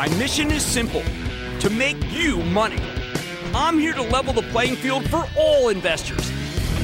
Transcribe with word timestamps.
My 0.00 0.08
mission 0.16 0.50
is 0.50 0.64
simple 0.64 1.02
to 1.60 1.68
make 1.68 1.98
you 2.10 2.38
money. 2.44 2.80
I'm 3.54 3.78
here 3.78 3.92
to 3.92 4.00
level 4.00 4.32
the 4.32 4.40
playing 4.40 4.76
field 4.76 5.06
for 5.10 5.26
all 5.36 5.68
investors. 5.68 6.32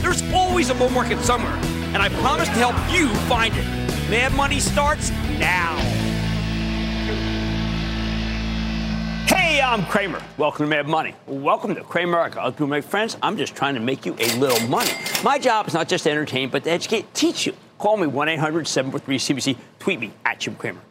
There's 0.03 0.23
always 0.35 0.69
a 0.69 0.75
bull 0.75 0.91
market 0.91 1.21
somewhere, 1.21 1.55
and 1.95 1.97
I 1.97 2.11
promise 2.11 2.47
to 2.49 2.55
help 2.57 2.77
you 2.93 3.09
find 3.21 3.55
it. 3.57 3.65
Mad 4.11 4.35
Money 4.35 4.61
starts 4.61 5.09
now. 5.39 5.79
Hey, 9.35 9.63
I'm 9.63 9.87
Cramer. 9.87 10.23
Welcome 10.37 10.67
to 10.67 10.69
Mad 10.69 10.87
Money. 10.87 11.15
Welcome 11.27 11.75
to 11.75 11.81
Cramerica. 11.81 12.37
Other 12.37 12.53
people, 12.53 12.67
my 12.67 12.83
friends, 12.83 13.17
I'm 13.23 13.39
just 13.39 13.57
trying 13.57 13.77
to 13.77 13.81
make 13.81 14.05
you 14.05 14.15
a 14.19 14.37
little 14.37 14.69
money. 14.69 14.91
My 15.25 15.39
job 15.39 15.69
is 15.69 15.73
not 15.73 15.89
just 15.89 16.05
to 16.05 16.11
entertain, 16.11 16.51
but 16.51 16.65
to 16.65 16.71
educate, 16.71 17.15
teach 17.15 17.47
you. 17.47 17.55
Call 17.79 17.97
me 17.97 18.09
1 18.09 18.29
800 18.29 18.69
743 18.69 19.55
CNBC. 19.55 19.59
Tweet 19.79 20.01
me 20.01 20.13
at 20.27 20.39
Jim 20.39 20.55
Cramer. 20.55 20.83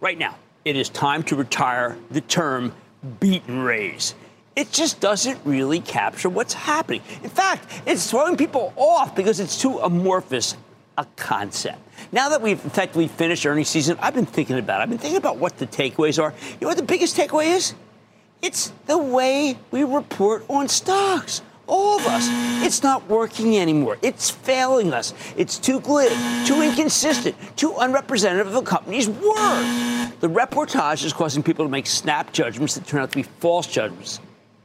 Right 0.00 0.16
now, 0.16 0.36
it 0.64 0.76
is 0.76 0.88
time 0.88 1.22
to 1.24 1.36
retire 1.36 1.96
the 2.10 2.20
term 2.20 2.72
beat 3.20 3.42
and 3.46 3.64
raise. 3.64 4.14
It 4.56 4.70
just 4.70 5.00
doesn't 5.00 5.40
really 5.44 5.80
capture 5.80 6.28
what's 6.28 6.54
happening. 6.54 7.02
In 7.22 7.30
fact, 7.30 7.82
it's 7.86 8.10
throwing 8.10 8.36
people 8.36 8.72
off 8.76 9.14
because 9.14 9.40
it's 9.40 9.60
too 9.60 9.78
amorphous 9.78 10.56
a 10.96 11.06
concept. 11.16 11.78
Now 12.12 12.28
that 12.28 12.40
we've 12.40 12.64
effectively 12.64 13.08
finished 13.08 13.44
earnings 13.46 13.68
season, 13.68 13.98
I've 14.00 14.14
been 14.14 14.26
thinking 14.26 14.58
about 14.58 14.80
it. 14.80 14.84
I've 14.84 14.88
been 14.88 14.98
thinking 14.98 15.18
about 15.18 15.38
what 15.38 15.58
the 15.58 15.66
takeaways 15.66 16.22
are. 16.22 16.32
You 16.52 16.56
know 16.60 16.68
what 16.68 16.76
the 16.76 16.84
biggest 16.84 17.16
takeaway 17.16 17.56
is? 17.56 17.74
It's 18.42 18.72
the 18.86 18.98
way 18.98 19.58
we 19.70 19.82
report 19.84 20.44
on 20.48 20.68
stocks. 20.68 21.42
All 21.66 21.98
of 21.98 22.06
us. 22.06 22.28
It's 22.64 22.82
not 22.82 23.08
working 23.08 23.56
anymore. 23.56 23.96
It's 24.02 24.30
failing 24.30 24.92
us. 24.92 25.14
It's 25.36 25.58
too 25.58 25.80
glib, 25.80 26.12
too 26.46 26.60
inconsistent, 26.60 27.34
too 27.56 27.74
unrepresentative 27.78 28.48
of 28.48 28.54
a 28.54 28.62
company's 28.62 29.08
worth. 29.08 29.93
The 30.24 30.30
reportage 30.30 31.04
is 31.04 31.12
causing 31.12 31.42
people 31.42 31.66
to 31.66 31.70
make 31.70 31.86
snap 31.86 32.32
judgments 32.32 32.76
that 32.76 32.86
turn 32.86 33.02
out 33.02 33.10
to 33.10 33.16
be 33.16 33.24
false 33.24 33.66
judgments. 33.66 34.20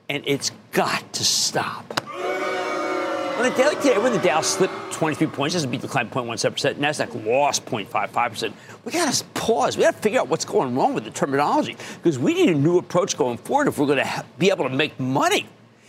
And 0.07 0.23
it's 0.25 0.53
got 0.71 1.11
to 1.11 1.25
stop. 1.25 2.01
On 2.15 3.43
the 3.43 3.53
daily 3.57 3.75
today, 3.75 3.97
when 3.97 4.13
the 4.13 4.19
Dow 4.19 4.39
slipped 4.39 4.73
23 4.93 5.27
points, 5.27 5.55
S&P 5.55 5.75
declined 5.75 6.11
0.17%, 6.11 6.75
Nasdaq 6.75 7.25
lost 7.25 7.65
0.55%. 7.65 8.53
We 8.85 8.93
got 8.93 9.13
to 9.13 9.25
pause. 9.33 9.75
We 9.75 9.83
got 9.83 9.95
to 9.95 10.01
figure 10.01 10.21
out 10.21 10.29
what's 10.29 10.45
going 10.45 10.77
wrong 10.77 10.93
with 10.93 11.03
the 11.03 11.11
terminology 11.11 11.75
because 11.95 12.17
we 12.17 12.35
need 12.35 12.47
a 12.47 12.57
new 12.57 12.77
approach 12.77 13.17
going 13.17 13.37
forward 13.37 13.67
if 13.67 13.77
we're 13.77 13.87
going 13.87 13.97
to 13.97 14.25
be 14.37 14.49
able 14.51 14.63
to 14.63 14.73
make 14.73 14.97
money. 14.97 15.45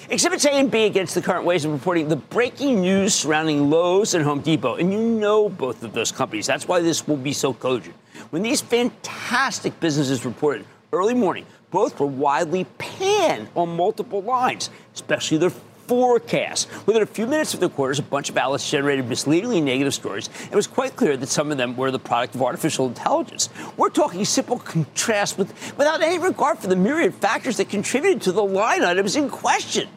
Exhibits 0.09 0.45
A 0.47 0.51
and 0.51 0.69
B 0.69 0.87
against 0.87 1.15
the 1.15 1.23
current 1.23 1.45
ways 1.45 1.65
of 1.65 1.71
reporting 1.71 2.09
the 2.09 2.17
breaking 2.17 2.81
news 2.81 3.15
surrounding 3.15 3.71
Lowe's 3.71 4.15
and 4.15 4.25
Home 4.25 4.41
Depot. 4.41 4.75
And 4.75 4.93
you 4.93 4.99
know 4.99 5.49
both 5.49 5.85
of 5.85 5.93
those 5.93 6.11
companies. 6.11 6.49
That's 6.49 6.67
why 6.67 6.81
this 6.81 7.07
will 7.07 7.17
be 7.17 7.33
so 7.33 7.55
cogent. 7.55 7.95
When 8.31 8.43
these 8.43 8.61
fantastic 8.61 9.79
businesses 9.81 10.25
reported 10.25 10.65
early 10.93 11.15
morning, 11.15 11.47
both 11.71 11.99
were 12.01 12.07
widely 12.07 12.65
panned 12.79 13.49
on 13.55 13.77
multiple 13.77 14.23
lines, 14.23 14.71
especially 14.95 15.39
their 15.39 15.51
forecast. 15.51 16.69
Within 16.87 17.03
a 17.03 17.07
few 17.07 17.27
minutes 17.27 17.55
of 17.55 17.59
the 17.59 17.69
quarters, 17.69 17.99
a 17.99 18.03
bunch 18.03 18.31
of 18.31 18.37
outlets 18.37 18.71
generated 18.71 19.09
misleadingly 19.09 19.61
negative 19.61 19.93
stories. 19.93 20.31
It 20.45 20.55
was 20.55 20.69
quite 20.69 20.95
clear 20.95 21.17
that 21.17 21.29
some 21.29 21.51
of 21.51 21.59
them 21.59 21.77
were 21.77 21.91
the 21.91 21.99
product 21.99 22.37
of 22.37 22.43
artificial 22.43 22.87
intelligence. 22.87 23.49
We're 23.77 23.91
talking 23.91 24.25
simple 24.25 24.61
contrast 24.61 25.37
with, 25.37 25.49
without 25.77 26.01
any 26.01 26.19
regard 26.19 26.59
for 26.59 26.69
the 26.69 26.77
myriad 26.77 27.15
factors 27.15 27.57
that 27.57 27.69
contributed 27.69 28.23
to 28.23 28.33
the 28.33 28.45
line 28.45 28.85
items 28.85 29.17
in 29.17 29.29
question. 29.29 29.89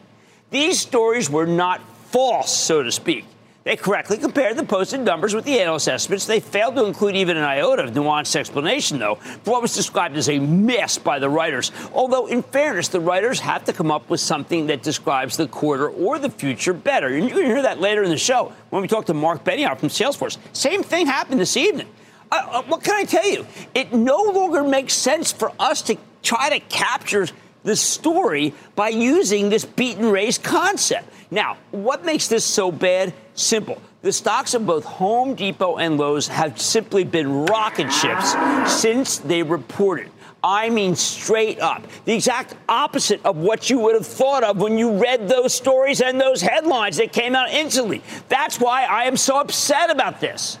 These 0.50 0.80
stories 0.80 1.30
were 1.30 1.46
not 1.46 1.80
false, 2.10 2.52
so 2.52 2.82
to 2.82 2.90
speak. 2.90 3.24
They 3.64 3.76
correctly 3.76 4.18
compared 4.18 4.58
the 4.58 4.64
posted 4.64 5.00
numbers 5.00 5.34
with 5.34 5.46
the 5.46 5.58
analyst 5.58 5.88
estimates. 5.88 6.26
They 6.26 6.38
failed 6.38 6.76
to 6.76 6.84
include 6.84 7.16
even 7.16 7.38
an 7.38 7.44
iota 7.44 7.84
of 7.84 7.92
nuanced 7.92 8.36
explanation, 8.36 8.98
though, 8.98 9.14
for 9.14 9.52
what 9.52 9.62
was 9.62 9.74
described 9.74 10.18
as 10.18 10.28
a 10.28 10.38
mess 10.38 10.98
by 10.98 11.18
the 11.18 11.30
writers. 11.30 11.72
Although, 11.94 12.26
in 12.26 12.42
fairness, 12.42 12.88
the 12.88 13.00
writers 13.00 13.40
have 13.40 13.64
to 13.64 13.72
come 13.72 13.90
up 13.90 14.10
with 14.10 14.20
something 14.20 14.66
that 14.66 14.82
describes 14.82 15.38
the 15.38 15.48
quarter 15.48 15.88
or 15.88 16.18
the 16.18 16.28
future 16.28 16.74
better. 16.74 17.08
And 17.08 17.20
you're 17.24 17.36
going 17.36 17.48
to 17.48 17.54
hear 17.54 17.62
that 17.62 17.80
later 17.80 18.02
in 18.02 18.10
the 18.10 18.18
show 18.18 18.52
when 18.68 18.82
we 18.82 18.88
talk 18.88 19.06
to 19.06 19.14
Marc 19.14 19.44
Benioff 19.44 19.78
from 19.78 19.88
Salesforce. 19.88 20.36
Same 20.52 20.82
thing 20.82 21.06
happened 21.06 21.40
this 21.40 21.56
evening. 21.56 21.88
Uh, 22.30 22.46
uh, 22.50 22.62
what 22.64 22.84
can 22.84 22.94
I 22.94 23.04
tell 23.04 23.26
you? 23.26 23.46
It 23.74 23.94
no 23.94 24.24
longer 24.24 24.62
makes 24.62 24.92
sense 24.92 25.32
for 25.32 25.52
us 25.58 25.80
to 25.82 25.96
try 26.22 26.50
to 26.50 26.60
capture 26.66 27.28
the 27.64 27.74
story 27.74 28.54
by 28.76 28.90
using 28.90 29.48
this 29.48 29.64
beat 29.64 29.98
and 29.98 30.42
concept. 30.42 31.08
Now, 31.30 31.56
what 31.72 32.04
makes 32.04 32.28
this 32.28 32.44
so 32.44 32.70
bad? 32.70 33.12
Simple. 33.34 33.80
The 34.02 34.12
stocks 34.12 34.54
of 34.54 34.66
both 34.66 34.84
Home 34.84 35.34
Depot 35.34 35.78
and 35.78 35.96
Lowe's 35.98 36.28
have 36.28 36.60
simply 36.60 37.04
been 37.04 37.46
rocket 37.46 37.90
ships 37.90 38.36
since 38.70 39.18
they 39.18 39.42
reported. 39.42 40.10
I 40.44 40.68
mean, 40.68 40.94
straight 40.94 41.58
up. 41.58 41.86
The 42.04 42.12
exact 42.12 42.54
opposite 42.68 43.24
of 43.24 43.38
what 43.38 43.70
you 43.70 43.78
would 43.78 43.94
have 43.94 44.06
thought 44.06 44.44
of 44.44 44.58
when 44.58 44.76
you 44.76 44.98
read 44.98 45.26
those 45.26 45.54
stories 45.54 46.02
and 46.02 46.20
those 46.20 46.42
headlines 46.42 46.98
that 46.98 47.14
came 47.14 47.34
out 47.34 47.48
instantly. 47.50 48.02
That's 48.28 48.60
why 48.60 48.84
I 48.84 49.04
am 49.04 49.16
so 49.16 49.40
upset 49.40 49.90
about 49.90 50.20
this. 50.20 50.58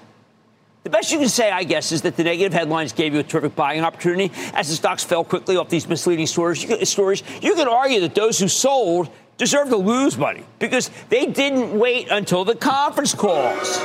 The 0.84 0.90
best 0.90 1.10
you 1.10 1.18
can 1.18 1.30
say, 1.30 1.50
I 1.50 1.64
guess, 1.64 1.92
is 1.92 2.02
that 2.02 2.14
the 2.14 2.24
negative 2.24 2.52
headlines 2.52 2.92
gave 2.92 3.14
you 3.14 3.20
a 3.20 3.22
terrific 3.22 3.56
buying 3.56 3.80
opportunity 3.82 4.30
as 4.52 4.68
the 4.68 4.74
stocks 4.74 5.02
fell 5.02 5.24
quickly 5.24 5.56
off 5.56 5.70
these 5.70 5.88
misleading 5.88 6.26
stories. 6.26 6.62
You 6.62 7.54
can 7.54 7.68
argue 7.68 8.00
that 8.00 8.14
those 8.14 8.38
who 8.38 8.48
sold 8.48 9.08
deserve 9.38 9.70
to 9.70 9.76
lose 9.76 10.18
money 10.18 10.44
because 10.58 10.90
they 11.08 11.24
didn't 11.24 11.76
wait 11.78 12.08
until 12.10 12.44
the 12.44 12.54
conference 12.54 13.14
calls, 13.14 13.78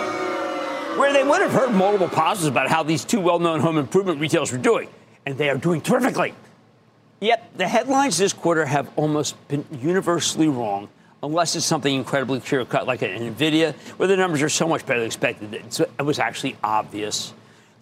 where 0.97 1.13
they 1.13 1.23
would 1.23 1.41
have 1.41 1.53
heard 1.53 1.71
multiple 1.71 2.09
positives 2.09 2.47
about 2.47 2.69
how 2.69 2.83
these 2.83 3.05
two 3.05 3.21
well-known 3.21 3.61
home 3.61 3.77
improvement 3.77 4.19
retailers 4.19 4.51
were 4.51 4.57
doing, 4.57 4.89
and 5.25 5.37
they 5.37 5.49
are 5.49 5.57
doing 5.57 5.79
terrifically. 5.79 6.33
Yet 7.21 7.49
the 7.55 7.67
headlines 7.67 8.17
this 8.17 8.33
quarter 8.33 8.65
have 8.65 8.89
almost 8.97 9.35
been 9.47 9.65
universally 9.71 10.49
wrong 10.49 10.89
unless 11.23 11.55
it's 11.55 11.65
something 11.65 11.93
incredibly 11.93 12.39
clear 12.39 12.65
cut 12.65 12.87
like 12.87 13.01
an 13.01 13.33
NVIDIA, 13.33 13.73
where 13.97 14.07
the 14.07 14.17
numbers 14.17 14.41
are 14.41 14.49
so 14.49 14.67
much 14.67 14.85
better 14.85 14.99
than 14.99 15.07
expected. 15.07 15.51
That 15.51 15.89
it 15.99 16.03
was 16.03 16.19
actually 16.19 16.57
obvious. 16.63 17.33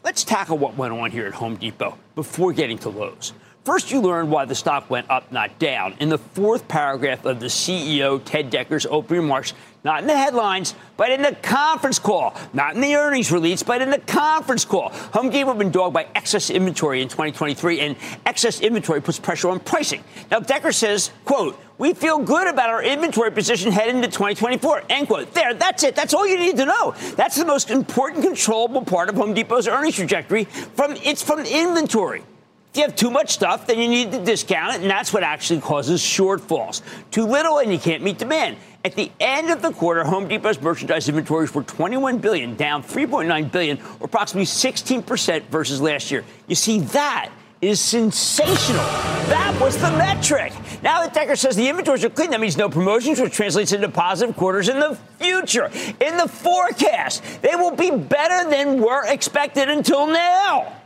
Let's 0.04 0.24
tackle 0.24 0.58
what 0.58 0.78
went 0.78 0.94
on 0.94 1.12
here 1.12 1.28
at 1.28 1.34
Home 1.34 1.56
Depot 1.56 1.98
before 2.16 2.54
getting 2.54 2.78
to 2.80 2.90
Lowe's. 2.90 3.34
First, 3.66 3.92
you 3.92 4.00
learned 4.00 4.32
why 4.32 4.46
the 4.46 4.56
stock 4.56 4.90
went 4.90 5.10
up, 5.10 5.30
not 5.30 5.60
down. 5.60 5.96
In 6.00 6.08
the 6.08 6.18
fourth 6.18 6.70
paragraph 6.70 7.26
of 7.26 7.42
the 7.42 7.48
CEO, 7.48 8.24
Ted 8.24 8.50
Decker's 8.50 8.86
opening 8.86 9.24
remarks, 9.24 9.54
not 9.88 10.02
in 10.02 10.08
the 10.08 10.18
headlines, 10.18 10.76
but 10.98 11.12
in 11.12 11.22
the 11.22 11.34
conference 11.42 11.98
call. 11.98 12.36
Not 12.52 12.76
in 12.76 12.82
the 12.82 12.96
earnings 12.96 13.32
release, 13.32 13.64
but 13.64 13.82
in 13.82 13.90
the 13.90 14.00
conference 14.00 14.66
call. 14.66 14.90
Home 15.14 15.30
Depot 15.30 15.48
have 15.48 15.58
been 15.58 15.72
dogged 15.72 15.94
by 15.94 16.08
excess 16.14 16.50
inventory 16.50 17.02
in 17.02 17.08
2023, 17.08 17.80
and 17.80 17.96
excess 18.26 18.60
inventory 18.60 19.02
puts 19.02 19.18
pressure 19.18 19.48
on 19.48 19.62
pricing. 19.62 20.04
Now, 20.30 20.42
Decker 20.42 20.74
says, 20.74 21.12
quote, 21.24 21.58
we 21.78 21.94
feel 21.94 22.20
good 22.20 22.50
about 22.50 22.70
our 22.70 22.84
inventory 22.84 23.32
position 23.32 23.72
heading 23.72 23.96
into 23.96 24.10
2024. 24.10 24.84
End 24.90 25.08
quote. 25.08 25.34
There, 25.34 25.54
that's 25.54 25.84
it. 25.84 25.96
That's 25.96 26.14
all 26.14 26.28
you 26.28 26.38
need 26.38 26.58
to 26.58 26.66
know. 26.66 26.94
That's 27.16 27.38
the 27.38 27.46
most 27.46 27.72
important 27.72 28.26
controllable 28.26 28.84
part 28.84 29.08
of 29.08 29.16
Home 29.16 29.34
Depot's 29.34 29.70
earnings 29.70 29.96
trajectory. 29.96 30.44
From 30.44 30.98
it's 30.98 31.24
from 31.24 31.46
inventory. 31.46 32.24
If 32.72 32.78
you 32.78 32.84
have 32.84 32.96
too 32.96 33.10
much 33.10 33.32
stuff, 33.32 33.66
then 33.66 33.80
you 33.80 33.88
need 33.88 34.12
to 34.12 34.24
discount 34.24 34.76
it, 34.76 34.82
and 34.82 34.90
that's 34.92 35.14
what 35.14 35.24
actually 35.24 35.62
causes 35.62 36.02
shortfalls. 36.02 36.82
Too 37.10 37.26
little, 37.26 37.60
and 37.60 37.72
you 37.72 37.80
can't 37.80 38.04
meet 38.04 38.18
demand. 38.18 38.58
At 38.88 38.96
the 38.96 39.12
end 39.20 39.50
of 39.50 39.62
the 39.62 39.74
quarter, 39.74 40.06
Home 40.06 40.30
Depot's 40.30 40.62
merchandise 40.62 41.10
inventories 41.10 41.54
were 41.54 41.62
21 41.62 42.20
billion, 42.20 42.56
down 42.56 42.82
3.9 42.82 43.52
billion, 43.52 43.80
or 44.00 44.06
approximately 44.06 44.46
16% 44.46 45.44
versus 45.48 45.82
last 45.82 46.10
year. 46.10 46.24
You 46.48 46.56
see, 46.56 46.80
that 46.80 47.30
is 47.60 47.82
sensational. 47.82 48.86
That 49.28 49.58
was 49.60 49.76
the 49.76 49.92
metric. 49.92 50.54
Now 50.84 51.02
that 51.02 51.14
Decker 51.14 51.36
says 51.36 51.58
the 51.58 51.68
inventories 51.68 52.06
are 52.06 52.10
clean, 52.10 52.30
that 52.30 52.40
means 52.40 52.56
no 52.56 52.70
promotions, 52.70 53.20
which 53.20 53.34
translates 53.34 53.74
into 53.74 53.90
positive 53.90 54.38
quarters 54.38 54.70
in 54.70 54.80
the 54.80 54.98
future. 55.20 55.66
In 56.00 56.16
the 56.16 56.30
forecast, 56.30 57.42
they 57.42 57.56
will 57.56 57.76
be 57.76 57.92
better 57.92 58.50
than 58.50 58.82
were 58.82 59.06
expected 59.06 59.68
until 59.68 60.08
now. 60.08 60.77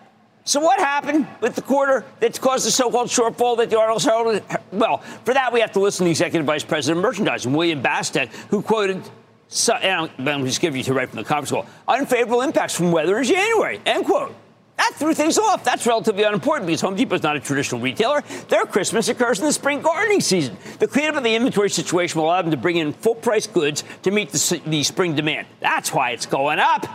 So 0.44 0.60
what 0.60 0.80
happened 0.80 1.28
with 1.40 1.56
the 1.56 1.62
quarter 1.62 2.04
that's 2.20 2.40
caused 2.40 2.66
the 2.66 2.72
so-called 2.72 3.10
shortfall 3.10 3.58
that 3.58 3.70
the 3.70 3.80
Arnold 3.80 4.04
Herald? 4.04 4.42
Well, 4.72 4.98
for 5.24 5.34
that 5.34 5.54
we 5.54 5.60
have 5.60 5.72
to 5.74 5.80
listen 5.80 6.04
to 6.04 6.06
the 6.06 6.12
executive 6.12 6.46
vice 6.46 6.64
president 6.64 6.98
of 6.98 7.04
merchandising, 7.04 7.54
William 7.54 7.82
Bastek, 7.82 8.30
who 8.50 8.62
quoted. 8.62 9.02
And 9.84 10.10
uh, 10.28 10.32
I'm 10.32 10.46
just 10.46 10.62
giving 10.62 10.78
you 10.78 10.84
to 10.86 10.94
right 10.94 11.10
from 11.10 11.18
the 11.18 11.26
conference 11.26 11.52
call. 11.52 11.66
Unfavorable 11.88 12.42
impacts 12.42 12.76
from 12.76 12.92
weather 12.92 13.18
in 13.18 13.26
January. 13.26 13.82
End 13.86 14.06
quote. 14.06 14.34
That 14.78 14.94
threw 14.96 15.14
things 15.14 15.38
off. 15.38 15.64
That's 15.64 15.86
relatively 15.86 16.24
unimportant 16.24 16.66
because 16.66 16.82
Home 16.82 16.96
Depot 16.96 17.16
is 17.16 17.22
not 17.22 17.36
a 17.36 17.40
traditional 17.40 17.82
retailer. 17.82 18.24
Their 18.48 18.66
Christmas 18.66 19.10
occurs 19.10 19.40
in 19.40 19.46
the 19.46 19.54
spring 19.54 19.82
gardening 19.82 20.22
season. 20.22 20.58
The 20.80 20.88
cleanup 20.88 21.18
of 21.18 21.24
the 21.24 21.36
inventory 21.36 21.70
situation 21.70 22.20
will 22.20 22.28
allow 22.28 22.42
them 22.42 22.50
to 22.50 22.58
bring 22.58 22.78
in 22.78 22.94
full 22.94 23.14
price 23.14 23.46
goods 23.46 23.84
to 24.02 24.10
meet 24.10 24.30
the, 24.30 24.62
the 24.66 24.82
spring 24.84 25.16
demand. 25.16 25.46
That's 25.60 25.94
why 25.94 26.12
it's 26.12 26.26
going 26.26 26.58
up. 26.58 26.88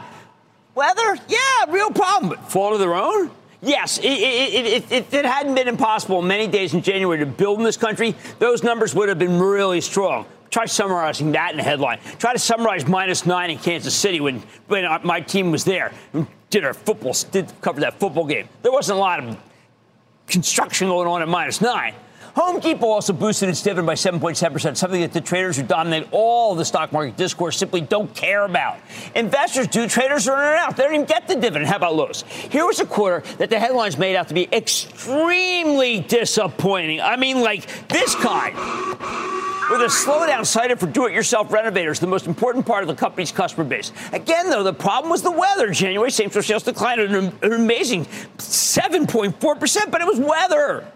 Weather? 0.76 1.18
Yeah, 1.26 1.38
real 1.70 1.90
problem. 1.90 2.28
But 2.28 2.52
fault 2.52 2.74
of 2.74 2.78
their 2.78 2.94
own? 2.94 3.30
Yes, 3.62 3.96
it, 3.98 4.04
it, 4.04 4.92
it, 4.92 5.14
it, 5.14 5.24
hadn't 5.24 5.54
been 5.54 5.66
impossible 5.66 6.20
many 6.20 6.46
days 6.46 6.74
in 6.74 6.82
January 6.82 7.18
to 7.18 7.26
build 7.26 7.58
in 7.58 7.64
this 7.64 7.78
country, 7.78 8.14
those 8.38 8.62
numbers 8.62 8.94
would 8.94 9.08
have 9.08 9.18
been 9.18 9.40
really 9.40 9.80
strong. 9.80 10.26
Try 10.50 10.66
summarizing 10.66 11.32
that 11.32 11.54
in 11.54 11.60
a 11.60 11.62
headline. 11.62 11.98
Try 12.18 12.34
to 12.34 12.38
summarize 12.38 12.86
minus 12.86 13.24
nine 13.24 13.50
in 13.50 13.58
Kansas 13.58 13.94
City 13.94 14.20
when, 14.20 14.42
when 14.68 14.84
my 15.02 15.20
team 15.20 15.50
was 15.50 15.64
there 15.64 15.92
and 16.12 16.26
did 16.50 16.64
our 16.64 16.74
football, 16.74 17.14
did 17.30 17.50
cover 17.62 17.80
that 17.80 17.98
football 17.98 18.26
game. 18.26 18.46
There 18.62 18.70
wasn't 18.70 18.98
a 18.98 19.00
lot 19.00 19.24
of 19.24 19.36
construction 20.26 20.88
going 20.88 21.08
on 21.08 21.22
at 21.22 21.28
minus 21.28 21.62
nine. 21.62 21.94
Home 22.36 22.60
Depot 22.60 22.86
also 22.86 23.14
boosted 23.14 23.48
its 23.48 23.62
dividend 23.62 23.86
by 23.86 23.94
7.7%, 23.94 24.76
something 24.76 25.00
that 25.00 25.14
the 25.14 25.22
traders 25.22 25.56
who 25.56 25.62
dominate 25.62 26.06
all 26.10 26.54
the 26.54 26.66
stock 26.66 26.92
market 26.92 27.16
discourse 27.16 27.56
simply 27.56 27.80
don't 27.80 28.14
care 28.14 28.44
about. 28.44 28.76
Investors 29.14 29.68
do, 29.68 29.88
traders 29.88 30.28
are 30.28 30.36
in 30.42 30.48
and 30.50 30.58
out. 30.58 30.76
They 30.76 30.82
don't 30.82 30.92
even 30.92 31.06
get 31.06 31.28
the 31.28 31.36
dividend. 31.36 31.66
How 31.66 31.76
about 31.76 31.94
Lowe's? 31.94 32.24
Here 32.24 32.66
was 32.66 32.78
a 32.78 32.84
quarter 32.84 33.26
that 33.38 33.48
the 33.48 33.58
headlines 33.58 33.96
made 33.96 34.16
out 34.16 34.28
to 34.28 34.34
be 34.34 34.46
extremely 34.52 36.00
disappointing. 36.00 37.00
I 37.00 37.16
mean, 37.16 37.40
like 37.40 37.88
this 37.88 38.14
kind. 38.16 38.54
With 39.70 39.80
a 39.80 39.86
slowdown 39.86 40.44
cited 40.44 40.78
for 40.78 40.86
do-it-yourself 40.88 41.50
renovators, 41.50 42.00
the 42.00 42.06
most 42.06 42.26
important 42.26 42.66
part 42.66 42.82
of 42.82 42.88
the 42.88 42.94
company's 42.94 43.32
customer 43.32 43.64
base. 43.64 43.92
Again, 44.12 44.50
though, 44.50 44.62
the 44.62 44.74
problem 44.74 45.10
was 45.10 45.22
the 45.22 45.30
weather. 45.30 45.70
January 45.70 46.10
same-store 46.10 46.42
sales 46.42 46.64
declined 46.64 47.00
an, 47.00 47.32
an 47.40 47.52
amazing 47.54 48.04
7.4%, 48.36 49.90
but 49.90 50.02
it 50.02 50.06
was 50.06 50.20
weather. 50.20 50.86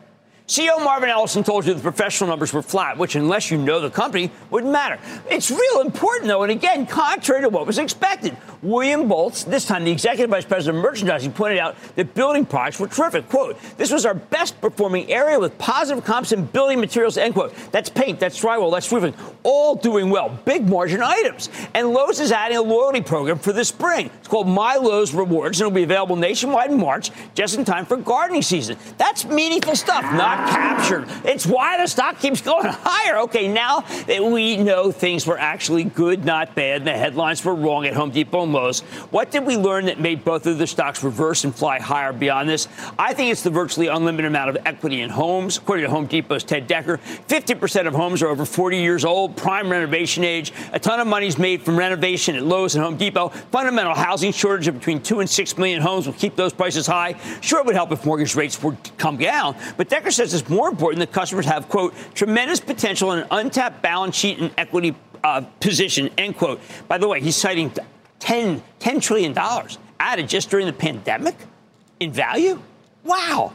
CEO 0.50 0.82
Marvin 0.82 1.08
Ellison 1.08 1.44
told 1.44 1.64
you 1.64 1.74
the 1.74 1.80
professional 1.80 2.28
numbers 2.28 2.52
were 2.52 2.60
flat, 2.60 2.98
which, 2.98 3.14
unless 3.14 3.52
you 3.52 3.56
know 3.56 3.78
the 3.78 3.88
company, 3.88 4.32
wouldn't 4.50 4.72
matter. 4.72 4.98
It's 5.30 5.48
real 5.48 5.80
important, 5.80 6.26
though, 6.26 6.42
and 6.42 6.50
again, 6.50 6.86
contrary 6.86 7.42
to 7.42 7.48
what 7.48 7.68
was 7.68 7.78
expected. 7.78 8.36
William 8.60 9.08
Boltz, 9.08 9.46
this 9.46 9.64
time 9.64 9.84
the 9.84 9.92
executive 9.92 10.28
vice 10.28 10.44
president 10.44 10.78
of 10.78 10.82
merchandising, 10.82 11.34
pointed 11.34 11.60
out 11.60 11.76
that 11.94 12.14
building 12.14 12.44
products 12.44 12.80
were 12.80 12.88
terrific. 12.88 13.28
Quote, 13.28 13.60
this 13.76 13.92
was 13.92 14.04
our 14.04 14.14
best 14.14 14.60
performing 14.60 15.08
area 15.12 15.38
with 15.38 15.56
positive 15.56 16.04
comps 16.04 16.32
in 16.32 16.44
building 16.46 16.80
materials, 16.80 17.16
end 17.16 17.34
quote. 17.34 17.54
That's 17.70 17.88
paint, 17.88 18.18
that's 18.18 18.42
drywall, 18.42 18.72
that's 18.72 18.90
roofing, 18.90 19.14
all 19.44 19.76
doing 19.76 20.10
well. 20.10 20.36
Big 20.44 20.68
margin 20.68 21.00
items. 21.00 21.48
And 21.74 21.90
Lowe's 21.90 22.18
is 22.18 22.32
adding 22.32 22.58
a 22.58 22.62
loyalty 22.62 23.02
program 23.02 23.38
for 23.38 23.52
the 23.52 23.64
spring. 23.64 24.10
It's 24.18 24.26
called 24.26 24.48
My 24.48 24.74
Lowe's 24.74 25.14
Rewards, 25.14 25.60
and 25.60 25.68
it'll 25.68 25.76
be 25.76 25.84
available 25.84 26.16
nationwide 26.16 26.72
in 26.72 26.80
March, 26.80 27.12
just 27.36 27.56
in 27.56 27.64
time 27.64 27.86
for 27.86 27.96
gardening 27.96 28.42
season. 28.42 28.76
That's 28.98 29.24
meaningful 29.24 29.76
stuff, 29.76 30.02
not 30.12 30.39
captured. 30.48 31.06
It's 31.24 31.46
why 31.46 31.76
the 31.78 31.86
stock 31.86 32.18
keeps 32.18 32.40
going 32.40 32.66
higher. 32.70 33.18
Okay, 33.20 33.48
now 33.48 33.80
that 33.80 34.22
we 34.22 34.56
know 34.56 34.90
things 34.90 35.26
were 35.26 35.38
actually 35.38 35.84
good, 35.84 36.24
not 36.24 36.54
bad, 36.54 36.84
the 36.84 36.92
headlines 36.92 37.44
were 37.44 37.54
wrong 37.54 37.86
at 37.86 37.94
Home 37.94 38.10
Depot 38.10 38.42
and 38.42 38.52
Lowe's, 38.52 38.80
what 39.10 39.30
did 39.30 39.46
we 39.46 39.56
learn 39.56 39.86
that 39.86 40.00
made 40.00 40.24
both 40.24 40.46
of 40.46 40.58
the 40.58 40.66
stocks 40.66 41.02
reverse 41.02 41.44
and 41.44 41.54
fly 41.54 41.78
higher 41.80 42.12
beyond 42.12 42.48
this? 42.48 42.68
I 42.98 43.14
think 43.14 43.32
it's 43.32 43.42
the 43.42 43.50
virtually 43.50 43.88
unlimited 43.88 44.26
amount 44.28 44.50
of 44.50 44.58
equity 44.66 45.00
in 45.00 45.10
homes. 45.10 45.58
According 45.58 45.84
to 45.84 45.90
Home 45.90 46.06
Depot's 46.06 46.44
Ted 46.44 46.66
Decker, 46.66 46.98
50% 46.98 47.86
of 47.86 47.94
homes 47.94 48.22
are 48.22 48.28
over 48.28 48.44
40 48.44 48.78
years 48.78 49.04
old, 49.04 49.36
prime 49.36 49.70
renovation 49.70 50.24
age. 50.24 50.52
A 50.72 50.78
ton 50.78 51.00
of 51.00 51.06
money's 51.06 51.38
made 51.38 51.62
from 51.62 51.78
renovation 51.78 52.36
at 52.36 52.42
Lowe's 52.42 52.74
and 52.74 52.84
Home 52.84 52.96
Depot. 52.96 53.28
Fundamental 53.28 53.94
housing 53.94 54.32
shortage 54.32 54.68
of 54.68 54.74
between 54.74 55.00
2 55.02 55.20
and 55.20 55.28
6 55.28 55.58
million 55.58 55.80
homes 55.80 56.06
will 56.06 56.14
keep 56.14 56.36
those 56.36 56.52
prices 56.52 56.86
high. 56.86 57.14
Sure, 57.40 57.60
it 57.60 57.66
would 57.66 57.74
help 57.74 57.92
if 57.92 58.04
mortgage 58.04 58.34
rates 58.34 58.62
would 58.62 58.76
come 58.98 59.16
down, 59.16 59.56
but 59.76 59.88
Decker 59.88 60.10
says 60.10 60.29
it's 60.34 60.48
more 60.48 60.68
important 60.68 61.00
that 61.00 61.12
customers 61.12 61.46
have, 61.46 61.68
quote, 61.68 61.94
tremendous 62.14 62.60
potential 62.60 63.12
and 63.12 63.22
an 63.22 63.28
untapped 63.30 63.82
balance 63.82 64.16
sheet 64.16 64.38
and 64.38 64.50
equity 64.56 64.94
uh, 65.22 65.42
position, 65.60 66.10
end 66.18 66.36
quote. 66.36 66.60
By 66.88 66.98
the 66.98 67.08
way, 67.08 67.20
he's 67.20 67.36
citing 67.36 67.72
10, 68.20 68.62
$10 68.80 69.02
trillion 69.02 69.36
added 69.98 70.28
just 70.28 70.50
during 70.50 70.66
the 70.66 70.72
pandemic 70.72 71.36
in 72.00 72.12
value. 72.12 72.60
Wow. 73.04 73.52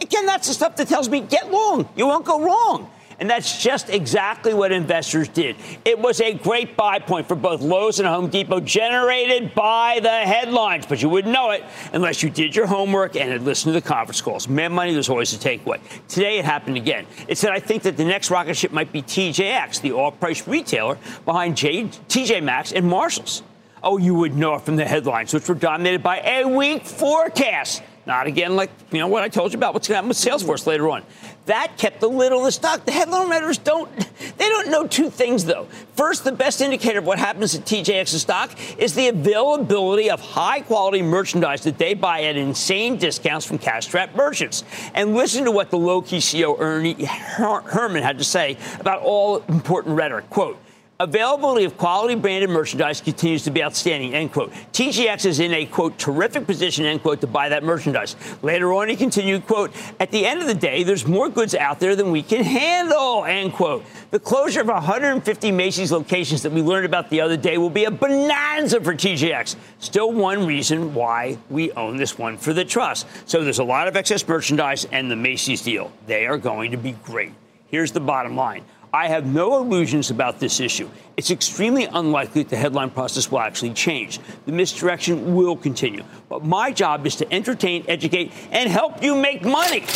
Again, 0.00 0.26
that's 0.26 0.48
the 0.48 0.54
stuff 0.54 0.76
that 0.76 0.88
tells 0.88 1.08
me 1.08 1.20
get 1.20 1.50
long. 1.50 1.88
You 1.96 2.06
won't 2.06 2.24
go 2.24 2.40
wrong. 2.40 2.90
And 3.22 3.30
that's 3.30 3.62
just 3.62 3.88
exactly 3.88 4.52
what 4.52 4.72
investors 4.72 5.28
did. 5.28 5.54
It 5.84 5.96
was 5.96 6.20
a 6.20 6.34
great 6.34 6.76
buy 6.76 6.98
point 6.98 7.28
for 7.28 7.36
both 7.36 7.60
Lowe's 7.60 8.00
and 8.00 8.08
Home 8.08 8.28
Depot, 8.28 8.58
generated 8.58 9.54
by 9.54 10.00
the 10.02 10.10
headlines, 10.10 10.86
but 10.86 11.00
you 11.00 11.08
wouldn't 11.08 11.32
know 11.32 11.52
it 11.52 11.62
unless 11.92 12.24
you 12.24 12.30
did 12.30 12.56
your 12.56 12.66
homework 12.66 13.14
and 13.14 13.30
had 13.30 13.42
listened 13.42 13.74
to 13.74 13.80
the 13.80 13.86
conference 13.86 14.20
calls. 14.20 14.48
Mad 14.48 14.72
money, 14.72 14.92
there's 14.92 15.08
always 15.08 15.32
a 15.34 15.36
takeaway. 15.36 15.78
Today 16.08 16.40
it 16.40 16.44
happened 16.44 16.76
again. 16.76 17.06
It 17.28 17.38
said, 17.38 17.52
I 17.52 17.60
think 17.60 17.84
that 17.84 17.96
the 17.96 18.04
next 18.04 18.28
rocket 18.28 18.56
ship 18.56 18.72
might 18.72 18.90
be 18.90 19.02
TJX, 19.02 19.82
the 19.82 19.92
off 19.92 20.18
price 20.18 20.48
retailer 20.48 20.98
behind 21.24 21.56
J- 21.56 21.84
TJ 21.84 22.42
Maxx 22.42 22.72
and 22.72 22.84
Marshalls. 22.84 23.44
Oh, 23.84 23.98
you 23.98 24.16
would 24.16 24.36
know 24.36 24.56
it 24.56 24.62
from 24.62 24.74
the 24.74 24.84
headlines, 24.84 25.32
which 25.32 25.48
were 25.48 25.54
dominated 25.54 26.02
by 26.02 26.18
a 26.22 26.44
weak 26.44 26.84
forecast. 26.86 27.84
Not 28.04 28.26
again 28.26 28.56
like, 28.56 28.70
you 28.90 28.98
know, 28.98 29.06
what 29.06 29.22
I 29.22 29.28
told 29.28 29.52
you 29.52 29.58
about 29.58 29.74
what's 29.74 29.86
going 29.86 29.94
to 29.94 29.96
happen 29.98 30.08
with 30.08 30.16
Salesforce 30.16 30.66
later 30.66 30.88
on. 30.88 31.04
That 31.46 31.76
kept 31.76 32.00
the 32.00 32.08
lid 32.08 32.32
on 32.32 32.44
the 32.44 32.52
stock. 32.52 32.84
The 32.84 32.92
headline 32.92 33.28
writers 33.28 33.58
don't, 33.58 33.90
they 34.38 34.48
don't 34.48 34.70
know 34.70 34.86
two 34.86 35.10
things 35.10 35.44
though. 35.44 35.66
First, 35.96 36.22
the 36.22 36.32
best 36.32 36.60
indicator 36.60 37.00
of 37.00 37.06
what 37.06 37.18
happens 37.18 37.54
at 37.54 37.64
TJX's 37.64 38.22
stock 38.22 38.52
is 38.78 38.94
the 38.94 39.08
availability 39.08 40.08
of 40.08 40.20
high 40.20 40.60
quality 40.60 41.02
merchandise 41.02 41.62
that 41.64 41.78
they 41.78 41.94
buy 41.94 42.22
at 42.24 42.36
insane 42.36 42.96
discounts 42.96 43.44
from 43.44 43.58
cash 43.58 43.86
strapped 43.86 44.14
merchants. 44.14 44.62
And 44.94 45.14
listen 45.14 45.44
to 45.44 45.50
what 45.50 45.70
the 45.70 45.78
low 45.78 46.00
key 46.00 46.18
CEO 46.18 46.58
Ernie 46.60 46.94
Herrman 46.94 48.02
had 48.02 48.18
to 48.18 48.24
say 48.24 48.56
about 48.78 49.00
all 49.02 49.38
important 49.48 49.96
rhetoric. 49.96 50.30
Quote, 50.30 50.58
Availability 51.00 51.64
of 51.64 51.76
quality 51.76 52.14
branded 52.14 52.50
merchandise 52.50 53.00
continues 53.00 53.42
to 53.42 53.50
be 53.50 53.64
outstanding, 53.64 54.14
end 54.14 54.30
quote. 54.30 54.52
TJX 54.72 55.26
is 55.26 55.40
in 55.40 55.52
a, 55.52 55.66
quote, 55.66 55.98
terrific 55.98 56.46
position, 56.46 56.84
end 56.84 57.02
quote, 57.02 57.20
to 57.22 57.26
buy 57.26 57.48
that 57.48 57.64
merchandise. 57.64 58.14
Later 58.42 58.72
on, 58.74 58.88
he 58.88 58.94
continued, 58.94 59.46
quote, 59.46 59.72
at 59.98 60.12
the 60.12 60.24
end 60.24 60.40
of 60.40 60.46
the 60.46 60.54
day, 60.54 60.84
there's 60.84 61.06
more 61.06 61.28
goods 61.28 61.54
out 61.54 61.80
there 61.80 61.96
than 61.96 62.12
we 62.12 62.22
can 62.22 62.44
handle, 62.44 63.24
end 63.24 63.52
quote. 63.52 63.84
The 64.12 64.20
closure 64.20 64.60
of 64.60 64.68
150 64.68 65.50
Macy's 65.50 65.90
locations 65.90 66.42
that 66.42 66.52
we 66.52 66.62
learned 66.62 66.86
about 66.86 67.10
the 67.10 67.20
other 67.22 67.36
day 67.36 67.58
will 67.58 67.70
be 67.70 67.84
a 67.84 67.90
bonanza 67.90 68.80
for 68.80 68.94
TJX. 68.94 69.56
Still 69.80 70.12
one 70.12 70.46
reason 70.46 70.94
why 70.94 71.38
we 71.50 71.72
own 71.72 71.96
this 71.96 72.16
one 72.16 72.36
for 72.36 72.52
the 72.52 72.64
trust. 72.64 73.08
So 73.24 73.42
there's 73.42 73.58
a 73.58 73.64
lot 73.64 73.88
of 73.88 73.96
excess 73.96 74.28
merchandise 74.28 74.84
and 74.92 75.10
the 75.10 75.16
Macy's 75.16 75.62
deal. 75.62 75.90
They 76.06 76.26
are 76.26 76.38
going 76.38 76.70
to 76.70 76.76
be 76.76 76.92
great. 76.92 77.32
Here's 77.68 77.90
the 77.90 78.00
bottom 78.00 78.36
line. 78.36 78.64
I 78.94 79.08
have 79.08 79.24
no 79.24 79.58
illusions 79.58 80.10
about 80.10 80.38
this 80.38 80.60
issue. 80.60 80.90
It's 81.16 81.30
extremely 81.30 81.86
unlikely 81.86 82.42
the 82.42 82.56
headline 82.56 82.90
process 82.90 83.30
will 83.30 83.40
actually 83.40 83.72
change. 83.72 84.20
The 84.44 84.52
misdirection 84.52 85.34
will 85.34 85.56
continue. 85.56 86.04
But 86.28 86.44
my 86.44 86.72
job 86.72 87.06
is 87.06 87.16
to 87.16 87.32
entertain, 87.32 87.86
educate, 87.88 88.32
and 88.50 88.70
help 88.70 89.02
you 89.02 89.14
make 89.14 89.42
money. 89.44 89.86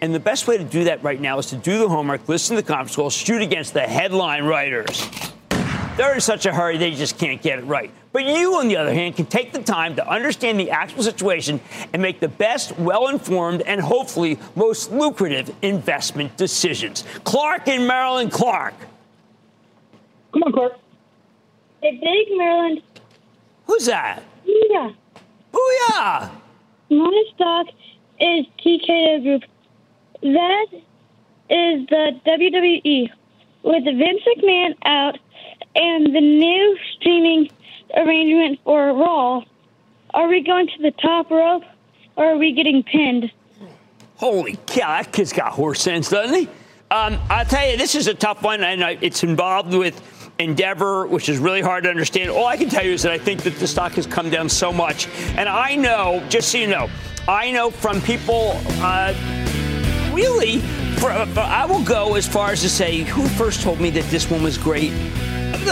And 0.00 0.14
the 0.14 0.20
best 0.20 0.46
way 0.46 0.56
to 0.56 0.64
do 0.64 0.84
that 0.84 1.02
right 1.02 1.20
now 1.20 1.38
is 1.38 1.46
to 1.46 1.56
do 1.56 1.78
the 1.78 1.88
homework, 1.90 2.26
listen 2.26 2.56
to 2.56 2.62
the 2.62 2.66
conference 2.66 2.96
call, 2.96 3.10
shoot 3.10 3.42
against 3.42 3.74
the 3.74 3.82
headline 3.82 4.44
writers. 4.44 5.06
They're 5.96 6.12
in 6.12 6.20
such 6.20 6.44
a 6.44 6.52
hurry, 6.52 6.76
they 6.76 6.90
just 6.90 7.16
can't 7.16 7.40
get 7.40 7.58
it 7.58 7.64
right. 7.64 7.90
But 8.12 8.26
you, 8.26 8.56
on 8.56 8.68
the 8.68 8.76
other 8.76 8.92
hand, 8.92 9.16
can 9.16 9.24
take 9.24 9.52
the 9.52 9.62
time 9.62 9.96
to 9.96 10.06
understand 10.06 10.60
the 10.60 10.70
actual 10.70 11.02
situation 11.02 11.58
and 11.94 12.02
make 12.02 12.20
the 12.20 12.28
best, 12.28 12.78
well 12.78 13.08
informed, 13.08 13.62
and 13.62 13.80
hopefully 13.80 14.38
most 14.54 14.92
lucrative 14.92 15.54
investment 15.62 16.36
decisions. 16.36 17.02
Clark 17.24 17.68
in 17.68 17.86
Maryland, 17.86 18.30
Clark. 18.30 18.74
Come 20.32 20.42
on, 20.42 20.52
Clark. 20.52 20.72
Hey, 21.80 21.92
Big 21.92 22.36
Maryland. 22.36 22.82
Who's 23.66 23.86
that? 23.86 24.22
Yeah. 24.44 24.90
Booyah! 25.52 26.30
My 26.90 27.24
stock 27.34 27.68
is 28.20 28.44
TKO 28.58 29.22
Group. 29.22 29.42
That 30.20 30.66
is 31.48 31.86
the 31.88 32.20
WWE. 32.26 33.10
With 33.62 33.84
Vince 33.84 34.22
McMahon 34.36 34.76
out, 34.84 35.18
and 35.76 36.14
the 36.14 36.20
new 36.20 36.78
streaming 36.94 37.50
arrangement 37.96 38.58
for 38.64 38.92
Raw, 38.94 39.42
are 40.14 40.28
we 40.28 40.42
going 40.42 40.66
to 40.66 40.82
the 40.82 40.92
top 40.92 41.30
rope 41.30 41.62
or 42.16 42.24
are 42.24 42.38
we 42.38 42.52
getting 42.52 42.82
pinned? 42.82 43.30
Holy 44.16 44.58
cow, 44.66 45.02
that 45.02 45.12
kid's 45.12 45.32
got 45.32 45.52
horse 45.52 45.80
sense, 45.80 46.08
doesn't 46.08 46.34
he? 46.34 46.48
Um, 46.90 47.18
I'll 47.28 47.44
tell 47.44 47.68
you, 47.68 47.76
this 47.76 47.94
is 47.94 48.06
a 48.06 48.14
tough 48.14 48.42
one, 48.42 48.62
and 48.62 48.80
it's 49.02 49.22
involved 49.24 49.74
with 49.74 50.00
endeavor, 50.38 51.06
which 51.06 51.28
is 51.28 51.38
really 51.38 51.60
hard 51.60 51.84
to 51.84 51.90
understand. 51.90 52.30
All 52.30 52.46
I 52.46 52.56
can 52.56 52.68
tell 52.68 52.84
you 52.84 52.92
is 52.92 53.02
that 53.02 53.12
I 53.12 53.18
think 53.18 53.42
that 53.42 53.56
the 53.56 53.66
stock 53.66 53.92
has 53.92 54.06
come 54.06 54.30
down 54.30 54.48
so 54.48 54.72
much. 54.72 55.08
And 55.36 55.48
I 55.48 55.74
know, 55.74 56.24
just 56.28 56.50
so 56.50 56.58
you 56.58 56.68
know, 56.68 56.88
I 57.28 57.50
know 57.50 57.70
from 57.70 58.00
people, 58.02 58.52
uh, 58.80 59.12
really, 60.14 60.60
for, 60.98 61.10
I 61.10 61.66
will 61.66 61.82
go 61.82 62.14
as 62.14 62.26
far 62.26 62.50
as 62.50 62.62
to 62.62 62.70
say, 62.70 63.00
who 63.00 63.26
first 63.26 63.62
told 63.62 63.80
me 63.80 63.90
that 63.90 64.04
this 64.04 64.30
one 64.30 64.42
was 64.42 64.56
great? 64.56 64.92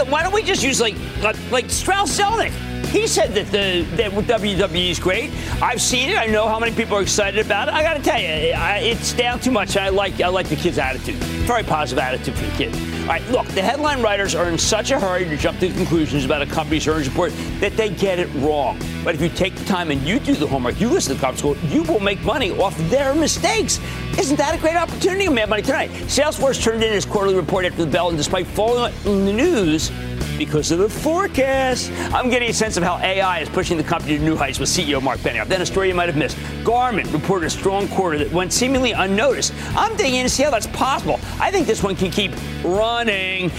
Why 0.03 0.23
don't 0.23 0.33
we 0.33 0.43
just 0.43 0.63
use 0.63 0.81
like 0.81 0.95
like, 1.21 1.37
like 1.51 1.69
Strauss 1.69 2.17
Zelnick? 2.17 2.51
He 2.87 3.07
said 3.07 3.33
that 3.33 3.51
the 3.51 3.85
that 3.97 4.11
WWE 4.11 4.89
is 4.89 4.99
great. 4.99 5.31
I've 5.61 5.81
seen 5.81 6.09
it. 6.09 6.17
I 6.17 6.27
know 6.27 6.47
how 6.47 6.59
many 6.59 6.75
people 6.75 6.97
are 6.97 7.01
excited 7.01 7.45
about 7.45 7.67
it. 7.67 7.73
I 7.73 7.83
got 7.83 7.95
to 7.95 8.03
tell 8.03 8.19
you, 8.19 8.53
I, 8.53 8.77
it's 8.77 9.13
down 9.13 9.39
too 9.39 9.51
much. 9.51 9.75
I 9.75 9.89
like 9.89 10.21
I 10.21 10.27
like 10.27 10.47
the 10.47 10.55
kid's 10.55 10.77
attitude. 10.77 11.15
Very 11.45 11.63
positive 11.63 11.99
attitude 11.99 12.35
for 12.35 12.45
the 12.45 12.57
kid. 12.57 12.94
All 13.05 13.11
right, 13.11 13.29
look, 13.29 13.45
the 13.49 13.61
headline 13.61 14.01
writers 14.01 14.33
are 14.33 14.49
in 14.49 14.57
such 14.57 14.89
a 14.89 14.99
hurry 14.99 15.25
to 15.25 15.37
jump 15.37 15.59
to 15.59 15.69
conclusions 15.71 16.25
about 16.25 16.41
a 16.41 16.47
company's 16.47 16.87
earnings 16.87 17.07
report 17.07 17.31
that 17.59 17.77
they 17.77 17.89
get 17.89 18.17
it 18.17 18.27
wrong. 18.37 18.79
But 19.03 19.13
if 19.13 19.21
you 19.21 19.29
take 19.29 19.53
the 19.53 19.65
time 19.65 19.91
and 19.91 20.01
you 20.01 20.17
do 20.17 20.33
the 20.33 20.47
homework, 20.47 20.81
you 20.81 20.89
listen 20.89 21.13
to 21.13 21.21
the 21.21 21.23
conference 21.23 21.59
call, 21.59 21.69
you 21.69 21.83
will 21.83 21.99
make 21.99 22.19
money 22.23 22.49
off 22.57 22.75
their 22.89 23.13
mistakes. 23.13 23.79
Isn't 24.17 24.37
that 24.37 24.55
a 24.55 24.57
great 24.57 24.75
opportunity? 24.75 25.29
We 25.29 25.39
have 25.39 25.49
money 25.49 25.61
tonight. 25.61 25.91
Salesforce 26.07 26.59
turned 26.59 26.83
in 26.83 26.91
its 26.91 27.05
quarterly 27.05 27.35
report 27.35 27.65
after 27.65 27.85
the 27.85 27.91
bell, 27.91 28.09
and 28.09 28.17
despite 28.17 28.47
falling 28.47 28.91
in 29.05 29.25
the 29.27 29.33
news, 29.33 29.91
because 30.37 30.71
of 30.71 30.79
the 30.79 30.89
forecast. 30.89 31.91
I'm 32.13 32.29
getting 32.29 32.49
a 32.49 32.53
sense 32.53 32.77
of 32.77 32.83
how 32.83 32.97
AI 32.97 33.39
is 33.39 33.49
pushing 33.49 33.77
the 33.77 33.83
company 33.83 34.17
to 34.17 34.23
new 34.23 34.35
heights 34.35 34.59
with 34.59 34.69
CEO 34.69 35.01
Marc 35.01 35.19
Benioff. 35.19 35.47
Then 35.47 35.61
a 35.61 35.65
story 35.65 35.87
you 35.87 35.95
might 35.95 36.09
have 36.09 36.17
missed. 36.17 36.37
Garmin 36.63 37.11
reported 37.13 37.47
a 37.47 37.49
strong 37.49 37.87
quarter 37.89 38.17
that 38.17 38.31
went 38.31 38.53
seemingly 38.53 38.91
unnoticed. 38.91 39.53
I'm 39.75 39.95
digging 39.95 40.15
in 40.15 40.23
to 40.23 40.29
see 40.29 40.43
how 40.43 40.51
that's 40.51 40.67
possible. 40.67 41.19
I 41.39 41.51
think 41.51 41.67
this 41.67 41.83
one 41.83 41.95
can 41.95 42.11
keep 42.11 42.31
running. 42.63 43.51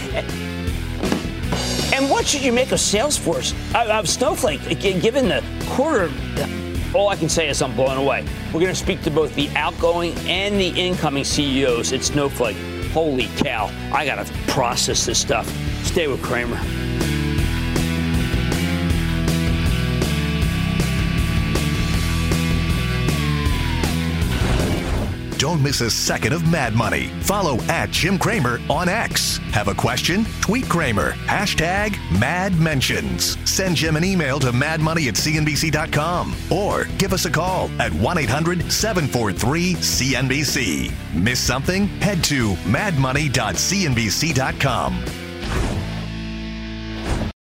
And 1.94 2.10
what 2.10 2.26
should 2.26 2.42
you 2.42 2.52
make 2.52 2.72
of 2.72 2.78
Salesforce, 2.78 3.54
uh, 3.74 3.98
of 3.98 4.08
Snowflake, 4.08 4.60
given 4.80 5.28
the 5.28 5.42
quarter? 5.70 6.10
All 6.94 7.08
I 7.08 7.16
can 7.16 7.28
say 7.28 7.48
is 7.48 7.62
I'm 7.62 7.74
blown 7.74 7.96
away. 7.96 8.24
We're 8.46 8.60
going 8.60 8.72
to 8.72 8.74
speak 8.74 9.02
to 9.02 9.10
both 9.10 9.34
the 9.34 9.48
outgoing 9.56 10.12
and 10.26 10.60
the 10.60 10.68
incoming 10.68 11.24
CEOs 11.24 11.92
at 11.92 12.02
Snowflake. 12.02 12.56
Holy 12.92 13.28
cow, 13.36 13.70
I 13.92 14.06
got 14.06 14.26
to 14.26 14.32
process 14.46 15.04
this 15.06 15.18
stuff. 15.18 15.46
Stay 15.86 16.08
with 16.08 16.22
Cramer. 16.22 16.60
Don't 25.38 25.62
miss 25.62 25.80
a 25.82 25.90
second 25.90 26.32
of 26.32 26.50
Mad 26.50 26.74
Money. 26.74 27.08
Follow 27.20 27.60
at 27.64 27.90
Jim 27.90 28.18
Cramer 28.18 28.58
on 28.68 28.88
X. 28.88 29.36
Have 29.52 29.68
a 29.68 29.74
question? 29.74 30.24
Tweet 30.40 30.66
Cramer. 30.68 31.12
Hashtag 31.12 31.96
Mad 32.18 32.58
Mentions. 32.58 33.36
Send 33.48 33.76
Jim 33.76 33.94
an 33.96 34.04
email 34.04 34.40
to 34.40 34.50
madmoney 34.52 35.06
at 35.08 35.14
cnbc.com 35.14 36.34
or 36.50 36.86
give 36.98 37.12
us 37.12 37.26
a 37.26 37.30
call 37.30 37.70
at 37.80 37.92
1 37.92 38.18
800 38.18 38.72
743 38.72 39.74
CNBC. 39.74 40.92
Miss 41.14 41.38
something? 41.38 41.86
Head 42.00 42.24
to 42.24 42.54
madmoney.cnbc.com. 42.54 45.25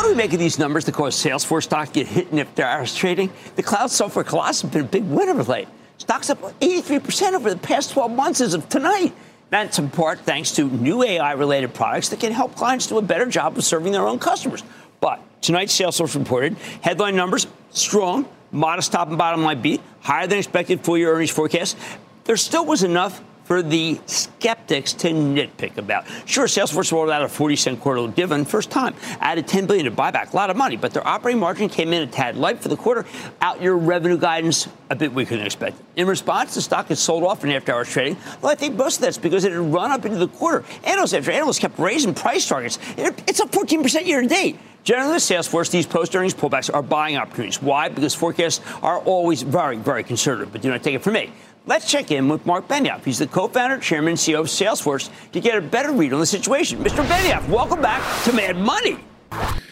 What 0.00 0.06
do 0.06 0.12
we 0.12 0.16
make 0.16 0.32
of 0.32 0.38
these 0.38 0.58
numbers 0.58 0.86
that 0.86 0.92
cause 0.92 1.14
Salesforce 1.14 1.64
stock 1.64 1.88
to 1.88 1.92
get 1.92 2.06
hit 2.06 2.32
in 2.32 2.38
after 2.38 2.62
hours 2.62 2.94
trading? 2.94 3.30
The 3.56 3.62
cloud 3.62 3.90
software 3.90 4.24
colossus 4.24 4.62
has 4.62 4.70
been 4.70 4.80
a 4.80 4.88
big 4.88 5.04
winner 5.04 5.38
of 5.38 5.46
late. 5.46 5.68
Stock's 5.98 6.30
up 6.30 6.40
83% 6.58 7.34
over 7.34 7.50
the 7.50 7.58
past 7.58 7.90
12 7.90 8.10
months 8.10 8.40
as 8.40 8.54
of 8.54 8.66
tonight. 8.70 9.12
That's 9.50 9.78
in 9.78 9.90
part 9.90 10.20
thanks 10.20 10.52
to 10.52 10.70
new 10.70 11.02
AI 11.02 11.32
related 11.32 11.74
products 11.74 12.08
that 12.08 12.18
can 12.18 12.32
help 12.32 12.54
clients 12.54 12.86
do 12.86 12.96
a 12.96 13.02
better 13.02 13.26
job 13.26 13.58
of 13.58 13.62
serving 13.62 13.92
their 13.92 14.08
own 14.08 14.18
customers. 14.18 14.62
But 15.02 15.20
tonight, 15.42 15.68
Salesforce 15.68 16.18
reported 16.18 16.56
headline 16.80 17.14
numbers 17.14 17.46
strong, 17.68 18.26
modest 18.52 18.92
top 18.92 19.08
and 19.08 19.18
bottom 19.18 19.42
line 19.42 19.60
beat, 19.60 19.82
higher 20.00 20.26
than 20.26 20.38
expected 20.38 20.80
full 20.80 20.96
year 20.96 21.12
earnings 21.12 21.30
forecast. 21.30 21.76
There 22.24 22.38
still 22.38 22.64
was 22.64 22.82
enough 22.82 23.20
for 23.50 23.62
the 23.62 24.00
skeptics 24.06 24.92
to 24.92 25.08
nitpick 25.08 25.76
about. 25.76 26.06
Sure, 26.24 26.46
Salesforce 26.46 26.92
rolled 26.92 27.10
out 27.10 27.20
a 27.22 27.28
40 27.28 27.56
cent 27.56 27.80
quarterly 27.80 28.12
dividend 28.12 28.48
first 28.48 28.70
time, 28.70 28.94
added 29.18 29.48
10 29.48 29.66
billion 29.66 29.86
to 29.86 29.90
buyback, 29.90 30.32
a 30.32 30.36
lot 30.36 30.50
of 30.50 30.56
money, 30.56 30.76
but 30.76 30.94
their 30.94 31.04
operating 31.04 31.40
margin 31.40 31.68
came 31.68 31.92
in 31.92 32.00
a 32.02 32.06
tad 32.06 32.36
light 32.36 32.62
for 32.62 32.68
the 32.68 32.76
quarter. 32.76 33.04
Out 33.40 33.60
your 33.60 33.76
revenue 33.76 34.16
guidance 34.16 34.68
a 34.88 34.94
bit 34.94 35.12
weaker 35.12 35.36
than 35.36 35.46
expected. 35.46 35.84
In 35.96 36.06
response, 36.06 36.54
the 36.54 36.62
stock 36.62 36.86
has 36.90 37.00
sold 37.00 37.24
off 37.24 37.42
in 37.42 37.50
after 37.50 37.72
hours 37.72 37.90
trading. 37.90 38.16
Well, 38.40 38.52
I 38.52 38.54
think 38.54 38.76
most 38.76 38.98
of 38.98 39.02
that's 39.02 39.18
because 39.18 39.42
it 39.42 39.50
had 39.50 39.58
run 39.58 39.90
up 39.90 40.04
into 40.04 40.18
the 40.18 40.28
quarter. 40.28 40.64
Analysts 40.84 41.14
after 41.14 41.32
analysts 41.32 41.58
kept 41.58 41.76
raising 41.76 42.14
price 42.14 42.46
targets. 42.46 42.78
It's 42.96 43.40
up 43.40 43.50
14% 43.50 44.06
year 44.06 44.20
to 44.20 44.28
date. 44.28 44.60
Generally, 44.84 45.14
with 45.14 45.22
Salesforce, 45.22 45.70
these 45.72 45.86
post 45.86 46.14
earnings 46.14 46.34
pullbacks 46.34 46.72
are 46.72 46.82
buying 46.82 47.16
opportunities. 47.16 47.60
Why? 47.60 47.88
Because 47.88 48.14
forecasts 48.14 48.60
are 48.80 48.98
always 49.00 49.42
very, 49.42 49.76
very 49.76 50.04
conservative. 50.04 50.52
But 50.52 50.62
do 50.62 50.70
not 50.70 50.82
take 50.82 50.94
it 50.94 51.02
from 51.02 51.14
me. 51.14 51.32
Let's 51.66 51.90
check 51.90 52.10
in 52.10 52.28
with 52.28 52.46
Marc 52.46 52.68
Benioff. 52.68 53.04
He's 53.04 53.18
the 53.18 53.26
co-founder, 53.26 53.78
chairman, 53.78 54.10
and 54.12 54.18
CEO 54.18 54.40
of 54.40 54.46
Salesforce 54.46 55.10
to 55.32 55.40
get 55.40 55.58
a 55.58 55.60
better 55.60 55.92
read 55.92 56.12
on 56.14 56.20
the 56.20 56.26
situation. 56.26 56.82
Mr. 56.82 57.04
Benioff, 57.06 57.46
welcome 57.48 57.82
back 57.82 58.24
to 58.24 58.32
Mad 58.32 58.56
Money. 58.56 58.98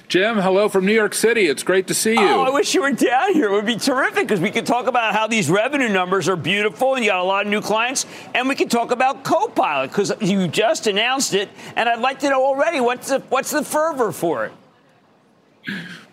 Jim, 0.06 0.36
hello 0.36 0.68
from 0.68 0.84
New 0.84 0.92
York 0.92 1.14
City. 1.14 1.46
It's 1.46 1.62
great 1.62 1.86
to 1.88 1.94
see 1.94 2.12
you. 2.12 2.20
Oh, 2.20 2.42
I 2.42 2.50
wish 2.50 2.74
you 2.74 2.82
were 2.82 2.92
down 2.92 3.32
here. 3.32 3.46
It 3.46 3.52
would 3.52 3.66
be 3.66 3.76
terrific 3.76 4.26
because 4.26 4.40
we 4.40 4.50
could 4.50 4.66
talk 4.66 4.86
about 4.86 5.14
how 5.14 5.26
these 5.26 5.50
revenue 5.50 5.88
numbers 5.88 6.28
are 6.28 6.36
beautiful 6.36 6.94
and 6.94 7.04
you 7.04 7.10
got 7.10 7.20
a 7.20 7.24
lot 7.24 7.46
of 7.46 7.50
new 7.50 7.60
clients. 7.60 8.04
And 8.34 8.48
we 8.48 8.54
could 8.54 8.70
talk 8.70 8.90
about 8.90 9.24
Copilot 9.24 9.90
because 9.90 10.12
you 10.20 10.46
just 10.46 10.86
announced 10.86 11.34
it. 11.34 11.48
And 11.74 11.88
I'd 11.88 12.00
like 12.00 12.20
to 12.20 12.30
know 12.30 12.44
already 12.44 12.80
what's 12.80 13.08
the, 13.08 13.20
what's 13.28 13.50
the 13.50 13.64
fervor 13.64 14.12
for 14.12 14.46
it? 14.46 14.52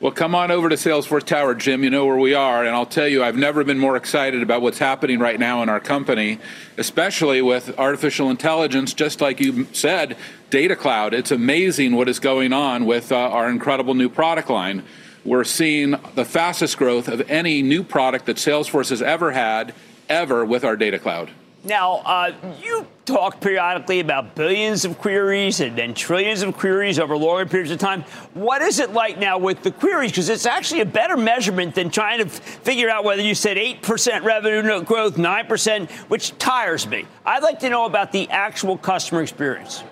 Well, 0.06 0.14
come 0.14 0.36
on 0.36 0.52
over 0.52 0.70
to 0.70 0.76
Salesforce 0.76 1.24
Tower, 1.24 1.56
Jim. 1.56 1.84
You 1.84 1.90
know 1.90 2.06
where 2.06 2.20
we 2.20 2.36
are. 2.36 2.64
And 2.64 2.76
I'll 2.76 2.86
tell 2.86 3.08
you, 3.08 3.24
I've 3.24 3.38
never 3.38 3.64
been 3.64 3.80
more 3.80 3.96
excited 3.96 4.44
about 4.44 4.62
what's 4.62 4.78
happening 4.78 5.18
right 5.18 5.40
now 5.40 5.64
in 5.64 5.70
our 5.70 5.80
company, 5.80 6.38
especially 6.78 7.42
with 7.42 7.76
artificial 7.80 8.30
intelligence, 8.30 8.94
just 8.94 9.20
like 9.20 9.40
you 9.40 9.66
said, 9.74 10.16
Data 10.52 10.76
Cloud. 10.76 11.16
It's 11.16 11.32
amazing 11.32 11.96
what 11.96 12.08
is 12.08 12.20
going 12.20 12.54
on 12.54 12.86
with 12.86 13.12
uh, 13.12 13.16
our 13.16 13.50
incredible 13.50 13.96
new 13.96 14.08
product 14.08 14.48
line. 14.48 14.84
We're 15.24 15.44
seeing 15.44 15.96
the 16.14 16.24
fastest 16.24 16.78
growth 16.78 17.08
of 17.08 17.28
any 17.28 17.64
new 17.64 17.84
product 17.84 18.28
that 18.28 18.38
Salesforce 18.38 18.92
has 18.92 19.02
ever 19.02 19.32
had, 19.32 19.74
ever 20.08 20.46
with 20.46 20.64
our 20.64 20.78
Data 20.78 21.00
Cloud. 21.00 21.32
Now, 21.66 21.96
uh, 22.06 22.32
you 22.62 22.86
talk 23.06 23.42
periodically 23.42 24.00
about 24.00 24.36
billions 24.36 24.86
of 24.86 25.00
queries 25.00 25.62
and 25.62 25.76
then 25.76 25.96
trillions 25.96 26.44
of 26.44 26.56
queries 26.56 27.00
over 27.00 27.18
longer 27.18 27.48
periods 27.48 27.72
of 27.72 27.80
time. 27.80 28.04
What 28.36 28.62
is 28.62 28.80
it 28.80 28.94
like 28.94 29.18
now 29.18 29.40
with 29.40 29.64
the 29.64 29.72
queries? 29.72 30.12
Because 30.12 30.30
it's 30.30 30.46
actually 30.46 30.82
a 30.82 30.86
better 30.86 31.18
measurement 31.18 31.74
than 31.74 31.90
trying 31.90 32.20
to 32.20 32.30
figure 32.30 32.88
out 32.88 33.04
whether 33.04 33.24
you 33.24 33.34
said 33.34 33.58
8% 33.58 34.24
revenue 34.24 34.84
growth, 34.84 35.16
9%, 35.16 35.90
which 36.10 36.38
tires 36.38 36.86
me. 36.86 37.06
I'd 37.26 37.42
like 37.42 37.60
to 37.60 37.70
know 37.70 37.86
about 37.86 38.12
the 38.12 38.30
actual 38.30 38.78
customer 38.78 39.24
experience. 39.24 39.84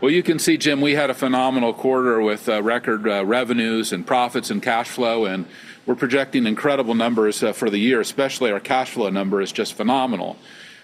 Well, 0.00 0.10
you 0.10 0.22
can 0.22 0.38
see, 0.38 0.56
Jim, 0.56 0.80
we 0.80 0.94
had 0.94 1.10
a 1.10 1.14
phenomenal 1.14 1.74
quarter 1.74 2.20
with 2.20 2.48
uh, 2.48 2.62
record 2.62 3.06
uh, 3.06 3.24
revenues 3.24 3.92
and 3.92 4.04
profits 4.04 4.50
and 4.50 4.62
cash 4.62 4.88
flow, 4.88 5.26
and 5.26 5.46
we're 5.90 5.96
projecting 5.96 6.46
incredible 6.46 6.94
numbers 6.94 7.42
uh, 7.42 7.52
for 7.52 7.68
the 7.68 7.76
year, 7.76 8.00
especially 8.00 8.52
our 8.52 8.60
cash 8.60 8.92
flow 8.92 9.10
number 9.10 9.40
is 9.40 9.50
just 9.50 9.74
phenomenal. 9.74 10.36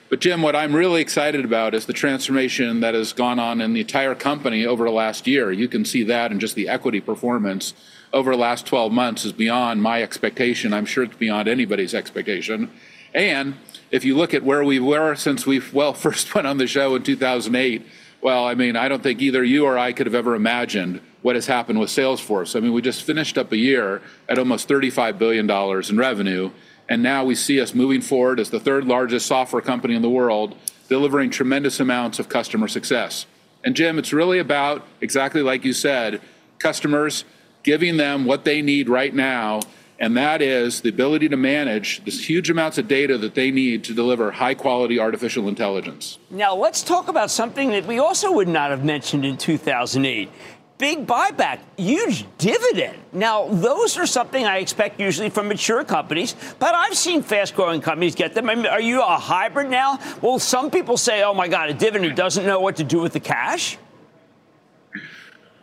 But 0.08 0.18
Jim, 0.18 0.42
what 0.42 0.56
I'm 0.56 0.74
really 0.74 1.00
excited 1.00 1.44
about 1.44 1.74
is 1.74 1.86
the 1.86 1.92
transformation 1.92 2.80
that 2.80 2.94
has 2.94 3.12
gone 3.12 3.38
on 3.38 3.60
in 3.60 3.72
the 3.72 3.82
entire 3.82 4.16
company 4.16 4.66
over 4.66 4.84
the 4.84 4.90
last 4.90 5.28
year. 5.28 5.52
You 5.52 5.68
can 5.68 5.84
see 5.84 6.02
that 6.02 6.32
in 6.32 6.40
just 6.40 6.56
the 6.56 6.68
equity 6.68 7.00
performance 7.00 7.72
over 8.12 8.32
the 8.32 8.36
last 8.36 8.66
12 8.66 8.90
months 8.90 9.24
is 9.24 9.32
beyond 9.32 9.80
my 9.80 10.02
expectation. 10.02 10.72
I'm 10.72 10.86
sure 10.86 11.04
it's 11.04 11.14
beyond 11.14 11.46
anybody's 11.46 11.94
expectation. 11.94 12.68
And 13.14 13.54
if 13.92 14.04
you 14.04 14.16
look 14.16 14.34
at 14.34 14.42
where 14.42 14.64
we 14.64 14.80
were 14.80 15.14
since 15.14 15.46
we 15.46 15.62
well 15.72 15.94
first 16.04 16.34
went 16.34 16.48
on 16.48 16.58
the 16.58 16.66
show 16.66 16.96
in 16.96 17.04
2008, 17.04 17.86
well, 18.22 18.44
I 18.44 18.54
mean, 18.54 18.74
I 18.74 18.88
don't 18.88 19.04
think 19.04 19.22
either 19.22 19.44
you 19.44 19.66
or 19.66 19.78
I 19.78 19.92
could 19.92 20.06
have 20.06 20.16
ever 20.16 20.34
imagined 20.34 21.00
what 21.26 21.34
has 21.34 21.46
happened 21.46 21.80
with 21.80 21.90
Salesforce. 21.90 22.54
I 22.54 22.60
mean, 22.60 22.72
we 22.72 22.80
just 22.80 23.02
finished 23.02 23.36
up 23.36 23.50
a 23.50 23.56
year 23.56 24.00
at 24.28 24.38
almost 24.38 24.68
$35 24.68 25.18
billion 25.18 25.50
in 25.90 25.98
revenue 25.98 26.52
and 26.88 27.02
now 27.02 27.24
we 27.24 27.34
see 27.34 27.60
us 27.60 27.74
moving 27.74 28.00
forward 28.00 28.38
as 28.38 28.50
the 28.50 28.60
third 28.60 28.84
largest 28.84 29.26
software 29.26 29.62
company 29.62 29.94
in 29.94 30.02
the 30.02 30.10
world, 30.10 30.54
delivering 30.88 31.30
tremendous 31.30 31.80
amounts 31.80 32.18
of 32.18 32.28
customer 32.28 32.68
success. 32.68 33.26
And 33.64 33.74
Jim, 33.74 33.98
it's 33.98 34.12
really 34.12 34.38
about, 34.38 34.86
exactly 35.00 35.42
like 35.42 35.64
you 35.64 35.72
said, 35.72 36.20
customers 36.60 37.24
giving 37.64 37.96
them 37.96 38.24
what 38.24 38.44
they 38.44 38.62
need 38.62 38.88
right 38.88 39.12
now. 39.12 39.62
And 39.98 40.16
that 40.16 40.42
is 40.42 40.82
the 40.82 40.90
ability 40.90 41.28
to 41.30 41.36
manage 41.36 42.04
this 42.04 42.28
huge 42.28 42.50
amounts 42.50 42.76
of 42.78 42.86
data 42.86 43.16
that 43.18 43.34
they 43.34 43.50
need 43.50 43.82
to 43.84 43.94
deliver 43.94 44.30
high 44.30 44.54
quality 44.54 45.00
artificial 45.00 45.48
intelligence. 45.48 46.18
Now, 46.30 46.54
let's 46.54 46.82
talk 46.82 47.08
about 47.08 47.30
something 47.30 47.70
that 47.70 47.86
we 47.86 47.98
also 47.98 48.30
would 48.30 48.46
not 48.46 48.70
have 48.70 48.84
mentioned 48.84 49.24
in 49.24 49.38
2008 49.38 50.30
big 50.78 51.06
buyback, 51.06 51.60
huge 51.76 52.26
dividend. 52.38 52.98
Now, 53.12 53.46
those 53.48 53.96
are 53.96 54.06
something 54.06 54.44
I 54.44 54.58
expect 54.58 55.00
usually 55.00 55.30
from 55.30 55.48
mature 55.48 55.84
companies, 55.84 56.34
but 56.58 56.74
I've 56.74 56.96
seen 56.96 57.22
fast 57.22 57.54
growing 57.54 57.80
companies 57.80 58.14
get 58.14 58.34
them. 58.34 58.50
I 58.50 58.54
mean, 58.54 58.66
are 58.66 58.80
you 58.80 59.00
a 59.00 59.18
hybrid 59.18 59.70
now? 59.70 59.98
Well, 60.20 60.38
some 60.38 60.70
people 60.70 60.96
say, 60.96 61.22
oh 61.22 61.34
my 61.34 61.48
God, 61.48 61.70
a 61.70 61.74
dividend 61.74 62.16
doesn't 62.16 62.44
know 62.44 62.60
what 62.60 62.76
to 62.76 62.84
do 62.84 63.00
with 63.00 63.12
the 63.12 63.20
cash. 63.20 63.78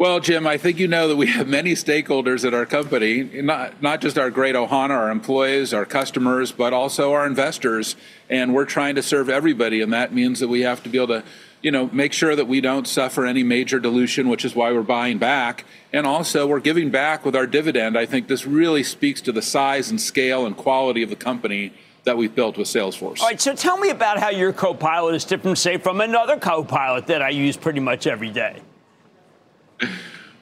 Well, 0.04 0.20
Jim, 0.20 0.46
I 0.46 0.58
think 0.58 0.80
you 0.80 0.90
know 0.90 1.08
that 1.08 1.16
we 1.16 1.28
have 1.28 1.48
many 1.48 1.76
stakeholders 1.76 2.46
at 2.46 2.54
our 2.54 2.66
company, 2.66 3.24
not, 3.42 3.82
not 3.82 4.02
just 4.02 4.18
our 4.18 4.30
great 4.30 4.54
Ohana, 4.54 4.90
our 4.90 5.10
employees, 5.10 5.74
our 5.74 5.86
customers, 5.86 6.52
but 6.52 6.74
also 6.74 7.14
our 7.14 7.26
investors. 7.26 7.96
And 8.30 8.54
we're 8.54 8.66
trying 8.66 8.96
to 8.96 9.02
serve 9.02 9.30
everybody. 9.30 9.80
And 9.80 9.94
that 9.94 10.14
means 10.14 10.42
that 10.42 10.50
we 10.50 10.60
have 10.60 10.84
to 10.84 10.90
be 10.90 10.98
able 10.98 11.22
to 11.22 11.24
you 11.62 11.72
know, 11.72 11.90
make 11.94 12.12
sure 12.12 12.36
that 12.36 12.50
we 12.50 12.60
don't 12.60 12.86
suffer 12.86 13.26
any 13.26 13.44
major 13.44 13.80
dilution, 13.80 14.28
which 14.28 14.44
is 14.44 14.54
why 14.54 14.74
we're 14.74 14.82
buying 14.82 15.20
back. 15.20 15.64
And 15.94 16.06
also, 16.06 16.48
we're 16.48 16.60
giving 16.60 16.92
back 16.92 17.24
with 17.24 17.34
our 17.34 17.48
dividend. 17.48 17.98
I 17.98 18.06
think 18.06 18.28
this 18.28 18.46
really 18.46 18.84
speaks 18.84 19.22
to 19.22 19.32
the 19.32 19.42
size 19.42 19.90
and 19.90 20.02
scale 20.02 20.46
and 20.46 20.58
quality 20.58 21.02
of 21.04 21.12
the 21.12 21.16
company 21.16 21.72
that 22.04 22.18
we've 22.18 22.36
built 22.36 22.58
with 22.58 22.68
Salesforce. 22.68 23.22
All 23.22 23.28
right, 23.28 23.40
so 23.40 23.56
tell 23.56 23.78
me 23.78 23.90
about 23.90 24.20
how 24.20 24.32
your 24.32 24.52
Copilot 24.52 25.16
is 25.16 25.24
different, 25.24 25.58
say, 25.60 25.78
from 25.78 26.02
another 26.02 26.36
Copilot 26.36 27.08
that 27.08 27.22
I 27.22 27.30
use 27.30 27.56
pretty 27.56 27.80
much 27.80 28.06
every 28.06 28.32
day. 28.32 28.60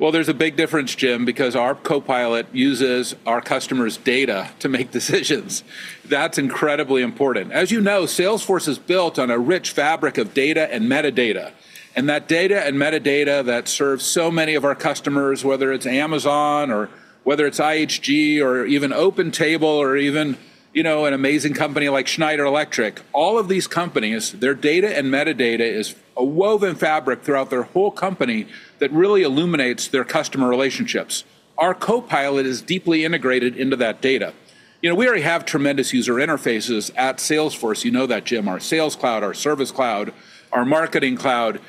Well, 0.02 0.12
there's 0.12 0.30
a 0.30 0.34
big 0.34 0.56
difference, 0.56 0.96
Jim, 0.96 1.26
because 1.26 1.56
our 1.56 1.76
Copilot 1.76 2.48
uses 2.52 3.16
our 3.28 3.40
customers' 3.40 3.98
data 3.98 4.50
to 4.58 4.68
make 4.68 4.90
decisions. 5.00 5.64
That's 6.06 6.40
incredibly 6.40 7.04
important. 7.04 7.52
As 7.52 7.70
you 7.70 7.82
know, 7.82 8.06
Salesforce 8.06 8.68
is 8.68 8.80
built 8.80 9.20
on 9.20 9.30
a 9.30 9.38
rich 9.38 9.70
fabric 9.70 10.18
of 10.18 10.34
data 10.34 10.74
and 10.74 10.86
metadata. 10.86 11.52
And 11.96 12.10
that 12.10 12.28
data 12.28 12.66
and 12.66 12.78
metadata 12.78 13.46
that 13.46 13.68
serves 13.68 14.04
so 14.04 14.32
many 14.32 14.56
of 14.56 14.66
our 14.66 14.74
customers, 14.74 15.46
whether 15.46 15.72
it's 15.72 15.86
Amazon 15.86 16.72
or 16.72 16.90
whether 17.24 17.46
it's 17.46 17.60
IHG 17.60 18.42
or 18.42 18.66
even 18.66 18.90
OpenTable 18.90 19.62
or 19.62 19.98
even 19.98 20.36
you 20.74 20.84
know, 20.84 21.06
an 21.06 21.14
amazing 21.14 21.54
company 21.54 21.90
like 21.90 22.08
Schneider 22.08 22.46
Electric, 22.46 23.02
all 23.12 23.38
of 23.38 23.50
these 23.50 23.68
companies, 23.68 24.32
their 24.32 24.54
data 24.54 24.98
and 24.98 25.08
metadata 25.08 25.60
is 25.60 25.96
a 26.16 26.24
woven 26.24 26.76
fabric 26.76 27.24
throughout 27.24 27.50
their 27.50 27.64
whole 27.64 27.92
company 27.92 28.48
that 28.80 28.92
really 28.92 29.24
illuminates 29.24 29.88
their 29.88 30.06
customer 30.06 30.48
relationships. 30.48 31.26
Our 31.58 31.74
Copilot 31.74 32.46
is 32.46 32.62
deeply 32.62 33.04
integrated 33.04 33.58
into 33.58 33.76
that 33.78 34.02
data. 34.02 34.34
You 34.82 34.90
know, 34.90 34.96
we 34.96 35.06
already 35.08 35.22
have 35.24 35.46
tremendous 35.46 35.94
user 35.94 36.16
interfaces 36.16 36.90
at 36.96 37.18
Salesforce. 37.18 37.84
You 37.84 37.92
know 37.92 38.08
that, 38.08 38.24
Jim. 38.24 38.48
Our 38.48 38.60
Sales 38.60 38.96
Cloud, 38.96 39.24
our 39.24 39.34
Service 39.34 39.72
Cloud, 39.72 40.14
our 40.52 40.66
Marketing 40.66 41.18
Cloud, 41.18 41.60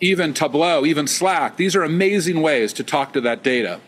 even 0.00 0.34
Tableau, 0.34 0.84
even 0.84 1.06
Slack. 1.06 1.56
These 1.56 1.76
are 1.76 1.84
amazing 1.84 2.42
ways 2.42 2.72
to 2.72 2.82
talk 2.82 3.12
to 3.12 3.20
that 3.20 3.42
data. 3.42 3.80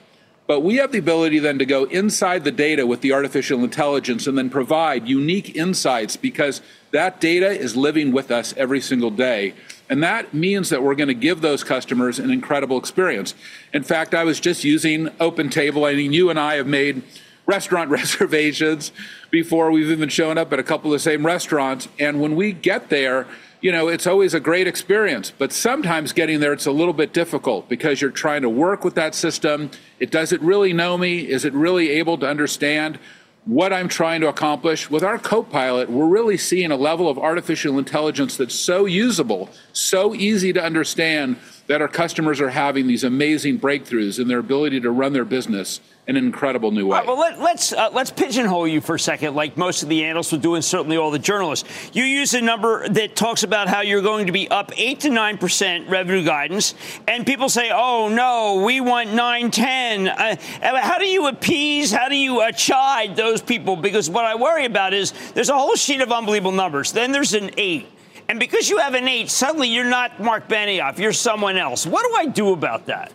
But 0.49 0.61
we 0.61 0.77
have 0.77 0.93
the 0.93 0.99
ability 0.99 1.41
then 1.41 1.59
to 1.59 1.67
go 1.67 1.85
inside 1.85 2.43
the 2.43 2.51
data 2.51 2.87
with 2.87 3.03
the 3.03 3.13
artificial 3.13 3.63
intelligence 3.63 4.27
and 4.27 4.37
then 4.39 4.49
provide 4.49 5.07
unique 5.07 5.55
insights 5.55 6.17
because 6.17 6.63
that 6.91 7.21
data 7.21 7.51
is 7.51 7.77
living 7.77 8.13
with 8.13 8.31
us 8.31 8.55
every 8.57 8.81
single 8.81 9.11
day. 9.11 9.53
And 9.91 10.03
that 10.03 10.33
means 10.33 10.71
that 10.71 10.83
we're 10.83 10.95
going 10.95 11.09
to 11.09 11.15
give 11.15 11.43
those 11.43 11.63
customers 11.63 12.19
an 12.19 12.31
incredible 12.31 12.79
experience. 12.79 13.35
In 13.75 13.83
fact, 13.83 14.15
I 14.15 14.25
was 14.25 14.41
just 14.41 14.65
using 14.65 15.09
OpenTable. 15.21 15.87
I 15.87 15.95
mean, 15.95 16.15
you 16.15 16.31
and 16.31 16.41
I 16.41 16.55
have 16.55 16.67
made 16.67 17.03
restaurant 17.49 17.91
reservations 18.01 18.93
before 19.31 19.73
we've 19.73 19.91
even 19.91 20.09
shown 20.09 20.39
up 20.39 20.53
at 20.53 20.61
a 20.61 20.63
couple 20.63 20.93
of 20.93 20.95
the 20.95 21.03
same 21.03 21.27
restaurants. 21.27 21.89
And 21.99 22.21
when 22.21 22.37
we 22.37 22.53
get 22.53 22.91
there, 22.91 23.27
you 23.61 23.73
know, 23.73 23.89
it's 23.89 24.07
always 24.07 24.35
a 24.35 24.41
great 24.41 24.69
experience, 24.69 25.33
but 25.37 25.53
sometimes 25.53 26.13
getting 26.13 26.39
there, 26.39 26.53
it's 26.53 26.67
a 26.67 26.71
little 26.71 26.93
bit 26.93 27.13
difficult 27.13 27.69
because 27.69 28.01
you're 28.01 28.13
trying 28.13 28.43
to 28.43 28.49
work 28.49 28.85
with 28.85 28.95
that 28.95 29.17
system. 29.17 29.73
It 29.99 30.13
does 30.13 30.33
it 30.33 30.41
really 30.43 30.73
know 30.73 30.97
me? 30.97 31.29
Is 31.29 31.45
it 31.45 31.53
really 31.55 31.91
able 31.91 32.19
to 32.19 32.29
understand 32.29 33.01
what 33.47 33.73
I'm 33.73 33.89
trying 33.89 34.21
to 34.21 34.29
accomplish? 34.29 34.89
With 34.91 35.03
our 35.03 35.19
Copilot, 35.19 35.91
we're 35.91 36.07
really 36.07 36.37
seeing 36.37 36.71
a 36.71 36.77
level 36.77 37.09
of 37.09 37.19
artificial 37.19 37.79
intelligence 37.81 38.37
that's 38.37 38.55
so 38.55 38.85
usable, 38.85 39.49
so 39.73 40.15
easy 40.15 40.53
to 40.53 40.63
understand 40.63 41.37
that 41.67 41.83
our 41.83 41.89
customers 41.89 42.41
are 42.41 42.51
having 42.51 42.87
these 42.87 43.03
amazing 43.03 43.59
breakthroughs 43.59 44.21
in 44.21 44.29
their 44.29 44.39
ability 44.39 44.81
to 44.81 44.91
run 44.91 45.15
their 45.15 45.25
business 45.25 45.81
in 45.81 45.98
an 46.09 46.17
incredible 46.17 46.71
new 46.71 46.87
way. 46.87 46.99
Right, 46.99 47.07
well, 47.07 47.19
let, 47.19 47.35
us 47.35 47.39
let's, 47.39 47.73
uh, 47.75 47.91
let's 47.93 48.11
pigeonhole 48.11 48.67
you 48.67 48.81
for 48.81 48.95
a 48.95 48.99
second, 48.99 49.35
like 49.35 49.59
most 49.59 49.83
of 49.83 49.91
the 49.91 50.05
analysts 50.05 50.33
will 50.33 50.39
do, 50.39 50.55
and 50.55 50.65
certainly 50.65 50.97
all 50.97 51.11
the 51.11 51.19
journalists. 51.19 51.69
You 51.93 52.05
use 52.05 52.33
a 52.33 52.41
number 52.41 52.89
that 52.89 53.15
talks 53.15 53.43
about 53.43 53.69
how 53.69 53.83
you're 53.83 54.01
going 54.01 54.27
to 54.27 54.33
be 54.33 54.49
up 54.49 54.73
eight 54.79 55.01
to 55.01 55.11
nine 55.11 55.37
percent 55.37 55.87
revenue 55.89 56.25
guidance, 56.25 56.75
and 57.07 57.27
people 57.27 57.51
say, 57.51 57.71
"Oh 57.73 58.09
no, 58.09 58.65
we 58.65 58.81
want 58.81 59.13
nine, 59.13 59.51
ten. 59.51 60.09
Uh, 60.09 60.37
how 60.63 60.99
do 60.99 61.07
you 61.07 61.27
appease? 61.27 61.93
How 61.93 62.09
do 62.09 62.17
you 62.17 62.41
uh, 62.41 62.53
chide 62.53 63.15
those 63.15 63.43
people? 63.43 63.77
Because 63.77 64.09
what 64.09 64.25
I 64.25 64.35
worry 64.35 64.65
about 64.65 64.95
is 64.95 65.13
there's 65.35 65.51
a 65.51 65.59
whole 65.59 65.77
sheet 65.77 66.01
of 66.01 66.11
unbelievable 66.11 66.53
numbers. 66.53 66.91
Then 66.91 67.13
there's 67.13 67.35
an 67.35 67.51
eight. 67.59 67.87
And 68.31 68.39
because 68.39 68.69
you 68.69 68.79
have 68.79 68.93
an 68.93 69.09
eight, 69.09 69.31
suddenly 69.31 69.69
you're 69.69 69.85
not 69.85 70.21
Marc 70.21 70.49
Benioff, 70.49 70.99
you're 70.99 71.15
someone 71.15 71.57
else. 71.57 71.87
What 71.87 72.07
do 72.07 72.17
I 72.17 72.27
do 72.27 72.53
about 72.53 72.87
that? 72.87 73.13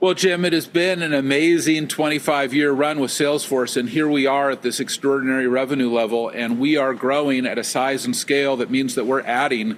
Well, 0.00 0.14
Jim, 0.14 0.44
it 0.44 0.52
has 0.52 0.68
been 0.68 1.02
an 1.02 1.12
amazing 1.12 1.88
25 1.88 2.54
year 2.54 2.70
run 2.70 3.00
with 3.00 3.10
Salesforce, 3.10 3.76
and 3.76 3.88
here 3.88 4.08
we 4.08 4.28
are 4.28 4.48
at 4.48 4.62
this 4.62 4.78
extraordinary 4.78 5.48
revenue 5.48 5.90
level, 5.90 6.28
and 6.28 6.60
we 6.60 6.76
are 6.76 6.94
growing 6.94 7.44
at 7.44 7.58
a 7.58 7.64
size 7.64 8.04
and 8.04 8.14
scale 8.14 8.56
that 8.58 8.70
means 8.70 8.94
that 8.94 9.06
we're 9.06 9.22
adding 9.22 9.76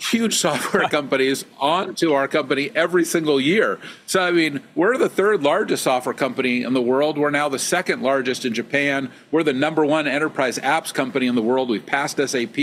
huge 0.00 0.36
software 0.36 0.88
companies 0.90 1.44
onto 1.58 2.12
our 2.12 2.26
company 2.26 2.70
every 2.74 3.04
single 3.04 3.40
year. 3.40 3.78
So, 4.06 4.20
I 4.20 4.30
mean, 4.30 4.60
we're 4.74 4.96
the 4.96 5.08
third 5.08 5.42
largest 5.42 5.84
software 5.84 6.14
company 6.14 6.62
in 6.62 6.72
the 6.72 6.80
world. 6.80 7.18
We're 7.18 7.30
now 7.30 7.48
the 7.48 7.58
second 7.58 8.02
largest 8.02 8.44
in 8.44 8.54
Japan. 8.54 9.10
We're 9.30 9.42
the 9.42 9.52
number 9.52 9.84
one 9.84 10.06
enterprise 10.06 10.58
apps 10.58 10.92
company 10.92 11.26
in 11.26 11.34
the 11.34 11.42
world. 11.42 11.68
We've 11.68 11.84
passed 11.84 12.16
SAP. 12.16 12.58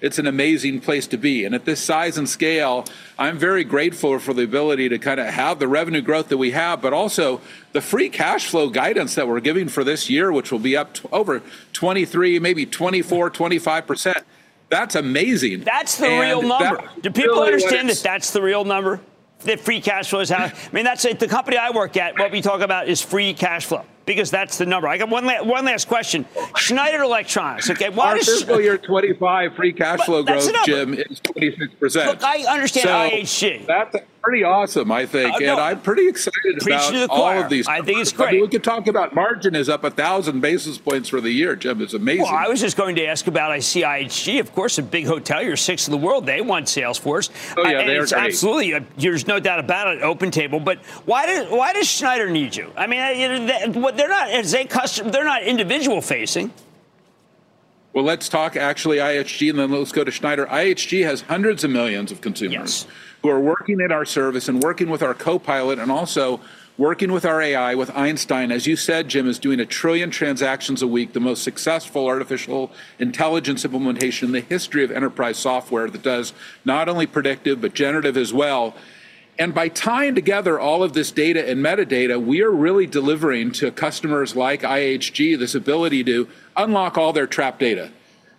It's 0.00 0.18
an 0.18 0.26
amazing 0.26 0.80
place 0.80 1.06
to 1.08 1.16
be. 1.16 1.44
And 1.44 1.54
at 1.54 1.64
this 1.64 1.80
size 1.80 2.18
and 2.18 2.28
scale, 2.28 2.84
I'm 3.18 3.36
very 3.36 3.64
grateful 3.64 4.18
for 4.18 4.32
the 4.32 4.44
ability 4.44 4.88
to 4.90 4.98
kind 4.98 5.18
of 5.18 5.26
have 5.26 5.58
the 5.58 5.68
revenue 5.68 6.02
growth 6.02 6.28
that 6.28 6.38
we 6.38 6.52
have, 6.52 6.80
but 6.80 6.92
also 6.92 7.40
the 7.72 7.80
free 7.80 8.08
cash 8.08 8.46
flow 8.46 8.70
guidance 8.70 9.16
that 9.16 9.26
we're 9.26 9.40
giving 9.40 9.68
for 9.68 9.82
this 9.82 10.08
year, 10.08 10.30
which 10.32 10.52
will 10.52 10.58
be 10.58 10.76
up 10.76 10.96
over 11.12 11.42
23, 11.72 12.38
maybe 12.38 12.64
24, 12.64 13.30
25 13.30 13.86
percent 13.86 14.24
that's 14.68 14.94
amazing. 14.94 15.60
That's 15.60 15.96
the 15.96 16.06
and 16.06 16.20
real 16.20 16.42
number. 16.42 16.88
Do 17.00 17.10
people 17.10 17.34
really 17.34 17.46
understand 17.46 17.88
that 17.88 17.98
that's 18.02 18.32
the 18.32 18.42
real 18.42 18.64
number? 18.64 19.00
That 19.40 19.60
free 19.60 19.80
cash 19.80 20.08
flow 20.08 20.20
is 20.20 20.30
how. 20.30 20.44
I 20.44 20.52
mean, 20.72 20.84
that's 20.84 21.04
it. 21.04 21.18
The 21.18 21.28
company 21.28 21.58
I 21.58 21.70
work 21.70 21.96
at, 21.96 22.18
what 22.18 22.32
we 22.32 22.40
talk 22.40 22.62
about 22.62 22.88
is 22.88 23.02
free 23.02 23.34
cash 23.34 23.66
flow 23.66 23.84
because 24.06 24.30
that's 24.30 24.56
the 24.56 24.64
number. 24.64 24.88
I 24.88 24.96
got 24.96 25.10
one, 25.10 25.26
la- 25.26 25.42
one 25.42 25.66
last 25.66 25.88
question. 25.88 26.24
Schneider 26.56 27.02
Electronics. 27.02 27.68
Okay, 27.68 27.90
why 27.90 28.12
Our 28.12 28.16
fiscal 28.18 28.60
year 28.60 28.78
25 28.78 29.54
free 29.54 29.72
cash 29.72 30.00
flow 30.00 30.22
growth, 30.22 30.50
Jim, 30.64 30.94
is 30.94 31.20
26 31.20 31.74
percent. 31.74 32.08
Look, 32.08 32.24
I 32.24 32.44
understand 32.52 32.88
so 32.88 33.16
IHG. 33.16 33.66
That's 33.66 33.94
a 33.96 34.02
pretty 34.26 34.42
awesome, 34.42 34.90
I 34.90 35.06
think, 35.06 35.34
uh, 35.34 35.38
no, 35.38 35.52
and 35.52 35.60
I'm 35.60 35.80
pretty 35.80 36.08
excited 36.08 36.60
about 36.60 37.10
all 37.10 37.28
of 37.28 37.48
these. 37.48 37.68
I 37.68 37.80
think 37.80 38.00
it's 38.00 38.12
great. 38.12 38.28
I 38.28 38.32
mean, 38.32 38.40
we 38.40 38.48
could 38.48 38.64
talk 38.64 38.88
about 38.88 39.14
margin 39.14 39.54
is 39.54 39.68
up 39.68 39.84
a 39.84 39.90
thousand 39.90 40.40
basis 40.40 40.78
points 40.78 41.08
for 41.08 41.20
the 41.20 41.30
year, 41.30 41.54
Jim. 41.54 41.80
It's 41.80 41.94
amazing. 41.94 42.24
Well, 42.24 42.34
I 42.34 42.48
was 42.48 42.60
just 42.60 42.76
going 42.76 42.96
to 42.96 43.06
ask 43.06 43.28
about 43.28 43.52
ICIHG, 43.52 44.40
of 44.40 44.52
course, 44.52 44.78
a 44.78 44.82
big 44.82 45.06
hotel. 45.06 45.42
You're 45.42 45.56
sixth 45.56 45.86
in 45.86 45.92
the 45.92 46.04
world. 46.04 46.26
They 46.26 46.40
want 46.40 46.66
Salesforce. 46.66 47.30
Oh 47.56 47.68
yeah, 47.68 47.84
they 47.84 47.96
are 47.96 48.06
great. 48.06 48.12
absolutely. 48.14 48.74
Uh, 48.74 48.80
there's 48.96 49.28
no 49.28 49.38
doubt 49.38 49.60
about 49.60 49.94
it. 49.94 50.02
Open 50.02 50.32
table, 50.32 50.58
but 50.58 50.78
why 51.04 51.26
does 51.26 51.48
why 51.48 51.72
does 51.72 51.88
Schneider 51.88 52.28
need 52.28 52.56
you? 52.56 52.72
I 52.76 52.88
mean, 52.88 53.00
uh, 53.00 53.90
they're 53.92 54.08
not 54.08 54.30
as 54.30 54.54
a 54.54 54.64
customer. 54.64 55.10
They're 55.10 55.24
not 55.24 55.44
individual 55.44 56.02
facing. 56.02 56.50
Well, 57.92 58.04
let's 58.04 58.28
talk 58.28 58.56
actually 58.56 58.98
IHG 58.98 59.48
and 59.48 59.58
then 59.58 59.70
let's 59.70 59.90
go 59.90 60.04
to 60.04 60.10
Schneider. 60.10 60.44
IHG 60.46 61.04
has 61.04 61.22
hundreds 61.22 61.64
of 61.64 61.70
millions 61.70 62.12
of 62.12 62.20
consumers 62.20 62.52
yes. 62.52 62.86
Who 63.26 63.32
are 63.32 63.40
working 63.40 63.80
in 63.80 63.90
our 63.90 64.04
service 64.04 64.48
and 64.48 64.62
working 64.62 64.88
with 64.88 65.02
our 65.02 65.12
co-pilot 65.12 65.80
and 65.80 65.90
also 65.90 66.40
working 66.78 67.10
with 67.10 67.24
our 67.24 67.42
AI 67.42 67.74
with 67.74 67.90
Einstein. 67.90 68.52
As 68.52 68.68
you 68.68 68.76
said, 68.76 69.08
Jim 69.08 69.26
is 69.26 69.40
doing 69.40 69.58
a 69.58 69.66
trillion 69.66 70.12
transactions 70.12 70.80
a 70.80 70.86
week, 70.86 71.12
the 71.12 71.18
most 71.18 71.42
successful 71.42 72.06
artificial 72.06 72.70
intelligence 73.00 73.64
implementation 73.64 74.26
in 74.26 74.32
the 74.32 74.42
history 74.42 74.84
of 74.84 74.92
enterprise 74.92 75.38
software 75.38 75.90
that 75.90 76.04
does 76.04 76.34
not 76.64 76.88
only 76.88 77.04
predictive 77.04 77.60
but 77.60 77.74
generative 77.74 78.16
as 78.16 78.32
well. 78.32 78.76
And 79.40 79.52
by 79.52 79.70
tying 79.70 80.14
together 80.14 80.60
all 80.60 80.84
of 80.84 80.92
this 80.92 81.10
data 81.10 81.50
and 81.50 81.60
metadata, 81.60 82.24
we 82.24 82.42
are 82.42 82.52
really 82.52 82.86
delivering 82.86 83.50
to 83.52 83.72
customers 83.72 84.36
like 84.36 84.62
IHG 84.62 85.36
this 85.36 85.56
ability 85.56 86.04
to 86.04 86.28
unlock 86.56 86.96
all 86.96 87.12
their 87.12 87.26
trapped 87.26 87.58
data. 87.58 87.90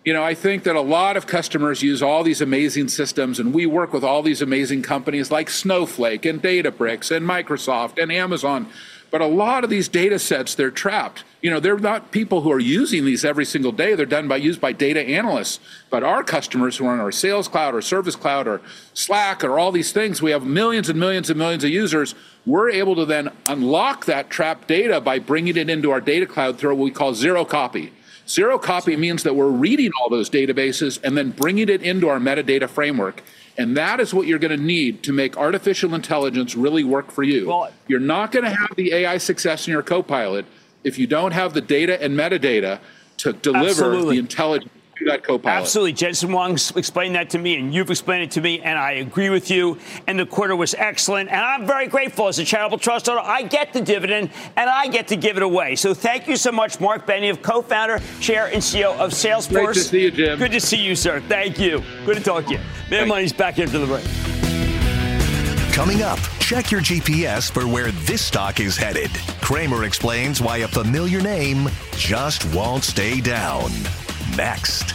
You 0.08 0.14
know, 0.14 0.24
I 0.24 0.32
think 0.32 0.62
that 0.62 0.74
a 0.74 0.80
lot 0.80 1.18
of 1.18 1.26
customers 1.26 1.82
use 1.82 2.02
all 2.02 2.22
these 2.22 2.40
amazing 2.40 2.88
systems, 2.88 3.38
and 3.38 3.52
we 3.52 3.66
work 3.66 3.92
with 3.92 4.02
all 4.02 4.22
these 4.22 4.40
amazing 4.40 4.80
companies 4.80 5.30
like 5.30 5.50
Snowflake 5.50 6.24
and 6.24 6.42
Databricks 6.42 7.14
and 7.14 7.28
Microsoft 7.28 8.02
and 8.02 8.10
Amazon 8.10 8.68
but 9.10 9.20
a 9.20 9.26
lot 9.26 9.64
of 9.64 9.70
these 9.70 9.88
data 9.88 10.18
sets, 10.18 10.54
they're 10.54 10.70
trapped. 10.70 11.24
You 11.40 11.50
know, 11.50 11.60
they're 11.60 11.78
not 11.78 12.10
people 12.10 12.42
who 12.42 12.52
are 12.52 12.58
using 12.58 13.04
these 13.04 13.24
every 13.24 13.44
single 13.44 13.72
day. 13.72 13.94
They're 13.94 14.04
done 14.04 14.28
by 14.28 14.36
used 14.36 14.60
by 14.60 14.72
data 14.72 15.00
analysts. 15.00 15.60
But 15.88 16.02
our 16.02 16.22
customers 16.22 16.76
who 16.76 16.86
are 16.86 16.92
on 16.92 17.00
our 17.00 17.12
sales 17.12 17.48
cloud 17.48 17.74
or 17.74 17.80
service 17.80 18.16
cloud 18.16 18.46
or 18.46 18.60
Slack 18.92 19.42
or 19.44 19.58
all 19.58 19.72
these 19.72 19.92
things, 19.92 20.20
we 20.20 20.32
have 20.32 20.44
millions 20.44 20.88
and 20.88 21.00
millions 21.00 21.30
and 21.30 21.38
millions 21.38 21.64
of 21.64 21.70
users. 21.70 22.14
We're 22.44 22.70
able 22.70 22.96
to 22.96 23.06
then 23.06 23.30
unlock 23.46 24.04
that 24.06 24.30
trapped 24.30 24.68
data 24.68 25.00
by 25.00 25.18
bringing 25.20 25.56
it 25.56 25.70
into 25.70 25.90
our 25.90 26.00
data 26.00 26.26
cloud 26.26 26.58
through 26.58 26.74
what 26.74 26.84
we 26.84 26.90
call 26.90 27.14
zero 27.14 27.44
copy. 27.44 27.92
Zero 28.28 28.58
copy 28.58 28.94
means 28.96 29.22
that 29.22 29.34
we're 29.34 29.48
reading 29.48 29.90
all 30.00 30.10
those 30.10 30.28
databases 30.28 31.00
and 31.02 31.16
then 31.16 31.30
bringing 31.30 31.68
it 31.68 31.82
into 31.82 32.08
our 32.08 32.18
metadata 32.18 32.68
framework. 32.68 33.22
And 33.56 33.76
that 33.76 34.00
is 34.00 34.12
what 34.12 34.26
you're 34.26 34.38
going 34.38 34.56
to 34.56 34.62
need 34.62 35.02
to 35.04 35.12
make 35.12 35.36
artificial 35.36 35.94
intelligence 35.94 36.54
really 36.54 36.84
work 36.84 37.10
for 37.10 37.22
you. 37.22 37.48
Well, 37.48 37.72
you're 37.88 38.00
not 38.00 38.30
going 38.30 38.44
to 38.44 38.50
have 38.50 38.76
the 38.76 38.92
AI 38.92 39.18
success 39.18 39.66
in 39.66 39.72
your 39.72 39.82
copilot 39.82 40.44
if 40.84 40.98
you 40.98 41.06
don't 41.06 41.32
have 41.32 41.54
the 41.54 41.60
data 41.60 42.00
and 42.02 42.16
metadata 42.16 42.78
to 43.18 43.32
deliver 43.32 43.66
absolutely. 43.66 44.16
the 44.16 44.20
intelligence 44.20 44.72
to 44.98 45.04
that 45.06 45.22
copilot. 45.22 45.60
Absolutely. 45.60 45.92
Jensen 45.92 46.30
Huang 46.30 46.52
explained 46.52 47.14
that 47.14 47.30
to 47.30 47.38
me, 47.38 47.56
and 47.56 47.72
you've 47.72 47.90
explained 47.90 48.24
it 48.24 48.30
to 48.32 48.40
me, 48.40 48.60
and 48.60 48.78
I 48.78 48.92
agree 48.92 49.30
with 49.30 49.50
you. 49.50 49.78
And 50.06 50.18
the 50.18 50.26
quarter 50.26 50.56
was 50.56 50.74
excellent. 50.74 51.30
And 51.30 51.40
I'm 51.40 51.66
very 51.66 51.86
grateful 51.86 52.28
as 52.28 52.38
a 52.38 52.44
charitable 52.44 52.78
trust 52.78 53.08
owner. 53.08 53.20
I 53.20 53.42
get 53.42 53.72
the 53.72 53.80
dividend, 53.80 54.30
and 54.56 54.68
I 54.68 54.88
get 54.88 55.08
to 55.08 55.16
give 55.16 55.36
it 55.36 55.42
away. 55.42 55.76
So 55.76 55.94
thank 55.94 56.26
you 56.28 56.36
so 56.36 56.52
much, 56.52 56.80
Marc 56.80 57.06
Benioff, 57.06 57.42
co 57.42 57.62
founder, 57.62 58.00
chair, 58.20 58.46
and 58.46 58.62
CEO 58.62 58.96
of 58.98 59.12
Salesforce. 59.12 59.50
Great 59.50 59.74
to 59.74 59.80
see 59.80 60.02
you, 60.02 60.10
Jim. 60.10 60.38
Good 60.38 60.52
to 60.52 60.60
see 60.60 60.78
you, 60.78 60.94
sir. 60.94 61.20
Thank 61.28 61.58
you. 61.58 61.82
Good 62.04 62.16
to 62.16 62.22
talk 62.22 62.46
to 62.46 62.52
you. 62.52 62.60
Mad 62.90 63.08
Money's 63.08 63.32
back 63.32 63.58
into 63.58 63.78
the 63.78 63.86
break. 63.86 64.04
Coming 65.72 66.02
up, 66.02 66.18
check 66.40 66.72
your 66.72 66.80
GPS 66.80 67.52
for 67.52 67.68
where 67.68 67.92
this 67.92 68.20
stock 68.20 68.58
is 68.58 68.76
headed. 68.76 69.12
Cramer 69.40 69.84
explains 69.84 70.40
why 70.40 70.58
a 70.58 70.68
familiar 70.68 71.20
name 71.20 71.68
just 71.92 72.52
won't 72.52 72.82
stay 72.82 73.20
down. 73.20 73.70
Next. 74.36 74.94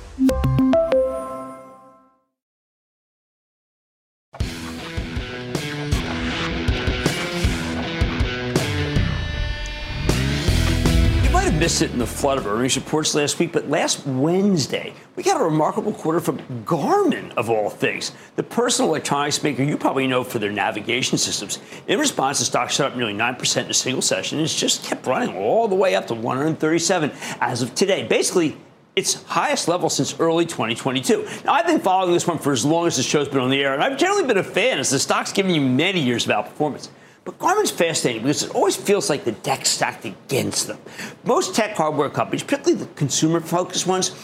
Missed 11.71 11.83
it 11.83 11.91
in 11.91 11.99
the 11.99 12.05
flood 12.05 12.37
of 12.37 12.45
earnings 12.45 12.75
reports 12.75 13.15
last 13.15 13.39
week, 13.39 13.53
but 13.53 13.69
last 13.69 14.05
Wednesday, 14.05 14.93
we 15.15 15.23
got 15.23 15.39
a 15.39 15.43
remarkable 15.45 15.93
quarter 15.93 16.19
from 16.19 16.37
Garmin, 16.65 17.31
of 17.37 17.49
all 17.49 17.69
things. 17.69 18.11
The 18.35 18.43
personal 18.43 18.89
electronics 18.89 19.41
maker 19.41 19.63
you 19.63 19.77
probably 19.77 20.05
know 20.05 20.25
for 20.25 20.37
their 20.37 20.51
navigation 20.51 21.17
systems. 21.17 21.59
In 21.87 21.97
response, 21.97 22.39
the 22.39 22.45
stock 22.45 22.71
shot 22.71 22.91
up 22.91 22.97
nearly 22.97 23.13
9% 23.13 23.63
in 23.63 23.71
a 23.71 23.73
single 23.73 24.01
session 24.01 24.39
and 24.39 24.43
it's 24.43 24.53
just 24.53 24.83
kept 24.83 25.07
running 25.07 25.33
all 25.37 25.69
the 25.69 25.75
way 25.75 25.95
up 25.95 26.07
to 26.07 26.13
137 26.13 27.09
as 27.39 27.61
of 27.61 27.73
today. 27.73 28.05
Basically, 28.05 28.57
its 28.97 29.23
highest 29.23 29.69
level 29.69 29.89
since 29.89 30.19
early 30.19 30.45
2022. 30.45 31.25
Now, 31.45 31.53
I've 31.53 31.67
been 31.67 31.79
following 31.79 32.11
this 32.11 32.27
one 32.27 32.37
for 32.37 32.51
as 32.51 32.65
long 32.65 32.85
as 32.85 32.97
the 32.97 33.03
show's 33.03 33.29
been 33.29 33.39
on 33.39 33.49
the 33.49 33.63
air, 33.63 33.73
and 33.73 33.81
I've 33.81 33.97
generally 33.97 34.27
been 34.27 34.35
a 34.35 34.43
fan 34.43 34.77
as 34.77 34.89
the 34.89 34.99
stock's 34.99 35.31
given 35.31 35.55
you 35.55 35.61
many 35.61 36.01
years 36.01 36.27
of 36.27 36.31
outperformance. 36.35 36.89
But 37.23 37.37
Garmin's 37.37 37.69
fascinating 37.69 38.23
because 38.23 38.43
it 38.43 38.55
always 38.55 38.75
feels 38.75 39.09
like 39.09 39.23
the 39.23 39.31
deck's 39.31 39.69
stacked 39.69 40.05
against 40.05 40.67
them. 40.67 40.79
Most 41.23 41.55
tech 41.55 41.75
hardware 41.75 42.09
companies, 42.09 42.43
particularly 42.43 42.83
the 42.83 42.91
consumer 42.93 43.39
focused 43.39 43.85
ones, 43.85 44.15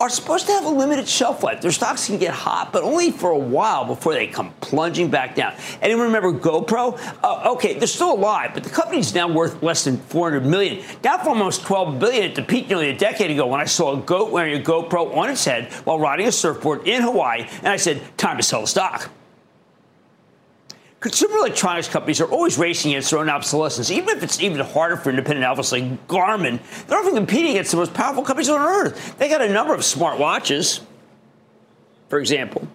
are 0.00 0.08
supposed 0.08 0.46
to 0.46 0.52
have 0.52 0.64
a 0.64 0.68
limited 0.68 1.08
shelf 1.08 1.42
life. 1.42 1.60
Their 1.60 1.72
stocks 1.72 2.06
can 2.06 2.18
get 2.18 2.32
hot, 2.32 2.72
but 2.72 2.84
only 2.84 3.10
for 3.10 3.30
a 3.30 3.38
while 3.38 3.84
before 3.84 4.14
they 4.14 4.28
come 4.28 4.52
plunging 4.60 5.10
back 5.10 5.34
down. 5.34 5.54
Anyone 5.82 6.06
remember 6.06 6.32
GoPro? 6.32 6.98
Uh, 7.22 7.52
okay, 7.54 7.74
they're 7.74 7.88
still 7.88 8.12
alive, 8.12 8.52
but 8.54 8.62
the 8.62 8.70
company's 8.70 9.12
now 9.12 9.26
worth 9.26 9.60
less 9.60 9.84
than 9.84 9.96
400 9.96 10.46
million, 10.46 10.84
down 11.02 11.18
from 11.18 11.28
almost 11.28 11.62
12 11.62 11.98
billion 11.98 12.22
at 12.22 12.36
the 12.36 12.42
peak 12.42 12.68
nearly 12.68 12.90
a 12.90 12.96
decade 12.96 13.32
ago 13.32 13.48
when 13.48 13.60
I 13.60 13.64
saw 13.64 13.98
a 13.98 14.00
goat 14.00 14.30
wearing 14.30 14.58
a 14.58 14.64
GoPro 14.64 15.16
on 15.16 15.30
its 15.30 15.44
head 15.44 15.72
while 15.84 15.98
riding 15.98 16.28
a 16.28 16.32
surfboard 16.32 16.86
in 16.86 17.02
Hawaii, 17.02 17.46
and 17.58 17.66
I 17.66 17.76
said, 17.76 18.00
time 18.16 18.36
to 18.36 18.42
sell 18.42 18.60
the 18.60 18.68
stock. 18.68 19.10
Consumer 21.00 21.36
electronics 21.36 21.88
companies 21.88 22.20
are 22.20 22.28
always 22.28 22.58
racing 22.58 22.90
against 22.90 23.10
their 23.10 23.20
own 23.20 23.28
obsolescence, 23.28 23.88
even 23.90 24.16
if 24.16 24.22
it's 24.24 24.40
even 24.40 24.58
harder 24.66 24.96
for 24.96 25.10
independent 25.10 25.44
outfits 25.44 25.70
like 25.70 26.08
Garmin. 26.08 26.58
They're 26.86 26.98
often 26.98 27.14
competing 27.14 27.52
against 27.52 27.70
the 27.70 27.76
most 27.76 27.94
powerful 27.94 28.24
companies 28.24 28.48
on 28.48 28.60
earth. 28.60 29.16
They 29.16 29.28
got 29.28 29.40
a 29.40 29.48
number 29.48 29.74
of 29.74 29.84
smart 29.84 30.18
watches, 30.18 30.80
for 32.08 32.18
example, 32.18 32.66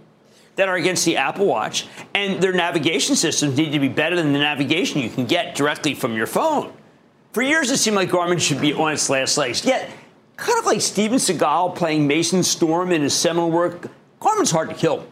that 0.56 0.70
are 0.70 0.76
against 0.76 1.04
the 1.04 1.18
Apple 1.18 1.48
Watch, 1.48 1.86
and 2.14 2.42
their 2.42 2.54
navigation 2.54 3.18
systems 3.18 3.58
need 3.58 3.74
to 3.74 3.80
be 3.80 3.90
better 3.90 4.16
than 4.16 4.32
the 4.32 4.40
navigation 4.40 5.02
you 5.02 5.10
can 5.10 5.26
get 5.26 5.56
directly 5.56 5.94
from 5.94 6.16
your 6.16 6.28
phone. 6.28 6.72
For 7.34 7.42
years, 7.42 7.72
it 7.72 7.78
seemed 7.78 7.98
like 7.98 8.10
Garmin 8.10 8.40
should 8.40 8.62
be 8.62 8.74
on 8.74 8.94
its 8.94 9.10
last 9.10 9.38
legs. 9.38 9.66
Yet, 9.66 9.90
kind 10.38 10.60
of 10.60 10.66
like 10.66 10.80
Steven 10.80 11.18
Seagal 11.18 11.76
playing 11.76 12.08
Mason 12.08 12.42
Storm 12.42 12.94
in 12.94 13.02
his 13.02 13.14
seminal 13.14 13.52
work, 13.52 13.90
Garmin's 14.22 14.52
hard 14.52 14.70
to 14.70 14.76
kill. 14.76 15.06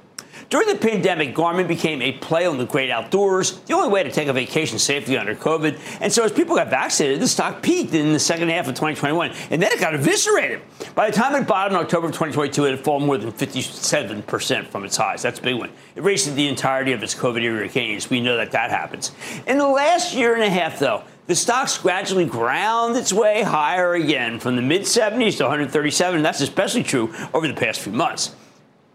During 0.51 0.67
the 0.67 0.75
pandemic, 0.75 1.33
Garmin 1.33 1.65
became 1.65 2.01
a 2.01 2.11
play 2.11 2.45
on 2.45 2.57
the 2.57 2.65
great 2.65 2.91
outdoors, 2.91 3.61
the 3.61 3.73
only 3.73 3.87
way 3.87 4.03
to 4.03 4.11
take 4.11 4.27
a 4.27 4.33
vacation 4.33 4.79
safely 4.79 5.17
under 5.17 5.33
COVID. 5.33 5.79
And 6.01 6.11
so 6.11 6.25
as 6.25 6.33
people 6.33 6.57
got 6.57 6.69
vaccinated, 6.69 7.21
the 7.21 7.27
stock 7.29 7.61
peaked 7.63 7.93
in 7.93 8.11
the 8.11 8.19
second 8.19 8.49
half 8.49 8.67
of 8.67 8.75
2021, 8.75 9.31
and 9.49 9.61
then 9.61 9.71
it 9.71 9.79
got 9.79 9.93
eviscerated. 9.95 10.59
By 10.93 11.09
the 11.09 11.15
time 11.15 11.41
it 11.41 11.47
bottomed 11.47 11.77
in 11.77 11.81
October 11.81 12.07
of 12.07 12.11
2022, 12.11 12.65
it 12.65 12.71
had 12.71 12.79
fallen 12.81 13.05
more 13.05 13.17
than 13.17 13.31
57% 13.31 14.67
from 14.67 14.83
its 14.83 14.97
highs. 14.97 15.21
That's 15.21 15.39
a 15.39 15.41
big 15.41 15.55
one. 15.55 15.69
It 15.95 16.03
raced 16.03 16.35
the 16.35 16.49
entirety 16.49 16.91
of 16.91 17.01
its 17.01 17.15
COVID 17.15 17.41
era 17.41 17.69
gains. 17.69 18.09
We 18.09 18.19
know 18.19 18.35
that 18.35 18.51
that 18.51 18.71
happens. 18.71 19.13
In 19.47 19.57
the 19.57 19.69
last 19.69 20.13
year 20.13 20.33
and 20.33 20.43
a 20.43 20.49
half, 20.49 20.79
though, 20.79 21.03
the 21.27 21.35
stock's 21.35 21.77
gradually 21.77 22.25
ground 22.25 22.97
its 22.97 23.13
way 23.13 23.41
higher 23.41 23.93
again 23.93 24.37
from 24.37 24.57
the 24.57 24.61
mid 24.61 24.81
70s 24.81 25.37
to 25.37 25.43
137. 25.43 26.21
That's 26.21 26.41
especially 26.41 26.83
true 26.83 27.15
over 27.33 27.47
the 27.47 27.53
past 27.53 27.79
few 27.79 27.93
months. 27.93 28.35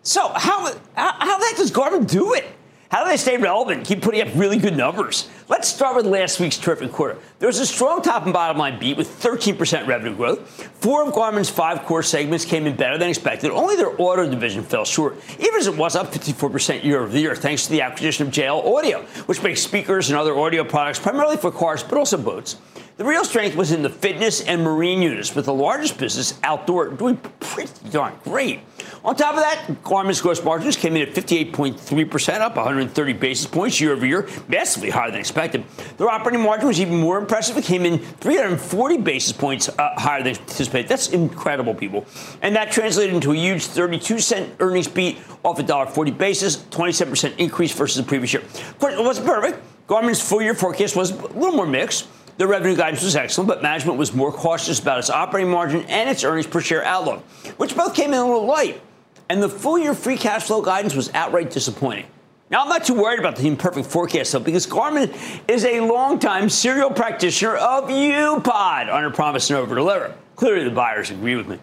So 0.06 0.28
how 0.28 0.72
how 0.94 1.38
the 1.38 1.46
heck 1.46 1.56
does 1.56 1.72
Garmin 1.72 2.08
do 2.08 2.34
it? 2.34 2.44
How 2.90 3.02
do 3.02 3.10
they 3.10 3.16
stay 3.16 3.38
relevant? 3.38 3.84
Keep 3.84 4.02
putting 4.02 4.20
up 4.20 4.28
really 4.36 4.56
good 4.56 4.76
numbers. 4.76 5.28
Let's 5.48 5.66
start 5.66 5.96
with 5.96 6.06
last 6.06 6.38
week's 6.38 6.56
terrific 6.56 6.92
quarter. 6.92 7.18
There 7.40 7.48
was 7.48 7.58
a 7.58 7.66
strong 7.66 8.02
top 8.02 8.22
and 8.22 8.32
bottom 8.32 8.56
line 8.56 8.78
beat 8.78 8.96
with 8.96 9.08
13% 9.20 9.88
revenue 9.88 10.14
growth. 10.14 10.48
Four 10.80 11.08
of 11.08 11.12
Garmin's 11.12 11.50
five 11.50 11.82
core 11.82 12.04
segments 12.04 12.44
came 12.44 12.68
in 12.68 12.76
better 12.76 12.96
than 12.98 13.08
expected. 13.08 13.50
Only 13.50 13.74
their 13.74 14.00
auto 14.00 14.30
division 14.30 14.62
fell 14.62 14.84
short, 14.84 15.16
even 15.40 15.56
as 15.56 15.66
it 15.66 15.76
was 15.76 15.96
up 15.96 16.12
54% 16.12 16.84
year 16.84 17.02
over 17.02 17.18
year, 17.18 17.34
thanks 17.34 17.64
to 17.64 17.72
the 17.72 17.82
acquisition 17.82 18.28
of 18.28 18.32
JL 18.32 18.64
Audio, 18.76 19.02
which 19.26 19.42
makes 19.42 19.60
speakers 19.60 20.08
and 20.08 20.16
other 20.16 20.38
audio 20.38 20.62
products 20.62 21.00
primarily 21.00 21.36
for 21.36 21.50
cars, 21.50 21.82
but 21.82 21.98
also 21.98 22.16
boats. 22.16 22.58
The 22.96 23.04
real 23.04 23.26
strength 23.26 23.56
was 23.56 23.72
in 23.72 23.82
the 23.82 23.90
fitness 23.90 24.40
and 24.40 24.62
marine 24.62 25.02
units, 25.02 25.34
with 25.34 25.44
the 25.44 25.52
largest 25.52 25.98
business 25.98 26.38
outdoor 26.42 26.88
doing 26.88 27.18
pretty 27.40 27.90
darn 27.90 28.14
great. 28.24 28.60
On 29.04 29.14
top 29.14 29.34
of 29.34 29.40
that, 29.40 29.82
Garmin's 29.84 30.22
gross 30.22 30.42
margins 30.42 30.78
came 30.78 30.96
in 30.96 31.06
at 31.06 31.14
58.3%, 31.14 32.40
up 32.40 32.56
130 32.56 33.12
basis 33.12 33.46
points 33.46 33.82
year 33.82 33.92
over 33.92 34.06
year, 34.06 34.26
massively 34.48 34.88
higher 34.88 35.10
than 35.10 35.20
expected. 35.20 35.62
Their 35.98 36.08
operating 36.08 36.40
margin 36.40 36.68
was 36.68 36.80
even 36.80 36.96
more 36.96 37.18
impressive. 37.18 37.58
It 37.58 37.64
came 37.64 37.84
in 37.84 37.98
340 37.98 38.96
basis 38.96 39.32
points 39.32 39.68
uh, 39.68 40.00
higher 40.00 40.22
than 40.22 40.34
anticipated. 40.34 40.88
That's 40.88 41.08
incredible, 41.08 41.74
people. 41.74 42.06
And 42.40 42.56
that 42.56 42.72
translated 42.72 43.14
into 43.14 43.32
a 43.32 43.36
huge 43.36 43.66
32 43.66 44.20
cent 44.20 44.56
earnings 44.58 44.88
beat 44.88 45.18
off 45.44 45.58
a 45.58 45.62
$1.40 45.62 46.16
basis, 46.16 46.56
27% 46.56 47.36
increase 47.36 47.72
versus 47.72 47.98
the 47.98 48.08
previous 48.08 48.32
year. 48.32 48.42
Of 48.42 48.78
course, 48.78 48.94
it 48.94 49.04
wasn't 49.04 49.26
perfect. 49.26 49.62
Garmin's 49.86 50.26
full 50.26 50.40
year 50.40 50.54
forecast 50.54 50.96
was 50.96 51.10
a 51.10 51.26
little 51.26 51.52
more 51.52 51.66
mixed. 51.66 52.08
The 52.38 52.46
revenue 52.46 52.76
guidance 52.76 53.02
was 53.02 53.16
excellent, 53.16 53.48
but 53.48 53.62
management 53.62 53.98
was 53.98 54.12
more 54.12 54.30
cautious 54.30 54.78
about 54.78 54.98
its 54.98 55.08
operating 55.08 55.50
margin 55.50 55.82
and 55.84 56.10
its 56.10 56.22
earnings 56.22 56.46
per 56.46 56.60
share 56.60 56.84
outlook, 56.84 57.22
which 57.56 57.74
both 57.74 57.94
came 57.94 58.12
in 58.12 58.18
a 58.18 58.24
little 58.24 58.44
light. 58.44 58.80
And 59.28 59.42
the 59.42 59.48
full 59.48 59.78
year 59.78 59.94
free 59.94 60.18
cash 60.18 60.44
flow 60.44 60.60
guidance 60.60 60.94
was 60.94 61.12
outright 61.14 61.50
disappointing. 61.50 62.06
Now, 62.48 62.62
I'm 62.62 62.68
not 62.68 62.84
too 62.84 62.94
worried 62.94 63.18
about 63.18 63.36
the 63.36 63.48
imperfect 63.48 63.88
forecast, 63.88 64.32
though, 64.32 64.38
because 64.38 64.66
Garmin 64.68 65.12
is 65.48 65.64
a 65.64 65.80
longtime 65.80 66.48
serial 66.48 66.90
practitioner 66.90 67.56
of 67.56 67.88
UPOD 67.88 68.92
under 68.92 69.10
promise 69.10 69.50
and 69.50 69.58
over 69.58 69.74
deliver. 69.74 70.14
Clearly, 70.36 70.62
the 70.62 70.70
buyers 70.70 71.10
agree 71.10 71.34
with 71.34 71.48
me. 71.48 71.58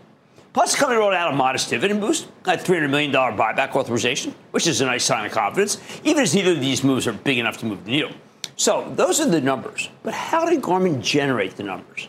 Plus, 0.51 0.73
the 0.73 0.77
company 0.79 0.99
rolled 0.99 1.13
out 1.13 1.31
a 1.31 1.35
modest 1.35 1.69
dividend 1.69 2.01
boost, 2.01 2.27
a 2.45 2.57
$300 2.57 2.89
million 2.89 3.11
buyback 3.11 3.75
authorization, 3.75 4.35
which 4.51 4.67
is 4.67 4.81
a 4.81 4.85
nice 4.85 5.05
sign 5.05 5.25
of 5.25 5.31
confidence, 5.31 5.79
even 6.03 6.23
as 6.23 6.35
neither 6.35 6.51
of 6.51 6.59
these 6.59 6.83
moves 6.83 7.07
are 7.07 7.13
big 7.13 7.37
enough 7.37 7.57
to 7.59 7.65
move 7.65 7.85
the 7.85 7.91
needle. 7.91 8.11
So 8.55 8.91
those 8.95 9.19
are 9.19 9.29
the 9.29 9.41
numbers. 9.41 9.89
But 10.03 10.13
how 10.13 10.45
did 10.45 10.61
Garmin 10.61 11.01
generate 11.01 11.55
the 11.55 11.63
numbers? 11.63 12.07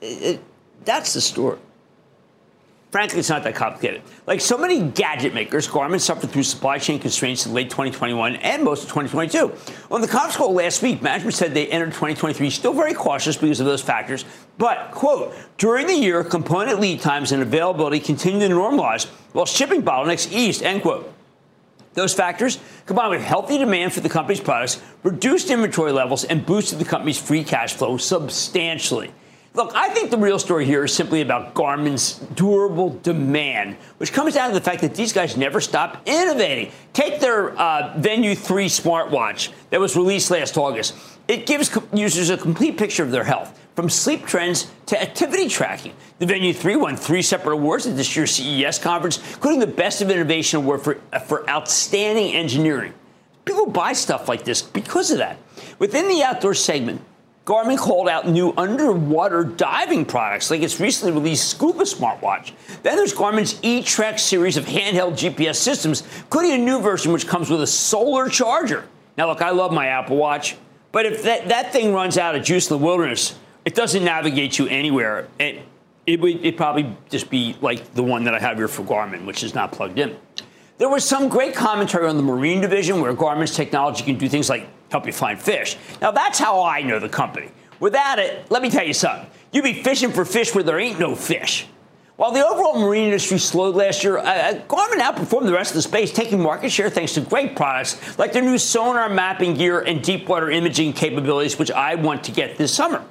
It, 0.00 0.22
it, 0.22 0.40
that's 0.84 1.14
the 1.14 1.20
story. 1.20 1.58
Frankly, 2.90 3.18
it's 3.18 3.28
not 3.28 3.42
that 3.42 3.54
complicated. 3.54 4.00
Like 4.26 4.40
so 4.40 4.56
many 4.56 4.80
gadget 4.80 5.34
makers, 5.34 5.68
Garmin 5.68 6.00
suffered 6.00 6.30
through 6.30 6.44
supply 6.44 6.78
chain 6.78 6.98
constraints 6.98 7.44
in 7.44 7.52
late 7.52 7.68
2021 7.68 8.36
and 8.36 8.64
most 8.64 8.84
of 8.84 8.88
2022. 8.88 9.52
On 9.90 10.00
the 10.00 10.08
conference 10.08 10.36
call 10.36 10.54
last 10.54 10.80
week, 10.80 11.02
management 11.02 11.34
said 11.34 11.52
they 11.52 11.68
entered 11.68 11.88
2023 11.88 12.48
still 12.48 12.72
very 12.72 12.94
cautious 12.94 13.36
because 13.36 13.60
of 13.60 13.66
those 13.66 13.82
factors. 13.82 14.24
But, 14.56 14.90
quote, 14.90 15.34
during 15.58 15.86
the 15.86 15.94
year, 15.94 16.24
component 16.24 16.80
lead 16.80 17.00
times 17.00 17.32
and 17.32 17.42
availability 17.42 18.00
continued 18.00 18.48
to 18.48 18.54
normalize 18.54 19.04
while 19.32 19.44
shipping 19.44 19.82
bottlenecks 19.82 20.32
eased, 20.32 20.62
end 20.62 20.80
quote. 20.80 21.12
Those 21.94 22.14
factors, 22.14 22.58
combined 22.86 23.10
with 23.10 23.22
healthy 23.22 23.58
demand 23.58 23.92
for 23.92 24.00
the 24.00 24.08
company's 24.08 24.40
products, 24.40 24.80
reduced 25.02 25.50
inventory 25.50 25.92
levels 25.92 26.24
and 26.24 26.44
boosted 26.44 26.78
the 26.78 26.84
company's 26.84 27.18
free 27.18 27.44
cash 27.44 27.74
flow 27.74 27.96
substantially. 27.96 29.12
Look, 29.54 29.74
I 29.74 29.88
think 29.88 30.10
the 30.10 30.18
real 30.18 30.38
story 30.38 30.66
here 30.66 30.84
is 30.84 30.94
simply 30.94 31.20
about 31.20 31.54
Garmin's 31.54 32.14
durable 32.36 32.90
demand, 33.02 33.76
which 33.96 34.12
comes 34.12 34.34
down 34.34 34.50
to 34.50 34.54
the 34.54 34.60
fact 34.60 34.82
that 34.82 34.94
these 34.94 35.12
guys 35.12 35.36
never 35.36 35.60
stop 35.60 36.00
innovating. 36.06 36.70
Take 36.92 37.18
their 37.18 37.58
uh, 37.58 37.94
Venu 37.98 38.36
3 38.36 38.66
smartwatch 38.66 39.50
that 39.70 39.80
was 39.80 39.96
released 39.96 40.30
last 40.30 40.56
August. 40.56 40.94
It 41.26 41.46
gives 41.46 41.76
users 41.92 42.30
a 42.30 42.36
complete 42.36 42.76
picture 42.76 43.02
of 43.02 43.10
their 43.10 43.24
health 43.24 43.57
from 43.78 43.88
sleep 43.88 44.26
trends 44.26 44.72
to 44.86 45.00
activity 45.00 45.48
tracking. 45.48 45.92
The 46.18 46.26
Venu 46.26 46.52
3 46.52 46.74
won 46.74 46.96
three 46.96 47.22
separate 47.22 47.52
awards 47.52 47.86
at 47.86 47.94
this 47.94 48.16
year's 48.16 48.32
CES 48.32 48.80
conference, 48.80 49.18
including 49.34 49.60
the 49.60 49.68
Best 49.68 50.02
of 50.02 50.10
Innovation 50.10 50.56
Award 50.58 50.82
for, 50.82 51.00
uh, 51.12 51.20
for 51.20 51.48
Outstanding 51.48 52.34
Engineering. 52.34 52.92
People 53.44 53.66
buy 53.66 53.92
stuff 53.92 54.28
like 54.28 54.42
this 54.42 54.62
because 54.62 55.12
of 55.12 55.18
that. 55.18 55.38
Within 55.78 56.08
the 56.08 56.24
outdoor 56.24 56.54
segment, 56.54 57.02
Garmin 57.44 57.78
called 57.78 58.08
out 58.08 58.26
new 58.26 58.52
underwater 58.56 59.44
diving 59.44 60.04
products, 60.04 60.50
like 60.50 60.62
its 60.62 60.80
recently 60.80 61.12
released 61.12 61.48
Scuba 61.48 61.84
smartwatch. 61.84 62.50
Then 62.82 62.96
there's 62.96 63.14
Garmin's 63.14 63.54
eTrex 63.60 64.18
series 64.18 64.56
of 64.56 64.64
handheld 64.64 65.12
GPS 65.12 65.54
systems, 65.54 66.02
including 66.16 66.50
a 66.50 66.58
new 66.58 66.80
version 66.80 67.12
which 67.12 67.28
comes 67.28 67.48
with 67.48 67.62
a 67.62 67.66
solar 67.68 68.28
charger. 68.28 68.88
Now, 69.16 69.28
look, 69.28 69.40
I 69.40 69.50
love 69.50 69.72
my 69.72 69.86
Apple 69.86 70.16
Watch, 70.16 70.56
but 70.90 71.06
if 71.06 71.22
that, 71.22 71.50
that 71.50 71.72
thing 71.72 71.92
runs 71.92 72.18
out 72.18 72.34
of 72.34 72.42
juice 72.42 72.68
in 72.68 72.76
the 72.76 72.84
wilderness, 72.84 73.36
it 73.68 73.74
doesn't 73.74 74.02
navigate 74.02 74.58
you 74.58 74.66
anywhere. 74.68 75.28
It, 75.38 75.60
it 76.06 76.18
would 76.22 76.42
it 76.42 76.56
probably 76.56 76.96
just 77.10 77.28
be 77.28 77.54
like 77.60 77.92
the 77.92 78.02
one 78.02 78.24
that 78.24 78.34
I 78.34 78.38
have 78.38 78.56
here 78.56 78.66
for 78.66 78.82
Garmin, 78.82 79.26
which 79.26 79.44
is 79.44 79.54
not 79.54 79.72
plugged 79.72 79.98
in. 79.98 80.16
There 80.78 80.88
was 80.88 81.04
some 81.04 81.28
great 81.28 81.54
commentary 81.54 82.08
on 82.08 82.16
the 82.16 82.22
marine 82.22 82.62
division 82.62 83.02
where 83.02 83.12
Garmin's 83.12 83.54
technology 83.54 84.04
can 84.04 84.16
do 84.16 84.26
things 84.26 84.48
like 84.48 84.66
help 84.90 85.04
you 85.04 85.12
find 85.12 85.38
fish. 85.38 85.76
Now, 86.00 86.12
that's 86.12 86.38
how 86.38 86.62
I 86.62 86.80
know 86.80 86.98
the 86.98 87.10
company. 87.10 87.50
Without 87.78 88.18
it, 88.18 88.50
let 88.50 88.62
me 88.62 88.70
tell 88.70 88.86
you 88.86 88.94
something. 88.94 89.28
You'd 89.52 89.64
be 89.64 89.82
fishing 89.82 90.12
for 90.12 90.24
fish 90.24 90.54
where 90.54 90.64
there 90.64 90.80
ain't 90.80 90.98
no 90.98 91.14
fish. 91.14 91.66
While 92.16 92.32
the 92.32 92.46
overall 92.46 92.80
marine 92.80 93.04
industry 93.04 93.36
slowed 93.36 93.74
last 93.74 94.02
year, 94.02 94.16
uh, 94.16 94.22
uh 94.22 94.52
Garmin 94.66 95.02
outperformed 95.02 95.44
the 95.44 95.52
rest 95.52 95.72
of 95.72 95.76
the 95.76 95.82
space, 95.82 96.10
taking 96.10 96.40
market 96.40 96.72
share 96.72 96.88
thanks 96.88 97.12
to 97.14 97.20
great 97.20 97.54
products 97.54 98.18
like 98.18 98.32
their 98.32 98.42
new 98.42 98.56
sonar 98.56 99.10
mapping 99.10 99.52
gear 99.52 99.80
and 99.80 100.02
deep 100.02 100.26
water 100.26 100.50
imaging 100.50 100.94
capabilities, 100.94 101.58
which 101.58 101.70
I 101.70 101.96
want 101.96 102.24
to 102.24 102.32
get 102.32 102.56
this 102.56 102.72
summer. 102.72 103.04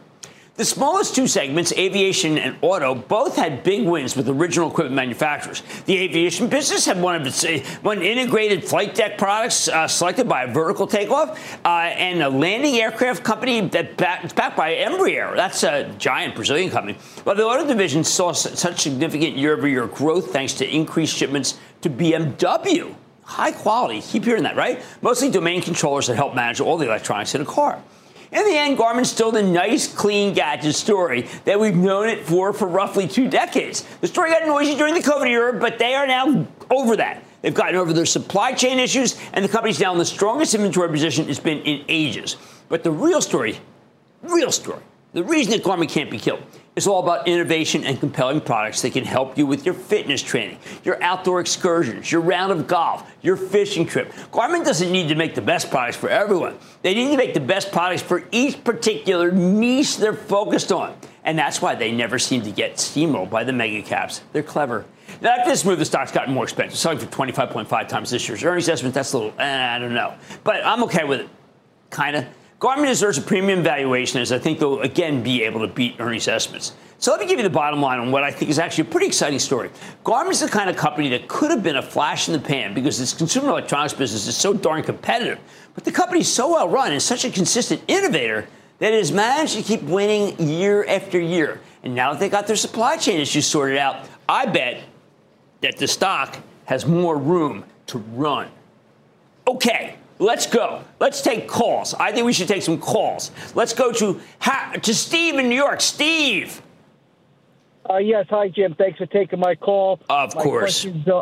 The 0.58 0.66
smallest 0.66 1.14
two 1.14 1.28
segments, 1.28 1.72
aviation 1.74 2.40
and 2.40 2.58
auto, 2.64 2.96
both 2.96 3.36
had 3.36 3.62
big 3.62 3.86
wins 3.88 4.16
with 4.16 4.28
original 4.28 4.72
equipment 4.72 4.96
manufacturers. 4.96 5.62
The 5.86 5.96
aviation 6.00 6.48
business 6.48 6.84
had 6.84 7.00
one 7.00 7.14
of 7.14 7.28
its 7.28 7.46
uh, 7.46 7.60
one 7.84 8.02
integrated 8.02 8.64
flight 8.64 8.96
deck 8.96 9.20
products 9.20 9.68
uh, 9.68 9.88
selected 9.88 10.28
by 10.28 10.46
a 10.46 10.52
vertical 10.52 10.88
takeoff, 10.88 11.60
uh, 11.64 11.68
and 11.68 12.24
a 12.24 12.30
landing 12.30 12.74
aircraft 12.74 13.24
company 13.24 13.62
that's 13.62 13.96
back, 13.98 14.34
backed 14.34 14.58
by 14.58 14.74
Embraer. 14.74 15.36
That's 15.36 15.62
a 15.62 15.94
giant 16.00 16.34
Brazilian 16.34 16.72
company. 16.72 16.98
But 17.24 17.38
the 17.38 17.44
auto 17.44 17.68
division 17.68 18.04
saw 18.04 18.32
such 18.32 18.82
significant 18.82 19.38
year-over-year 19.38 19.86
growth 19.86 20.34
thanks 20.34 20.54
to 20.54 20.68
increased 20.68 21.16
shipments 21.16 21.60
to 21.82 21.90
BMW. 21.92 22.96
High 23.22 23.52
quality. 23.52 24.02
Keep 24.02 24.26
hearing 24.26 24.44
that, 24.44 24.56
right? 24.56 24.84
Mostly 25.04 25.30
domain 25.30 25.62
controllers 25.62 26.08
that 26.08 26.16
help 26.16 26.34
manage 26.34 26.62
all 26.62 26.78
the 26.78 26.88
electronics 26.88 27.36
in 27.36 27.42
a 27.42 27.46
car. 27.46 27.80
In 28.32 28.44
the 28.44 28.58
end, 28.58 28.78
Garmin's 28.78 29.10
still 29.10 29.32
the 29.32 29.42
nice, 29.42 29.92
clean 29.92 30.34
gadget 30.34 30.76
story 30.76 31.28
that 31.46 31.60
we've 31.60 31.76
known 31.76 32.10
it 32.10 32.26
for 32.26 32.52
for 32.52 32.68
roughly 32.68 33.08
two 33.08 33.30
decades. 33.30 33.86
The 34.02 34.08
story 34.08 34.32
got 34.32 34.46
noisy 34.46 34.76
during 34.76 34.94
the 34.94 35.00
COVID 35.00 35.28
era, 35.28 35.54
but 35.54 35.80
they 35.80 35.96
are 35.96 36.06
now 36.06 36.46
over 36.70 36.98
that. 36.98 37.24
They've 37.42 37.54
gotten 37.54 37.76
over 37.76 37.94
their 37.94 38.06
supply 38.06 38.54
chain 38.54 38.80
issues, 38.80 39.18
and 39.32 39.46
the 39.46 39.50
company's 39.50 39.80
now 39.80 39.94
in 39.94 39.98
the 39.98 40.06
strongest 40.06 40.54
inventory 40.54 40.90
position 40.90 41.30
it's 41.30 41.40
been 41.40 41.60
in 41.60 41.86
ages. 41.88 42.36
But 42.68 42.84
the 42.84 42.92
real 42.92 43.22
story, 43.22 43.60
real 44.24 44.52
story, 44.52 44.82
the 45.14 45.24
reason 45.24 45.54
that 45.54 45.64
Garmin 45.64 45.90
can't 45.90 46.12
be 46.12 46.20
killed 46.20 46.44
it's 46.78 46.86
all 46.86 47.02
about 47.02 47.28
innovation 47.28 47.84
and 47.84 48.00
compelling 48.00 48.40
products 48.40 48.84
that 48.84 48.94
can 48.94 49.04
help 49.04 49.36
you 49.36 49.48
with 49.48 49.66
your 49.66 49.74
fitness 49.74 50.22
training, 50.22 50.60
your 50.84 51.02
outdoor 51.02 51.40
excursions, 51.40 52.12
your 52.12 52.22
round 52.22 52.52
of 52.52 52.68
golf, 52.68 53.12
your 53.24 53.36
fishing 53.36 53.88
trip. 53.88 54.12
Garmin 54.32 54.64
doesn't 54.64 54.92
need 54.92 55.10
to 55.10 55.16
make 55.16 55.34
the 55.34 55.42
best 55.42 55.72
products 55.72 55.98
for 55.98 56.08
everyone. 56.08 56.56
They 56.84 56.94
need 56.94 57.10
to 57.10 57.18
make 57.18 57.34
the 57.34 57.40
best 57.40 57.72
products 57.72 58.04
for 58.04 58.24
each 58.32 58.64
particular 58.64 59.32
niche 59.32 59.98
they're 59.98 60.14
focused 60.14 60.72
on. 60.72 60.96
And 61.24 61.38
that's 61.38 61.64
why 61.64 61.74
they 61.74 61.92
never 61.92 62.20
seem 62.20 62.44
to 62.44 62.52
get 62.52 62.76
steamrolled 62.76 63.32
by 63.32 63.44
the 63.44 63.54
mega 63.54 63.82
caps. 63.82 64.22
They're 64.32 64.44
clever. 64.44 64.86
Now, 65.20 65.32
after 65.32 65.50
this 65.50 65.66
move, 65.66 65.80
the 65.80 65.86
stock's 65.86 66.12
gotten 66.12 66.32
more 66.32 66.44
expensive, 66.44 66.78
selling 66.78 67.00
for 67.00 67.08
25.5 67.08 67.88
times 67.88 68.12
this 68.12 68.28
year's 68.30 68.44
earnings 68.44 68.70
estimate. 68.70 68.94
That's 68.94 69.14
a 69.14 69.18
little, 69.18 69.34
eh, 69.40 69.76
I 69.76 69.80
don't 69.80 69.96
know. 69.96 70.14
But 70.44 70.64
I'm 70.64 70.84
okay 70.84 71.06
with 71.06 71.22
it. 71.22 71.30
Kind 71.90 72.18
of. 72.18 72.26
Garmin 72.60 72.88
deserves 72.88 73.20
a 73.20 73.22
premium 73.22 73.62
valuation 73.62 74.20
as 74.20 74.32
I 74.32 74.40
think 74.40 74.58
they'll 74.58 74.82
again 74.82 75.22
be 75.22 75.44
able 75.44 75.60
to 75.62 75.68
beat 75.68 75.96
earnings 76.00 76.28
estimates. 76.28 76.74
So 76.98 77.12
let 77.12 77.20
me 77.20 77.28
give 77.28 77.38
you 77.38 77.44
the 77.44 77.52
bottom 77.52 77.80
line 77.80 78.00
on 78.00 78.12
what 78.12 78.24
I 78.24 78.32
think 78.32 78.50
is 78.50 78.58
actually 78.58 78.90
a 78.90 78.92
pretty 78.92 79.06
exciting 79.06 79.38
story. 79.38 79.70
Garmin 80.04 80.32
is 80.32 80.40
the 80.40 80.48
kind 80.48 80.68
of 80.68 80.76
company 80.76 81.10
that 81.10 81.28
could 81.28 81.52
have 81.52 81.62
been 81.62 81.76
a 81.76 81.82
flash 81.84 82.28
in 82.28 82.34
the 82.34 82.40
pan 82.40 82.74
because 82.74 83.00
its 83.00 83.14
consumer 83.14 83.50
electronics 83.50 83.94
business 83.94 84.26
is 84.26 84.36
so 84.36 84.54
darn 84.54 84.82
competitive. 84.82 85.38
But 85.76 85.86
the 85.86 85.92
company 85.92 86.22
is 86.22 86.34
so 86.34 86.54
well 86.54 86.68
run 86.68 86.92
and 86.92 87.02
such 87.02 87.26
a 87.26 87.30
consistent 87.30 87.84
innovator 87.88 88.48
that 88.80 88.92
it 88.92 88.98
has 88.98 89.12
managed 89.12 89.56
to 89.58 89.62
keep 89.62 89.84
winning 89.84 90.40
year 90.40 90.84
after 90.88 91.20
year. 91.20 91.62
And 91.84 91.94
now 91.94 92.14
that 92.14 92.20
they 92.20 92.30
got 92.30 92.48
their 92.48 92.56
supply 92.56 92.98
chain 92.98 93.20
issues 93.20 93.46
sorted 93.46 93.78
out, 93.78 94.08
I 94.28 94.48
bet 94.48 94.84
that 95.62 95.78
the 95.78 95.88
stock 95.88 96.38
has 96.66 96.88
more 96.88 97.18
room 97.18 97.66
to 97.88 98.00
run. 98.00 98.50
Okay, 99.48 99.96
Let's 100.20 100.48
go. 100.48 100.84
Let's 101.00 101.22
take 101.22 101.48
calls. 101.48 101.94
I 101.94 102.12
think 102.12 102.26
we 102.26 102.34
should 102.34 102.48
take 102.48 102.64
some 102.64 102.80
calls. 102.80 103.32
Let's 103.56 103.74
go 103.74 103.92
to 103.94 104.20
to 104.82 104.94
Steve 104.94 105.36
in 105.36 105.50
New 105.50 105.56
York. 105.56 105.82
Steve. 105.82 106.62
Uh, 107.90 107.98
yes, 107.98 108.26
hi 108.30 108.50
Jim. 108.50 108.76
Thanks 108.76 108.98
for 108.98 109.06
taking 109.06 109.40
my 109.40 109.56
call. 109.56 110.00
Of 110.10 110.36
my 110.36 110.42
course. 110.44 110.86
Uh, 110.86 111.22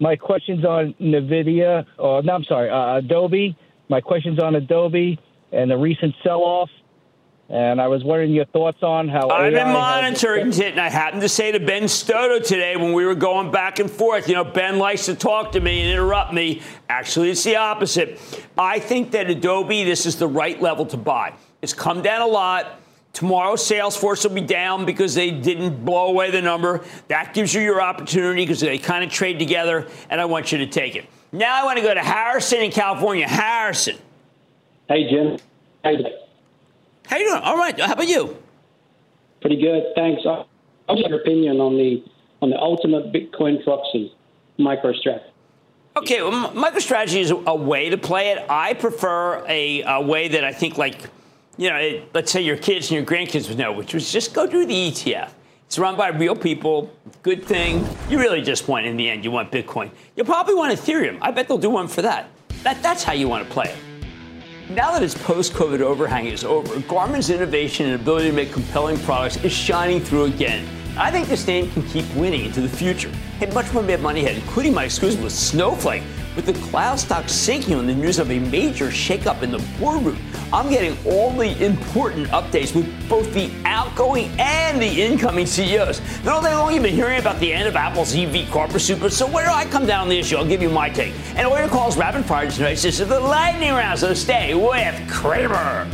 My 0.00 0.16
question's 0.16 0.64
on 0.64 0.94
NVIDIA. 0.98 1.84
Oh, 1.98 2.20
no, 2.22 2.32
I'm 2.32 2.44
sorry, 2.44 2.70
uh, 2.70 2.96
Adobe. 2.96 3.54
My 3.90 4.00
question's 4.00 4.38
on 4.42 4.54
Adobe 4.56 5.18
and 5.52 5.70
the 5.70 5.76
recent 5.76 6.14
sell-off. 6.24 6.70
And 7.50 7.80
I 7.80 7.88
was 7.88 8.04
wondering 8.04 8.30
your 8.30 8.44
thoughts 8.44 8.80
on 8.80 9.08
how 9.08 9.28
I've 9.28 9.52
AI 9.52 9.64
been 9.64 9.72
monitoring 9.72 10.52
it, 10.52 10.70
and 10.70 10.80
I 10.80 10.88
happened 10.88 11.22
to 11.22 11.28
say 11.28 11.50
to 11.50 11.58
Ben 11.58 11.88
Stoto 11.88 12.38
today 12.38 12.76
when 12.76 12.92
we 12.92 13.04
were 13.04 13.16
going 13.16 13.50
back 13.50 13.80
and 13.80 13.90
forth. 13.90 14.28
You 14.28 14.36
know, 14.36 14.44
Ben 14.44 14.78
likes 14.78 15.06
to 15.06 15.16
talk 15.16 15.50
to 15.52 15.60
me 15.60 15.80
and 15.80 15.90
interrupt 15.90 16.32
me. 16.32 16.62
Actually, 16.88 17.30
it's 17.30 17.42
the 17.42 17.56
opposite. 17.56 18.20
I 18.56 18.78
think 18.78 19.10
that 19.10 19.28
Adobe, 19.28 19.82
this 19.82 20.06
is 20.06 20.14
the 20.14 20.28
right 20.28 20.62
level 20.62 20.86
to 20.86 20.96
buy. 20.96 21.34
It's 21.60 21.74
come 21.74 22.02
down 22.02 22.22
a 22.22 22.26
lot. 22.26 22.80
Tomorrow, 23.14 23.56
Salesforce 23.56 24.22
will 24.22 24.34
be 24.36 24.42
down 24.42 24.84
because 24.84 25.16
they 25.16 25.32
didn't 25.32 25.84
blow 25.84 26.06
away 26.06 26.30
the 26.30 26.40
number. 26.40 26.84
That 27.08 27.34
gives 27.34 27.52
you 27.52 27.62
your 27.62 27.82
opportunity 27.82 28.42
because 28.42 28.60
they 28.60 28.78
kind 28.78 29.02
of 29.02 29.10
trade 29.10 29.40
together, 29.40 29.88
and 30.08 30.20
I 30.20 30.24
want 30.26 30.52
you 30.52 30.58
to 30.58 30.68
take 30.68 30.94
it. 30.94 31.06
Now 31.32 31.60
I 31.60 31.64
want 31.64 31.78
to 31.78 31.82
go 31.82 31.92
to 31.92 32.00
Harrison 32.00 32.60
in 32.60 32.70
California. 32.70 33.26
Harrison. 33.26 33.96
Hey, 34.88 35.10
Jim. 35.10 35.36
How 35.82 35.90
you 35.90 35.98
doing? 35.98 36.19
How 37.10 37.16
you 37.16 37.28
doing? 37.28 37.42
All 37.42 37.56
right. 37.56 37.78
How 37.80 37.94
about 37.94 38.06
you? 38.06 38.36
Pretty 39.40 39.60
good, 39.60 39.82
thanks. 39.96 40.22
I 40.24 40.44
want 40.92 41.08
your 41.08 41.20
opinion 41.20 41.60
on 41.60 41.76
the 41.76 42.04
on 42.40 42.50
the 42.50 42.58
ultimate 42.58 43.12
Bitcoin 43.12 43.62
proxy, 43.64 44.14
MicroStrategy. 44.60 45.24
Okay, 45.96 46.22
well, 46.22 46.52
MicroStrategy 46.52 47.20
is 47.20 47.32
a, 47.32 47.34
a 47.34 47.54
way 47.54 47.90
to 47.90 47.98
play 47.98 48.30
it. 48.30 48.46
I 48.48 48.74
prefer 48.74 49.44
a, 49.48 49.82
a 49.82 50.00
way 50.00 50.28
that 50.28 50.44
I 50.44 50.52
think, 50.52 50.78
like, 50.78 51.00
you 51.58 51.68
know, 51.68 51.76
it, 51.76 52.08
let's 52.14 52.30
say 52.30 52.40
your 52.40 52.56
kids 52.56 52.90
and 52.90 52.96
your 52.96 53.04
grandkids 53.04 53.48
would 53.48 53.58
know, 53.58 53.72
which 53.72 53.92
was 53.92 54.10
just 54.10 54.32
go 54.32 54.46
do 54.46 54.64
the 54.64 54.90
ETF. 54.90 55.32
It's 55.66 55.78
run 55.78 55.96
by 55.96 56.08
real 56.08 56.36
people. 56.36 56.90
Good 57.22 57.44
thing. 57.44 57.86
You 58.08 58.18
really 58.20 58.40
just 58.40 58.68
want, 58.68 58.86
in 58.86 58.96
the 58.96 59.10
end, 59.10 59.24
you 59.24 59.32
want 59.32 59.50
Bitcoin. 59.50 59.90
You'll 60.16 60.26
probably 60.26 60.54
want 60.54 60.72
Ethereum. 60.72 61.18
I 61.20 61.32
bet 61.32 61.48
they'll 61.48 61.58
do 61.58 61.70
one 61.70 61.88
for 61.88 62.02
that. 62.02 62.28
that 62.62 62.82
that's 62.82 63.02
how 63.02 63.12
you 63.12 63.28
want 63.28 63.46
to 63.46 63.52
play 63.52 63.66
it. 63.66 63.89
Now 64.70 64.92
that 64.92 65.02
its 65.02 65.14
post-COVID 65.14 65.80
overhang 65.80 66.26
is 66.26 66.44
over, 66.44 66.78
Garmin's 66.82 67.28
innovation 67.28 67.86
and 67.86 68.00
ability 68.00 68.30
to 68.30 68.36
make 68.36 68.52
compelling 68.52 68.98
products 68.98 69.36
is 69.38 69.50
shining 69.52 70.00
through 70.00 70.26
again. 70.26 70.64
I 70.96 71.10
think 71.10 71.26
this 71.26 71.44
name 71.44 71.72
can 71.72 71.82
keep 71.88 72.04
winning 72.14 72.44
into 72.44 72.60
the 72.60 72.68
future. 72.68 73.10
Hey, 73.40 73.50
much 73.52 73.72
more 73.72 73.82
Mad 73.82 74.00
Money 74.00 74.20
ahead, 74.20 74.36
including 74.36 74.72
my 74.72 74.84
exclusive 74.84 75.24
with 75.24 75.32
Snowflake, 75.32 76.04
with 76.36 76.46
the 76.46 76.52
cloud 76.70 76.98
stock 76.98 77.28
sinking 77.28 77.74
on 77.74 77.86
the 77.86 77.94
news 77.94 78.18
of 78.18 78.30
a 78.30 78.38
major 78.38 78.88
shakeup 78.88 79.42
in 79.42 79.50
the 79.50 79.58
boardroom. 79.78 80.18
I'm 80.52 80.68
getting 80.68 80.96
all 81.06 81.30
the 81.30 81.64
important 81.64 82.28
updates 82.28 82.74
with 82.74 83.08
both 83.08 83.32
the 83.32 83.50
outgoing 83.64 84.30
and 84.38 84.80
the 84.80 85.02
incoming 85.02 85.46
CEOs. 85.46 86.00
Not 86.24 86.34
all 86.34 86.42
day 86.42 86.54
long, 86.54 86.72
you've 86.72 86.82
been 86.82 86.94
hearing 86.94 87.20
about 87.20 87.38
the 87.40 87.52
end 87.52 87.68
of 87.68 87.76
Apple's 87.76 88.14
EV 88.14 88.50
car 88.50 88.68
pursuit, 88.68 89.12
so 89.12 89.26
where 89.26 89.46
do 89.46 89.52
I 89.52 89.64
come 89.66 89.86
down 89.86 90.02
on 90.02 90.08
the 90.08 90.18
issue? 90.18 90.36
I'll 90.36 90.46
give 90.46 90.62
you 90.62 90.70
my 90.70 90.88
take. 90.90 91.14
And 91.36 91.46
all 91.46 91.58
your 91.58 91.68
calls 91.68 91.96
rapid 91.96 92.24
fire 92.24 92.50
tonight. 92.50 92.78
This 92.78 93.00
is 93.00 93.08
the 93.08 93.20
lightning 93.20 93.72
round, 93.72 93.98
so 93.98 94.14
stay 94.14 94.54
with 94.54 95.10
Cramer. 95.10 95.88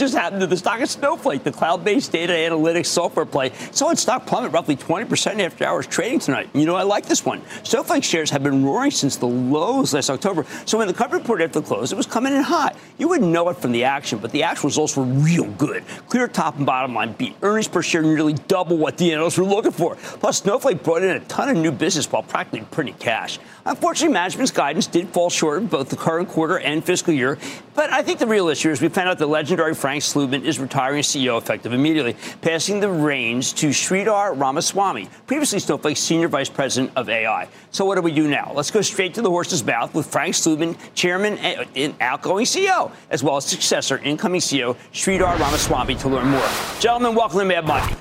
Just 0.00 0.14
happened 0.14 0.40
to 0.40 0.46
the 0.46 0.56
stock 0.56 0.80
of 0.80 0.88
Snowflake, 0.88 1.44
the 1.44 1.52
cloud 1.52 1.84
based 1.84 2.10
data 2.10 2.32
analytics 2.32 2.86
software 2.86 3.26
play? 3.26 3.52
Saw 3.70 3.90
its 3.90 4.00
stock 4.00 4.26
plummet 4.26 4.50
roughly 4.50 4.74
20% 4.74 5.40
after 5.40 5.66
hours 5.66 5.86
trading 5.86 6.18
tonight. 6.18 6.48
You 6.54 6.64
know, 6.64 6.74
I 6.74 6.84
like 6.84 7.04
this 7.04 7.24
one. 7.24 7.42
Snowflake 7.64 8.02
shares 8.02 8.30
have 8.30 8.42
been 8.42 8.64
roaring 8.64 8.90
since 8.90 9.16
the 9.16 9.26
lows 9.26 9.92
last 9.92 10.08
October. 10.08 10.46
So 10.64 10.78
when 10.78 10.88
the 10.88 10.94
company 10.94 11.20
reported 11.20 11.44
after 11.44 11.60
the 11.60 11.66
close, 11.66 11.92
it 11.92 11.96
was 11.96 12.06
coming 12.06 12.32
in 12.32 12.42
hot. 12.42 12.76
You 12.96 13.08
wouldn't 13.08 13.30
know 13.30 13.50
it 13.50 13.58
from 13.58 13.72
the 13.72 13.84
action, 13.84 14.18
but 14.18 14.32
the 14.32 14.42
actual 14.42 14.68
results 14.68 14.96
were 14.96 15.04
real 15.04 15.50
good. 15.52 15.84
Clear 16.08 16.28
top 16.28 16.56
and 16.56 16.64
bottom 16.64 16.94
line 16.94 17.12
beat. 17.12 17.36
Earnings 17.42 17.68
per 17.68 17.82
share 17.82 18.02
nearly 18.02 18.32
double 18.32 18.78
what 18.78 18.96
the 18.96 19.12
analysts 19.12 19.36
were 19.36 19.44
looking 19.44 19.72
for. 19.72 19.96
Plus, 19.96 20.38
Snowflake 20.38 20.82
brought 20.82 21.02
in 21.02 21.10
a 21.10 21.20
ton 21.20 21.50
of 21.50 21.58
new 21.58 21.70
business 21.70 22.10
while 22.10 22.22
practically 22.22 22.66
printing 22.70 22.94
cash. 22.94 23.38
Unfortunately, 23.66 24.14
management's 24.14 24.50
guidance 24.50 24.86
did 24.86 25.10
fall 25.10 25.28
short 25.28 25.62
of 25.62 25.70
both 25.70 25.90
the 25.90 25.96
current 25.96 26.28
quarter 26.30 26.58
and 26.58 26.82
fiscal 26.82 27.12
year. 27.12 27.36
But 27.74 27.92
I 27.92 28.02
think 28.02 28.18
the 28.18 28.26
real 28.26 28.48
issue 28.48 28.70
is 28.70 28.80
we 28.80 28.88
found 28.88 29.08
out 29.08 29.18
the 29.18 29.26
legendary 29.26 29.74
Slootman 29.98 30.44
is 30.44 30.58
retiring 30.58 31.02
CEO 31.02 31.38
effective 31.38 31.72
immediately, 31.72 32.16
passing 32.40 32.80
the 32.80 32.88
reins 32.88 33.52
to 33.54 33.68
Sridhar 33.68 34.38
Ramaswamy, 34.38 35.08
previously 35.26 35.58
Snowflake's 35.58 36.00
senior 36.00 36.28
vice 36.28 36.48
president 36.48 36.92
of 36.96 37.08
AI. 37.08 37.48
So 37.70 37.84
what 37.84 37.96
do 37.96 38.02
we 38.02 38.12
do 38.12 38.28
now? 38.28 38.52
Let's 38.54 38.70
go 38.70 38.80
straight 38.80 39.14
to 39.14 39.22
the 39.22 39.30
horse's 39.30 39.64
mouth 39.64 39.94
with 39.94 40.06
Frank 40.06 40.34
Slootman, 40.34 40.76
chairman 40.94 41.38
and 41.38 41.94
outgoing 42.00 42.44
CEO, 42.44 42.92
as 43.10 43.22
well 43.22 43.36
as 43.36 43.44
successor, 43.46 43.98
incoming 43.98 44.40
CEO 44.40 44.76
Sridhar 44.92 45.38
Ramaswamy, 45.38 45.94
to 45.96 46.08
learn 46.08 46.28
more. 46.28 46.48
Gentlemen, 46.80 47.14
welcome 47.14 47.38
to 47.38 47.44
Mad 47.44 47.66
Money. 47.66 47.94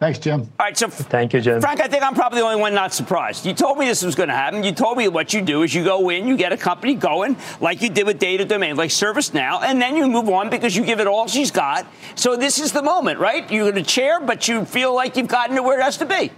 Thanks, 0.00 0.20
Jim. 0.20 0.42
All 0.42 0.48
right, 0.60 0.78
so 0.78 0.88
Thank 0.88 1.32
you, 1.32 1.40
Jim. 1.40 1.60
Frank, 1.60 1.80
I 1.80 1.88
think 1.88 2.04
I'm 2.04 2.14
probably 2.14 2.38
the 2.38 2.44
only 2.44 2.60
one 2.60 2.72
not 2.72 2.94
surprised. 2.94 3.44
You 3.44 3.52
told 3.52 3.78
me 3.78 3.86
this 3.86 4.04
was 4.04 4.14
going 4.14 4.28
to 4.28 4.34
happen. 4.34 4.62
You 4.62 4.70
told 4.70 4.96
me 4.96 5.08
what 5.08 5.34
you 5.34 5.42
do 5.42 5.64
is 5.64 5.74
you 5.74 5.82
go 5.82 6.08
in, 6.10 6.28
you 6.28 6.36
get 6.36 6.52
a 6.52 6.56
company 6.56 6.94
going, 6.94 7.36
like 7.60 7.82
you 7.82 7.88
did 7.90 8.06
with 8.06 8.20
Data 8.20 8.44
Domain, 8.44 8.76
like 8.76 8.90
ServiceNow, 8.90 9.62
and 9.62 9.82
then 9.82 9.96
you 9.96 10.06
move 10.06 10.28
on 10.28 10.50
because 10.50 10.76
you 10.76 10.84
give 10.84 11.00
it 11.00 11.08
all 11.08 11.26
she's 11.26 11.50
got. 11.50 11.84
So 12.14 12.36
this 12.36 12.60
is 12.60 12.70
the 12.70 12.82
moment, 12.82 13.18
right? 13.18 13.50
You're 13.50 13.70
in 13.70 13.78
a 13.78 13.82
chair, 13.82 14.20
but 14.20 14.46
you 14.46 14.64
feel 14.64 14.94
like 14.94 15.16
you've 15.16 15.26
gotten 15.26 15.56
to 15.56 15.64
where 15.64 15.80
it 15.80 15.82
has 15.82 15.96
to 15.98 16.06
be. 16.06 16.30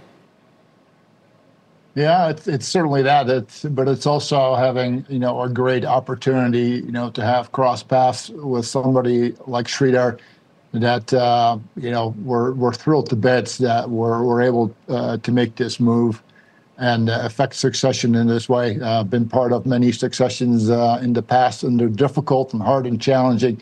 Yeah, 1.93 2.29
it's, 2.29 2.47
it's 2.47 2.67
certainly 2.67 3.03
that. 3.03 3.29
It's, 3.29 3.63
but 3.63 3.87
it's 3.87 4.07
also 4.07 4.55
having 4.55 5.05
you 5.09 5.19
know 5.19 5.41
a 5.41 5.49
great 5.49 5.85
opportunity, 5.85 6.81
you 6.83 6.91
know, 6.91 7.09
to 7.11 7.23
have 7.23 7.51
cross 7.51 7.83
paths 7.83 8.29
with 8.29 8.65
somebody 8.65 9.35
like 9.45 9.67
Sridhar. 9.67 10.19
That 10.73 11.13
uh, 11.13 11.57
you 11.75 11.91
know 11.91 12.15
we're 12.23 12.53
we're 12.53 12.73
thrilled 12.73 13.09
to 13.09 13.15
bits 13.17 13.57
that 13.57 13.89
we're 13.89 14.23
we're 14.23 14.41
able 14.41 14.73
uh, 14.87 15.17
to 15.17 15.31
make 15.31 15.55
this 15.55 15.79
move 15.79 16.23
and 16.77 17.09
affect 17.09 17.55
succession 17.55 18.15
in 18.15 18.27
this 18.27 18.49
way. 18.49 18.79
Uh, 18.81 19.03
been 19.03 19.29
part 19.29 19.53
of 19.53 19.65
many 19.65 19.91
successions 19.91 20.69
uh, 20.69 20.99
in 21.01 21.13
the 21.13 21.21
past, 21.21 21.63
and 21.63 21.79
they're 21.79 21.87
difficult 21.87 22.53
and 22.53 22.61
hard 22.61 22.87
and 22.87 22.99
challenging. 23.01 23.61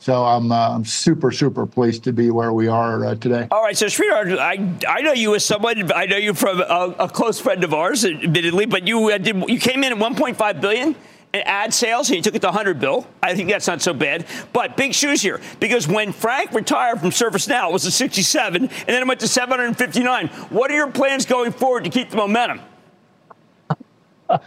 So 0.00 0.24
I'm 0.24 0.52
uh, 0.52 0.74
I'm 0.74 0.84
super 0.84 1.30
super 1.30 1.66
pleased 1.66 2.04
to 2.04 2.12
be 2.12 2.30
where 2.30 2.52
we 2.52 2.68
are 2.68 3.04
uh, 3.04 3.14
today. 3.16 3.48
All 3.50 3.62
right, 3.62 3.76
so 3.76 3.86
Sridhar, 3.86 4.38
I, 4.38 4.76
I 4.88 5.02
know 5.02 5.12
you 5.12 5.34
as 5.34 5.44
someone, 5.44 5.92
I 5.92 6.06
know 6.06 6.16
you 6.16 6.32
from 6.32 6.60
a, 6.60 6.94
a 6.98 7.08
close 7.08 7.38
friend 7.38 7.64
of 7.64 7.74
ours, 7.74 8.04
admittedly, 8.04 8.66
but 8.66 8.86
you 8.86 9.18
did 9.18 9.48
you 9.48 9.58
came 9.58 9.84
in 9.84 9.92
at 9.92 9.98
1.5 9.98 10.60
billion 10.60 10.96
ad 11.32 11.72
sales 11.72 12.08
and 12.08 12.16
you 12.16 12.22
took 12.22 12.34
it 12.34 12.40
to 12.40 12.48
100 12.48 12.80
bill. 12.80 13.06
I 13.22 13.34
think 13.34 13.48
that's 13.50 13.66
not 13.66 13.82
so 13.82 13.94
bad. 13.94 14.26
But 14.52 14.76
big 14.76 14.94
shoes 14.94 15.22
here 15.22 15.40
because 15.60 15.86
when 15.86 16.12
Frank 16.12 16.52
retired 16.52 17.00
from 17.00 17.10
ServiceNow, 17.10 17.68
it 17.70 17.72
was 17.72 17.86
a 17.86 17.90
67, 17.90 18.62
and 18.62 18.70
then 18.70 19.02
it 19.02 19.06
went 19.06 19.20
to 19.20 19.28
759. 19.28 20.28
What 20.50 20.70
are 20.70 20.74
your 20.74 20.90
plans 20.90 21.26
going 21.26 21.52
forward 21.52 21.84
to 21.84 21.90
keep 21.90 22.10
the 22.10 22.16
momentum? 22.16 22.60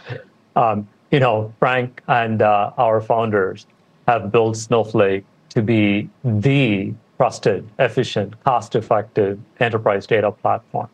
Um, 0.56 0.86
you 1.10 1.18
know, 1.18 1.52
Frank 1.58 2.00
and 2.06 2.40
uh, 2.40 2.70
our 2.78 3.00
founders 3.00 3.66
have 4.06 4.30
built 4.30 4.56
Snowflake 4.56 5.24
to 5.50 5.62
be 5.62 6.08
the 6.22 6.94
trusted, 7.16 7.68
efficient, 7.78 8.42
cost-effective 8.44 9.40
enterprise 9.60 10.06
data 10.06 10.30
platform. 10.30 10.88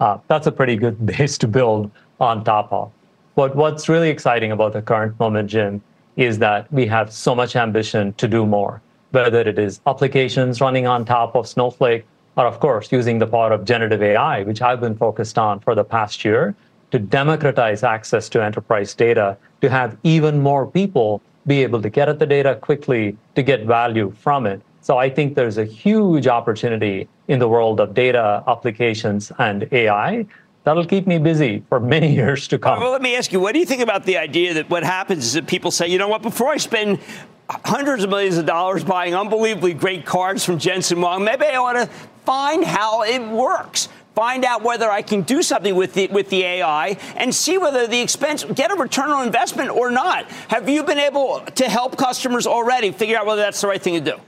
Uh, 0.00 0.18
that's 0.28 0.46
a 0.46 0.52
pretty 0.52 0.76
good 0.76 1.04
base 1.06 1.38
to 1.38 1.48
build 1.48 1.90
on 2.20 2.44
top 2.44 2.72
of. 2.72 2.90
But 3.34 3.56
what's 3.56 3.88
really 3.88 4.10
exciting 4.10 4.52
about 4.52 4.74
the 4.74 4.82
current 4.82 5.18
moment, 5.18 5.48
Jim, 5.48 5.82
is 6.16 6.38
that 6.40 6.70
we 6.70 6.86
have 6.86 7.10
so 7.10 7.34
much 7.34 7.56
ambition 7.56 8.12
to 8.14 8.28
do 8.28 8.44
more, 8.44 8.82
whether 9.12 9.40
it 9.40 9.58
is 9.58 9.80
applications 9.86 10.60
running 10.60 10.86
on 10.86 11.06
top 11.06 11.34
of 11.34 11.48
Snowflake, 11.48 12.04
or 12.36 12.46
of 12.46 12.60
course, 12.60 12.92
using 12.92 13.18
the 13.18 13.26
power 13.26 13.52
of 13.52 13.64
generative 13.64 14.02
AI, 14.02 14.42
which 14.42 14.60
I've 14.60 14.80
been 14.80 14.96
focused 14.96 15.38
on 15.38 15.60
for 15.60 15.74
the 15.74 15.84
past 15.84 16.24
year, 16.24 16.54
to 16.90 16.98
democratize 16.98 17.82
access 17.82 18.28
to 18.30 18.44
enterprise 18.44 18.92
data, 18.94 19.38
to 19.62 19.70
have 19.70 19.96
even 20.02 20.42
more 20.42 20.66
people 20.66 21.22
be 21.46 21.62
able 21.62 21.80
to 21.80 21.88
get 21.88 22.10
at 22.10 22.18
the 22.18 22.26
data 22.26 22.56
quickly, 22.56 23.16
to 23.34 23.42
get 23.42 23.64
value 23.64 24.12
from 24.18 24.46
it. 24.46 24.60
So 24.82 24.98
I 24.98 25.08
think 25.08 25.36
there's 25.36 25.58
a 25.58 25.64
huge 25.64 26.26
opportunity 26.26 27.08
in 27.28 27.38
the 27.38 27.48
world 27.48 27.80
of 27.80 27.94
data, 27.94 28.44
applications, 28.46 29.32
and 29.38 29.66
AI 29.72 30.26
that'll 30.64 30.86
keep 30.86 31.06
me 31.06 31.18
busy 31.18 31.62
for 31.68 31.80
many 31.80 32.14
years 32.14 32.48
to 32.48 32.58
come. 32.58 32.80
Well, 32.80 32.92
let 32.92 33.02
me 33.02 33.16
ask 33.16 33.32
you, 33.32 33.40
what 33.40 33.52
do 33.52 33.58
you 33.58 33.66
think 33.66 33.82
about 33.82 34.04
the 34.04 34.16
idea 34.16 34.54
that 34.54 34.70
what 34.70 34.82
happens 34.82 35.24
is 35.24 35.32
that 35.34 35.46
people 35.46 35.70
say, 35.70 35.88
you 35.88 35.98
know 35.98 36.08
what, 36.08 36.22
before 36.22 36.48
I 36.48 36.56
spend 36.56 37.00
hundreds 37.48 38.04
of 38.04 38.10
millions 38.10 38.38
of 38.38 38.46
dollars 38.46 38.84
buying 38.84 39.14
unbelievably 39.14 39.74
great 39.74 40.06
cards 40.06 40.44
from 40.44 40.58
Jensen 40.58 40.98
Huang, 40.98 41.24
maybe 41.24 41.44
I 41.44 41.56
ought 41.56 41.74
to 41.74 41.86
find 42.24 42.64
how 42.64 43.02
it 43.02 43.22
works. 43.22 43.88
Find 44.14 44.44
out 44.44 44.62
whether 44.62 44.90
I 44.90 45.00
can 45.00 45.22
do 45.22 45.42
something 45.42 45.74
with 45.74 45.94
the 45.94 46.06
with 46.08 46.28
the 46.28 46.44
AI 46.44 46.98
and 47.16 47.34
see 47.34 47.56
whether 47.56 47.86
the 47.86 47.98
expense 47.98 48.44
get 48.44 48.70
a 48.70 48.74
return 48.74 49.08
on 49.08 49.26
investment 49.26 49.70
or 49.70 49.90
not. 49.90 50.30
Have 50.48 50.68
you 50.68 50.82
been 50.82 50.98
able 50.98 51.40
to 51.40 51.68
help 51.68 51.96
customers 51.96 52.46
already 52.46 52.92
figure 52.92 53.16
out 53.16 53.24
whether 53.24 53.40
that's 53.40 53.62
the 53.62 53.68
right 53.68 53.80
thing 53.80 54.04
to 54.04 54.12
do? 54.12 54.20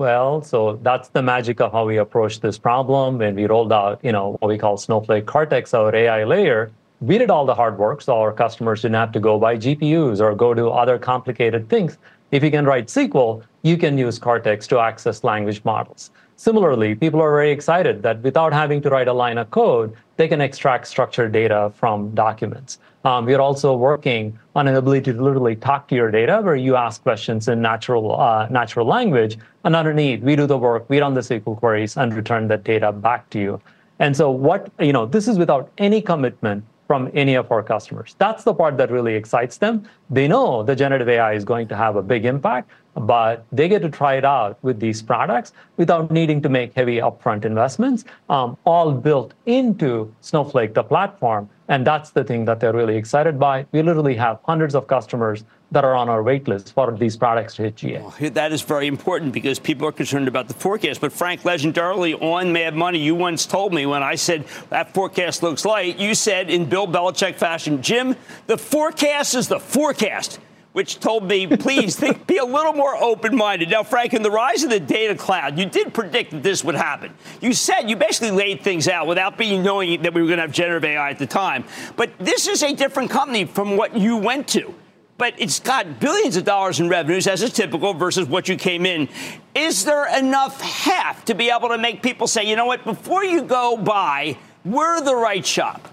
Well. 0.00 0.42
So 0.42 0.80
that's 0.82 1.08
the 1.10 1.22
magic 1.22 1.60
of 1.60 1.70
how 1.70 1.84
we 1.86 1.98
approach 1.98 2.40
this 2.40 2.58
problem. 2.58 3.18
When 3.18 3.36
we 3.36 3.46
rolled 3.46 3.72
out, 3.72 4.00
you 4.02 4.10
know, 4.10 4.36
what 4.40 4.48
we 4.48 4.58
call 4.58 4.76
Snowflake 4.76 5.26
Cortex, 5.26 5.72
our 5.74 5.94
AI 5.94 6.24
layer, 6.24 6.72
we 7.00 7.18
did 7.18 7.30
all 7.30 7.46
the 7.46 7.54
hard 7.54 7.78
work, 7.78 8.02
so 8.02 8.18
our 8.18 8.32
customers 8.32 8.82
didn't 8.82 8.96
have 8.96 9.12
to 9.12 9.20
go 9.20 9.38
buy 9.38 9.56
GPUs 9.56 10.20
or 10.20 10.34
go 10.34 10.54
do 10.54 10.70
other 10.70 10.98
complicated 10.98 11.68
things. 11.68 11.98
If 12.30 12.42
you 12.42 12.50
can 12.50 12.64
write 12.64 12.86
SQL, 12.86 13.42
you 13.62 13.76
can 13.76 13.96
use 13.98 14.18
Cortex 14.18 14.66
to 14.68 14.80
access 14.80 15.22
language 15.22 15.64
models. 15.64 16.10
Similarly, 16.36 16.94
people 16.94 17.20
are 17.20 17.30
very 17.30 17.50
excited 17.50 18.02
that 18.02 18.22
without 18.22 18.52
having 18.52 18.80
to 18.82 18.88
write 18.88 19.08
a 19.08 19.12
line 19.12 19.36
of 19.36 19.50
code, 19.50 19.94
they 20.16 20.28
can 20.28 20.40
extract 20.40 20.86
structured 20.86 21.32
data 21.32 21.72
from 21.74 22.14
documents. 22.14 22.78
Um, 23.04 23.24
we're 23.24 23.40
also 23.40 23.74
working 23.74 24.38
on 24.54 24.68
an 24.68 24.74
ability 24.74 25.12
to 25.12 25.22
literally 25.22 25.56
talk 25.56 25.88
to 25.88 25.94
your 25.94 26.10
data 26.10 26.40
where 26.42 26.56
you 26.56 26.76
ask 26.76 27.02
questions 27.02 27.48
in 27.48 27.62
natural, 27.62 28.20
uh, 28.20 28.46
natural 28.50 28.86
language. 28.86 29.38
And 29.64 29.74
underneath, 29.74 30.20
we 30.20 30.36
do 30.36 30.46
the 30.46 30.58
work, 30.58 30.88
we 30.88 31.00
run 31.00 31.14
the 31.14 31.20
SQL 31.20 31.56
queries 31.56 31.96
and 31.96 32.14
return 32.14 32.48
that 32.48 32.64
data 32.64 32.92
back 32.92 33.30
to 33.30 33.40
you. 33.40 33.60
And 34.00 34.16
so 34.16 34.30
what, 34.30 34.70
you 34.78 34.92
know, 34.92 35.06
this 35.06 35.28
is 35.28 35.38
without 35.38 35.70
any 35.78 36.02
commitment 36.02 36.64
from 36.86 37.08
any 37.14 37.34
of 37.34 37.52
our 37.52 37.62
customers. 37.62 38.16
That's 38.18 38.42
the 38.42 38.52
part 38.52 38.76
that 38.78 38.90
really 38.90 39.14
excites 39.14 39.58
them. 39.58 39.88
They 40.10 40.26
know 40.26 40.64
the 40.64 40.74
generative 40.74 41.08
AI 41.08 41.34
is 41.34 41.44
going 41.44 41.68
to 41.68 41.76
have 41.76 41.94
a 41.94 42.02
big 42.02 42.24
impact, 42.24 42.68
but 42.96 43.44
they 43.52 43.68
get 43.68 43.82
to 43.82 43.88
try 43.88 44.14
it 44.14 44.24
out 44.24 44.58
with 44.62 44.80
these 44.80 45.00
products 45.00 45.52
without 45.76 46.10
needing 46.10 46.42
to 46.42 46.48
make 46.48 46.74
heavy 46.74 46.96
upfront 46.96 47.44
investments, 47.44 48.04
um, 48.28 48.56
all 48.64 48.90
built 48.90 49.34
into 49.46 50.12
Snowflake, 50.20 50.74
the 50.74 50.82
platform. 50.82 51.48
And 51.70 51.86
that's 51.86 52.10
the 52.10 52.24
thing 52.24 52.44
that 52.46 52.58
they're 52.58 52.72
really 52.72 52.96
excited 52.96 53.38
by. 53.38 53.64
We 53.70 53.80
literally 53.80 54.16
have 54.16 54.40
hundreds 54.44 54.74
of 54.74 54.88
customers 54.88 55.44
that 55.70 55.84
are 55.84 55.94
on 55.94 56.08
our 56.08 56.20
wait 56.20 56.48
list 56.48 56.74
for 56.74 56.90
these 56.90 57.16
products 57.16 57.54
to 57.54 57.62
hit 57.62 57.76
GA. 57.76 58.30
That 58.30 58.50
is 58.50 58.60
very 58.60 58.88
important 58.88 59.32
because 59.32 59.60
people 59.60 59.86
are 59.86 59.92
concerned 59.92 60.26
about 60.26 60.48
the 60.48 60.54
forecast. 60.54 61.00
But 61.00 61.12
Frank, 61.12 61.42
legendarily 61.42 62.20
on 62.20 62.52
Mad 62.52 62.74
Money, 62.74 62.98
you 62.98 63.14
once 63.14 63.46
told 63.46 63.72
me 63.72 63.86
when 63.86 64.02
I 64.02 64.16
said 64.16 64.46
that 64.70 64.92
forecast 64.92 65.44
looks 65.44 65.64
light, 65.64 65.96
you 65.96 66.16
said 66.16 66.50
in 66.50 66.64
Bill 66.64 66.88
Belichick 66.88 67.36
fashion, 67.36 67.80
Jim, 67.82 68.16
the 68.48 68.58
forecast 68.58 69.36
is 69.36 69.46
the 69.46 69.60
forecast 69.60 70.40
which 70.72 71.00
told 71.00 71.24
me, 71.24 71.46
please 71.46 71.96
think, 71.96 72.26
be 72.26 72.36
a 72.36 72.44
little 72.44 72.72
more 72.72 72.96
open 72.96 73.36
minded. 73.36 73.70
Now, 73.70 73.82
Frank, 73.82 74.14
in 74.14 74.22
the 74.22 74.30
rise 74.30 74.62
of 74.62 74.70
the 74.70 74.78
data 74.78 75.14
cloud, 75.14 75.58
you 75.58 75.66
did 75.66 75.92
predict 75.92 76.30
that 76.30 76.42
this 76.42 76.62
would 76.62 76.76
happen. 76.76 77.12
You 77.40 77.52
said 77.52 77.90
you 77.90 77.96
basically 77.96 78.30
laid 78.30 78.62
things 78.62 78.86
out 78.86 79.06
without 79.06 79.36
being 79.36 79.62
knowing 79.62 80.02
that 80.02 80.14
we 80.14 80.20
were 80.20 80.28
going 80.28 80.38
to 80.38 80.42
have 80.42 80.52
generative 80.52 80.84
AI 80.84 81.10
at 81.10 81.18
the 81.18 81.26
time. 81.26 81.64
But 81.96 82.16
this 82.18 82.46
is 82.46 82.62
a 82.62 82.74
different 82.74 83.10
company 83.10 83.44
from 83.44 83.76
what 83.76 83.96
you 83.96 84.16
went 84.16 84.46
to 84.48 84.74
but 85.20 85.34
it's 85.36 85.60
got 85.60 86.00
billions 86.00 86.38
of 86.38 86.44
dollars 86.44 86.80
in 86.80 86.88
revenues, 86.88 87.26
as 87.26 87.42
is 87.42 87.52
typical, 87.52 87.92
versus 87.92 88.26
what 88.26 88.48
you 88.48 88.56
came 88.56 88.86
in. 88.86 89.06
Is 89.54 89.84
there 89.84 90.08
enough 90.16 90.62
heft 90.62 91.26
to 91.26 91.34
be 91.34 91.50
able 91.50 91.68
to 91.68 91.76
make 91.76 92.02
people 92.02 92.26
say, 92.26 92.48
you 92.48 92.56
know 92.56 92.64
what, 92.64 92.84
before 92.84 93.22
you 93.22 93.42
go 93.42 93.76
buy, 93.76 94.38
we're 94.64 95.02
the 95.02 95.14
right 95.14 95.44
shop? 95.44 95.88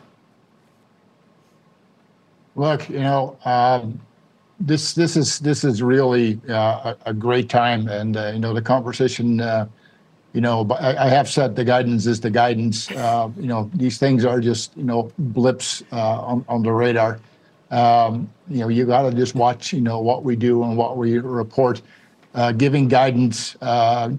Look, 2.56 2.88
you 2.88 3.00
know, 3.00 3.38
um, 3.44 4.00
this 4.60 4.94
this 4.94 5.16
is 5.16 5.40
this 5.40 5.64
is 5.64 5.84
really 5.84 6.40
uh, 6.50 6.96
a, 7.06 7.14
great 7.14 7.50
time, 7.50 7.88
and 7.88 8.18
uh, 8.18 8.32
you 8.34 8.40
know 8.40 8.54
the 8.54 8.62
conversation. 8.62 9.40
Uh, 9.40 9.68
you 10.34 10.42
know, 10.42 10.68
I, 10.80 11.06
I, 11.06 11.10
have 11.10 11.28
said 11.30 11.56
the 11.56 11.64
guidance 11.64 12.06
is 12.06 12.20
the 12.20 12.30
guidance. 12.30 12.92
Uh, 12.92 13.30
you 13.38 13.48
know, 13.48 13.72
these 13.74 13.98
things 13.98 14.26
are 14.26 14.40
just 14.40 14.76
you 14.76 14.84
know 14.84 15.12
blips 15.18 15.84
uh, 15.92 16.22
on 16.22 16.46
on 16.48 16.64
the 16.64 16.72
radar. 16.72 17.20
Um, 17.72 18.30
you 18.50 18.60
know, 18.60 18.68
you 18.68 18.86
got 18.86 19.10
to 19.10 19.16
just 19.16 19.36
watch, 19.36 19.74
you 19.74 19.82
know, 19.82 20.00
what 20.00 20.24
we 20.24 20.36
do 20.36 20.64
and 20.64 20.78
what 20.78 20.98
we 20.98 21.18
report. 21.20 21.82
Uh, 22.34 22.52
giving 22.52 22.88
guidance 22.88 23.54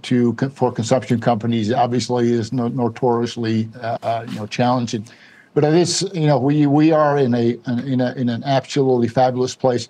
to 0.02 0.34
for 0.54 0.72
consumption 0.72 1.20
companies 1.20 1.70
obviously 1.72 2.32
is 2.32 2.52
no, 2.52 2.66
notoriously 2.68 3.68
you 3.82 4.34
know 4.34 4.46
challenging. 4.48 5.06
But 5.54 5.64
it 5.64 5.74
is, 5.74 6.08
you 6.14 6.26
know, 6.26 6.38
we 6.38 6.66
we 6.66 6.92
are 6.92 7.18
in 7.18 7.34
a 7.34 7.58
in 7.84 8.00
a 8.00 8.12
in 8.14 8.28
an 8.28 8.44
absolutely 8.44 9.08
fabulous 9.08 9.54
place. 9.54 9.88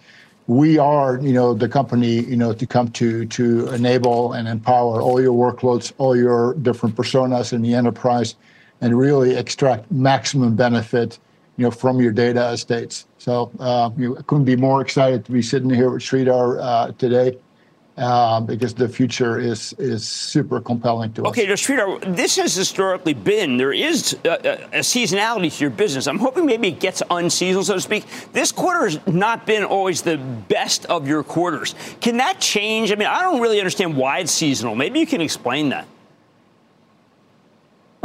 We 0.49 0.79
are, 0.79 1.21
you 1.21 1.33
know, 1.33 1.55
the 1.55 1.69
company, 1.69 2.21
you 2.25 2.37
know, 2.37 2.53
to 2.55 2.67
come 2.67 2.91
to 2.93 3.27
to 3.27 3.69
enable 3.69 4.33
and 4.33 4.49
empower 4.49 5.01
all 5.01 5.21
your 5.21 5.35
workloads, 5.35 5.93
all 5.99 6.17
your 6.17 6.55
different 6.55 6.97
personas 6.97 7.53
in 7.53 7.63
the 7.63 7.75
enterprise, 7.75 8.35
and 8.81 8.99
really 8.99 9.37
extract 9.37 9.93
maximum 9.93 10.57
benefit 10.57 11.19
you 11.59 11.65
know, 11.65 11.71
from 11.71 12.01
your 12.01 12.13
data 12.13 12.51
estates. 12.51 13.07
So 13.19 13.51
uh, 13.59 13.91
you 13.97 14.15
couldn't 14.27 14.45
be 14.45 14.57
more 14.57 14.81
excited 14.81 15.25
to 15.27 15.33
be 15.33 15.43
sitting 15.43 15.69
here 15.69 15.91
with 15.91 16.03
Sridhar 16.03 16.59
uh, 16.63 16.93
today. 16.93 17.37
Uh, 17.99 18.41
because 18.41 18.75
the 18.75 18.89
future 18.89 19.41
is 19.41 19.73
is 19.73 20.07
super 20.07 20.61
compelling 20.61 21.13
to 21.13 21.25
us. 21.25 21.31
Okay, 21.31 21.47
this 21.47 22.37
has 22.37 22.55
historically 22.55 23.13
been 23.13 23.57
there 23.57 23.73
is 23.73 24.17
a, 24.25 24.69
a, 24.73 24.79
seasonality 24.83 25.53
to 25.57 25.65
your 25.65 25.71
business. 25.71 26.07
I'm 26.07 26.21
hoping 26.21 26.47
maybe 26.47 26.69
it 26.69 26.79
gets 26.79 27.03
unseasonal, 27.11 27.65
so 27.65 27.75
to 27.75 27.81
speak. 27.81 28.05
This 28.33 28.53
quarter 28.53 28.85
has 28.85 29.05
not 29.09 29.47
been 29.47 29.65
always 29.65 30.03
the 30.03 30.17
best 30.17 30.87
of 30.87 31.09
your 31.09 31.25
quarters. 31.25 31.75
Can 32.01 32.19
that 32.19 32.39
change? 32.39 32.93
I 32.93 32.95
mean, 32.95 33.09
I 33.09 33.23
don't 33.23 33.41
really 33.41 33.59
understand 33.59 33.97
why 33.97 34.21
it's 34.21 34.31
seasonal. 34.31 34.77
Maybe 34.77 35.01
you 35.01 35.07
can 35.07 35.21
explain 35.21 35.71
that. 35.71 35.89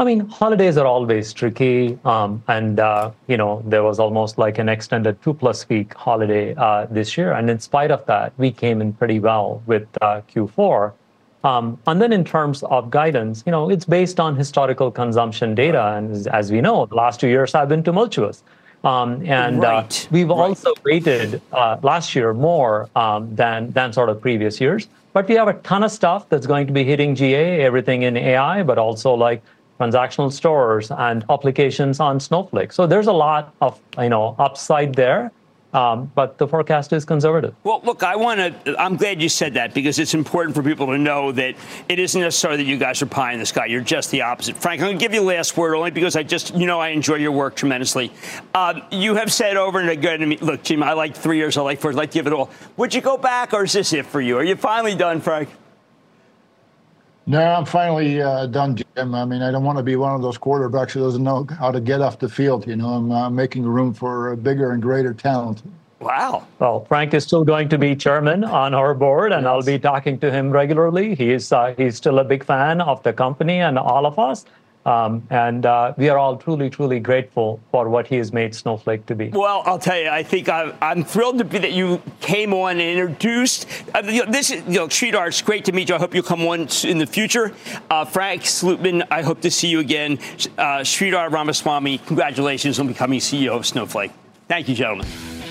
I 0.04 0.06
mean, 0.06 0.28
holidays 0.28 0.76
are 0.76 0.86
always 0.86 1.32
tricky, 1.32 1.98
um, 2.04 2.44
and 2.50 2.78
uh, 2.78 3.12
you 3.28 3.38
know 3.38 3.64
there 3.66 3.84
was 3.84 4.00
almost 4.00 4.38
like 4.38 4.58
an 4.58 4.68
extended 4.68 5.16
two 5.22 5.34
plus 5.34 5.70
week 5.70 5.94
holiday 5.94 6.54
uh, 6.56 6.88
this 6.92 7.18
year, 7.18 7.32
and 7.32 7.50
in 7.50 7.58
spite 7.62 7.90
of 7.90 8.06
that, 8.08 8.34
we 8.38 8.52
came 8.52 8.82
in 8.82 8.92
pretty 8.92 9.22
well 9.22 9.64
with 9.66 9.88
uh, 10.02 10.20
Q4. 10.30 10.92
Um, 11.46 11.80
and 11.88 12.02
then 12.02 12.12
in 12.12 12.26
terms 12.26 12.64
of 12.64 12.92
guidance, 12.92 13.44
you 13.46 13.54
know, 13.54 13.70
it's 13.70 13.86
based 13.86 14.20
on 14.20 14.36
historical 14.36 14.92
consumption 14.92 15.56
data, 15.56 15.94
and 15.94 16.28
as 16.28 16.52
we 16.52 16.60
know, 16.60 16.86
the 16.86 16.96
last 16.96 17.22
two 17.22 17.30
years 17.30 17.54
have 17.54 17.70
been 17.70 17.82
tumultuous. 17.82 18.44
Um, 18.84 19.26
and 19.26 19.64
uh, 19.64 19.70
right. 19.70 20.08
we've 20.12 20.28
right. 20.28 20.36
also 20.36 20.74
rated 20.84 21.42
uh, 21.54 21.78
last 21.82 22.14
year 22.14 22.34
more 22.34 22.90
um, 22.98 23.34
than 23.34 23.72
than 23.72 23.94
sort 23.94 24.10
of 24.10 24.20
previous 24.20 24.60
years. 24.60 24.90
But 25.14 25.30
we 25.30 25.36
have 25.36 25.48
a 25.48 25.54
ton 25.54 25.84
of 25.84 25.92
stuff 25.92 26.28
that's 26.28 26.48
going 26.48 26.68
to 26.68 26.74
be 26.74 26.84
hitting 26.84 27.16
GA, 27.16 27.62
everything 27.62 28.02
in 28.02 28.18
AI, 28.18 28.64
but 28.64 28.78
also 28.78 29.14
like 29.14 29.42
transactional 29.80 30.32
stores 30.32 30.92
and 30.92 31.26
applications 31.30 32.00
on 32.00 32.20
Snowflake. 32.20 32.72
So 32.72 32.88
there's 32.88 33.08
a 33.08 33.14
lot 33.14 33.54
of 33.62 33.80
you 33.98 34.10
know 34.10 34.36
upside 34.40 34.96
there. 34.96 35.32
Um, 35.74 36.12
but 36.14 36.38
the 36.38 36.48
forecast 36.48 36.94
is 36.94 37.04
conservative. 37.04 37.56
Well, 37.64 37.82
look, 37.84 38.04
I 38.04 38.16
want 38.16 38.64
to. 38.64 38.80
I'm 38.80 38.96
glad 38.96 39.20
you 39.20 39.28
said 39.28 39.56
that 39.56 39.74
because 39.74 39.98
it's 39.98 40.14
important 40.14 40.56
for 40.56 40.62
people 40.62 40.86
to 40.88 41.00
know 41.00 41.32
that 41.32 41.56
it 41.90 41.98
isn't 41.98 42.22
necessarily 42.22 42.64
that 42.64 42.70
you 42.70 42.78
guys 42.78 43.02
are 43.02 43.08
pie 43.08 43.34
in 43.34 43.40
the 43.40 43.46
sky. 43.48 43.66
You're 43.66 43.82
just 43.82 44.12
the 44.12 44.22
opposite. 44.22 44.56
Frank, 44.56 44.82
I'm 44.82 44.90
going 44.90 45.00
to 45.00 45.04
give 45.04 45.16
you 45.16 45.22
the 45.22 45.26
last 45.26 45.58
word 45.58 45.76
only 45.76 45.90
because 45.90 46.16
I 46.16 46.22
just, 46.22 46.54
you 46.54 46.68
know, 46.68 46.80
I 46.80 46.90
enjoy 46.90 47.16
your 47.16 47.32
work 47.32 47.56
tremendously. 47.56 48.12
Um, 48.54 48.84
you 48.92 49.16
have 49.16 49.34
said 49.34 49.58
over 49.58 49.80
and 49.80 49.90
again 49.90 50.20
to 50.20 50.28
me, 50.28 50.38
look, 50.38 50.62
Jim, 50.62 50.84
I 50.84 50.94
like 50.94 51.16
three 51.18 51.38
years. 51.38 51.58
I 51.58 51.64
like 51.64 51.80
four. 51.80 51.90
I'd 51.90 51.98
like 51.98 52.12
to 52.12 52.20
give 52.20 52.28
it 52.28 52.34
all. 52.34 52.52
Would 52.78 52.94
you 52.94 53.02
go 53.02 53.18
back, 53.18 53.52
or 53.52 53.64
is 53.64 53.74
this 53.74 53.94
it 53.94 54.06
for 54.06 54.22
you? 54.22 54.38
Are 54.38 54.44
you 54.44 54.56
finally 54.56 54.94
done, 54.94 55.22
Frank? 55.22 55.50
No, 57.26 57.42
I'm 57.42 57.66
finally 57.66 58.22
uh, 58.22 58.46
done, 58.46 58.76
Jim. 58.76 58.83
I 58.96 59.26
mean, 59.26 59.42
I 59.42 59.52
don't 59.52 59.64
want 59.64 59.78
to 59.78 59.84
be 59.84 59.96
one 59.96 60.14
of 60.14 60.22
those 60.22 60.38
quarterbacks 60.38 60.92
who 60.92 61.02
doesn't 61.02 61.24
know 61.24 61.48
how 61.58 61.72
to 61.72 61.80
get 61.80 62.02
off 62.02 62.20
the 62.20 62.30
field. 62.30 62.68
You 62.68 62.76
know, 62.76 62.90
I'm 62.90 63.12
uh, 63.12 63.30
making 63.30 63.66
room 63.66 63.94
for 63.94 64.36
bigger 64.36 64.72
and 64.72 64.82
greater 64.82 65.14
talent. 65.14 65.64
Wow. 66.00 66.46
Well, 66.60 66.86
Frank 66.86 67.14
is 67.14 67.24
still 67.24 67.44
going 67.44 67.70
to 67.70 67.78
be 67.78 67.96
chairman 67.96 68.44
on 68.44 68.74
our 68.74 68.94
board, 68.94 69.32
and 69.32 69.44
yes. 69.44 69.50
I'll 69.50 69.64
be 69.64 69.80
talking 69.80 70.20
to 70.20 70.30
him 70.30 70.52
regularly. 70.52 71.16
He's 71.16 71.52
uh, 71.52 71.74
he's 71.78 71.96
still 71.96 72.20
a 72.20 72.24
big 72.24 72.44
fan 72.44 72.82
of 72.82 73.02
the 73.04 73.14
company 73.14 73.60
and 73.60 73.80
all 73.80 74.06
of 74.06 74.20
us. 74.20 74.46
Um, 74.86 75.26
and 75.30 75.66
uh, 75.66 75.94
we 75.98 76.10
are 76.10 76.18
all 76.18 76.36
truly, 76.36 76.70
truly 76.70 77.00
grateful 77.00 77.60
for 77.72 77.88
what 77.88 78.06
he 78.08 78.18
has 78.18 78.34
made 78.34 78.54
Snowflake 78.54 79.06
to 79.06 79.16
be. 79.16 79.30
Well, 79.30 79.64
I'll 79.66 79.80
tell 79.80 79.98
you, 79.98 80.10
I 80.10 80.24
think 80.24 80.50
I'm, 80.50 80.74
I'm 80.82 81.04
thrilled 81.04 81.38
to 81.38 81.46
be 81.46 81.58
that 81.60 81.72
you 81.72 82.02
came 82.20 82.54
on 82.54 82.72
and 82.72 82.82
introduced. 82.82 83.68
Uh, 83.96 84.02
you 84.06 84.26
know, 84.26 84.32
this 84.32 84.52
is, 84.52 84.64
you 84.68 84.80
know, 84.80 84.88
Sridhar, 84.88 85.28
it's 85.28 85.42
great 85.42 85.66
to 85.66 85.72
meet 85.72 85.90
you. 85.90 85.96
I 85.96 86.00
hope 86.00 86.14
you'll 86.14 86.24
come 86.24 86.46
on 86.48 86.68
in 86.84 86.98
the 86.98 87.08
future. 87.08 87.54
Uh, 87.90 88.04
Frank 88.04 88.42
Slootman, 88.42 89.08
I 89.10 89.22
hope 89.22 89.42
to 89.42 89.52
see 89.52 89.70
you 89.70 89.80
again. 89.80 90.20
Uh, 90.58 90.80
Sridhar 90.80 91.32
Ramaswamy, 91.32 92.00
congratulations 92.00 92.80
on 92.80 92.88
becoming 92.88 93.20
CEO 93.20 93.52
of 93.56 93.66
Snowflake. 93.66 94.12
Thank 94.48 94.68
you, 94.68 94.76
gentlemen. 94.76 95.08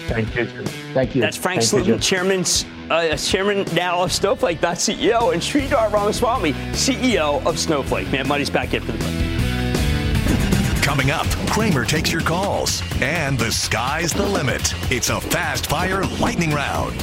Thank 0.09 0.37
you. 0.37 0.47
Thank 0.93 1.15
you. 1.15 1.23
That's 1.23 1.37
Frank 1.37 1.63
Thank 1.63 1.87
Slootman, 1.87 2.03
chairman, 2.03 2.45
uh, 2.93 3.17
chairman 3.17 3.67
now 3.75 4.03
of 4.03 4.13
Snowflake, 4.13 4.61
CEO, 4.61 5.33
and 5.33 5.41
Sridhar 5.41 5.91
Ramaswamy, 5.91 6.53
CEO 6.73 7.45
of 7.47 7.59
Snowflake. 7.59 8.11
Mad 8.13 8.27
Money's 8.27 8.51
back 8.51 8.75
in 8.75 8.83
for 8.83 8.93
the 8.93 8.99
break. 8.99 10.83
Coming 10.83 11.11
up, 11.11 11.27
Cramer 11.49 11.85
takes 11.85 12.13
your 12.13 12.21
calls, 12.23 12.83
and 13.01 13.39
the 13.39 13.51
sky's 13.51 14.13
the 14.13 14.27
limit. 14.27 14.75
It's 14.91 15.09
a 15.11 15.21
fast 15.21 15.67
fire 15.67 16.05
lightning 16.21 16.51
round. 16.51 16.97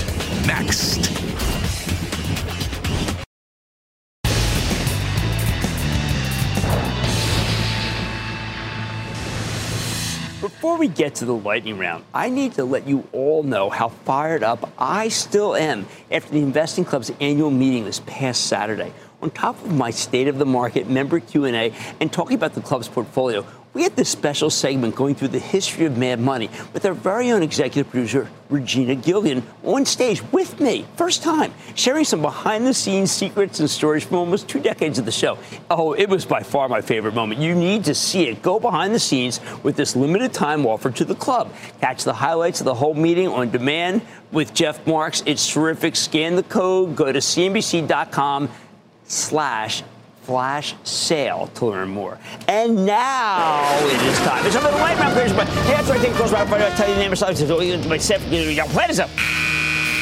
Next. 0.46 1.10
Before 10.70 10.78
we 10.78 10.88
get 10.88 11.16
to 11.16 11.26
the 11.26 11.34
lightning 11.34 11.80
round, 11.80 12.06
I 12.14 12.30
need 12.30 12.54
to 12.54 12.64
let 12.64 12.88
you 12.88 13.08
all 13.12 13.42
know 13.42 13.72
how 13.72 13.90
fired 13.90 14.44
up 14.44 14.72
I 14.78 15.10
still 15.10 15.56
am 15.56 15.88
after 16.12 16.30
the 16.32 16.44
Investing 16.44 16.86
Club's 16.86 17.12
annual 17.20 17.50
meeting 17.50 17.86
this 17.86 18.02
past 18.06 18.46
Saturday. 18.46 18.94
on 19.22 19.32
top 19.32 19.62
of 19.66 19.74
my 19.74 19.90
state 19.90 20.28
of 20.28 20.38
the 20.38 20.46
market 20.46 20.88
member 20.88 21.20
Q&A 21.20 21.74
and 22.00 22.14
talking 22.14 22.36
about 22.36 22.54
the 22.54 22.62
club's 22.62 22.88
portfolio, 22.88 23.42
we 23.74 23.84
had 23.84 23.96
this 23.96 24.10
special 24.10 24.50
segment 24.50 24.96
going 24.96 25.14
through 25.14 25.28
the 25.28 25.40
history 25.40 25.86
of 25.86 25.98
Mad 25.98 26.20
Money 26.20 26.50
with 26.74 26.86
our 26.86 26.94
very 26.94 27.32
own 27.32 27.44
executive 27.44 27.90
producer, 27.92 28.28
Regina 28.50 28.96
Gilgan, 28.96 29.44
on 29.64 29.86
stage 29.86 30.24
with 30.32 30.60
me, 30.60 30.86
first 30.96 31.22
time, 31.22 31.54
sharing 31.76 32.04
some 32.04 32.22
behind 32.22 32.66
the 32.66 32.74
scenes 32.74 33.12
secrets 33.12 33.60
and 33.60 33.70
stories 33.70 34.04
from 34.04 34.18
almost 34.18 34.50
two 34.50 34.60
decades 34.60 34.98
of 34.98 35.06
the 35.06 35.12
show. 35.12 35.38
Oh, 35.70 35.94
it 35.94 36.10
was 36.10 36.26
by 36.26 36.42
far 36.42 36.68
my 36.68 36.82
favorite 36.82 37.14
moment. 37.14 37.42
You 37.42 37.54
need 37.54 37.84
to 37.86 37.94
see 37.94 38.28
it. 38.28 38.42
Go 38.42 38.60
behind 38.60 38.96
the 38.96 39.00
scenes 39.00 39.40
with 39.62 39.76
this 39.76 39.96
limited 39.96 40.34
time 40.34 40.66
offer 40.66 40.90
to 40.90 41.06
the 41.06 41.16
club. 41.16 41.54
Catch 41.80 42.06
the 42.06 42.14
highlights 42.14 42.62
of 42.62 42.66
the 42.66 42.74
whole 42.74 42.96
meeting 42.96 43.28
on 43.28 43.52
demand 43.52 44.02
with 44.32 44.54
Jeff 44.54 44.86
Marks. 44.88 45.22
It's 45.28 45.48
terrific. 45.48 45.96
Scan 45.96 46.36
the 46.36 46.44
code, 46.44 46.96
go 46.96 47.12
to 47.12 47.20
cnbc.com 47.20 48.50
slash 49.06 49.84
flash 50.30 50.76
sale 50.84 51.48
to 51.56 51.66
learn 51.66 51.90
more. 51.90 52.20
And 52.48 52.86
now 52.86 53.76
it 53.88 54.00
is 54.04 54.16
time. 54.20 54.46
It's 54.46 54.56
over 54.56 54.68
the 54.68 54.78
light 54.78 54.96
round 55.00 55.14
clears, 55.14 55.34
but 55.34 55.48
hey, 55.48 55.74
that's 55.74 55.90
right. 55.90 56.00
Take 56.00 56.14
close 56.14 56.32
right 56.32 56.48
I'll 56.48 56.78
tell 56.78 56.88
you 56.88 56.94
the 56.94 57.02
name 57.02 57.12
of 57.12 57.18
something. 57.18 57.90
Myself, 57.90 58.22
play 58.22 58.86
this 58.86 59.00
up. 59.00 59.10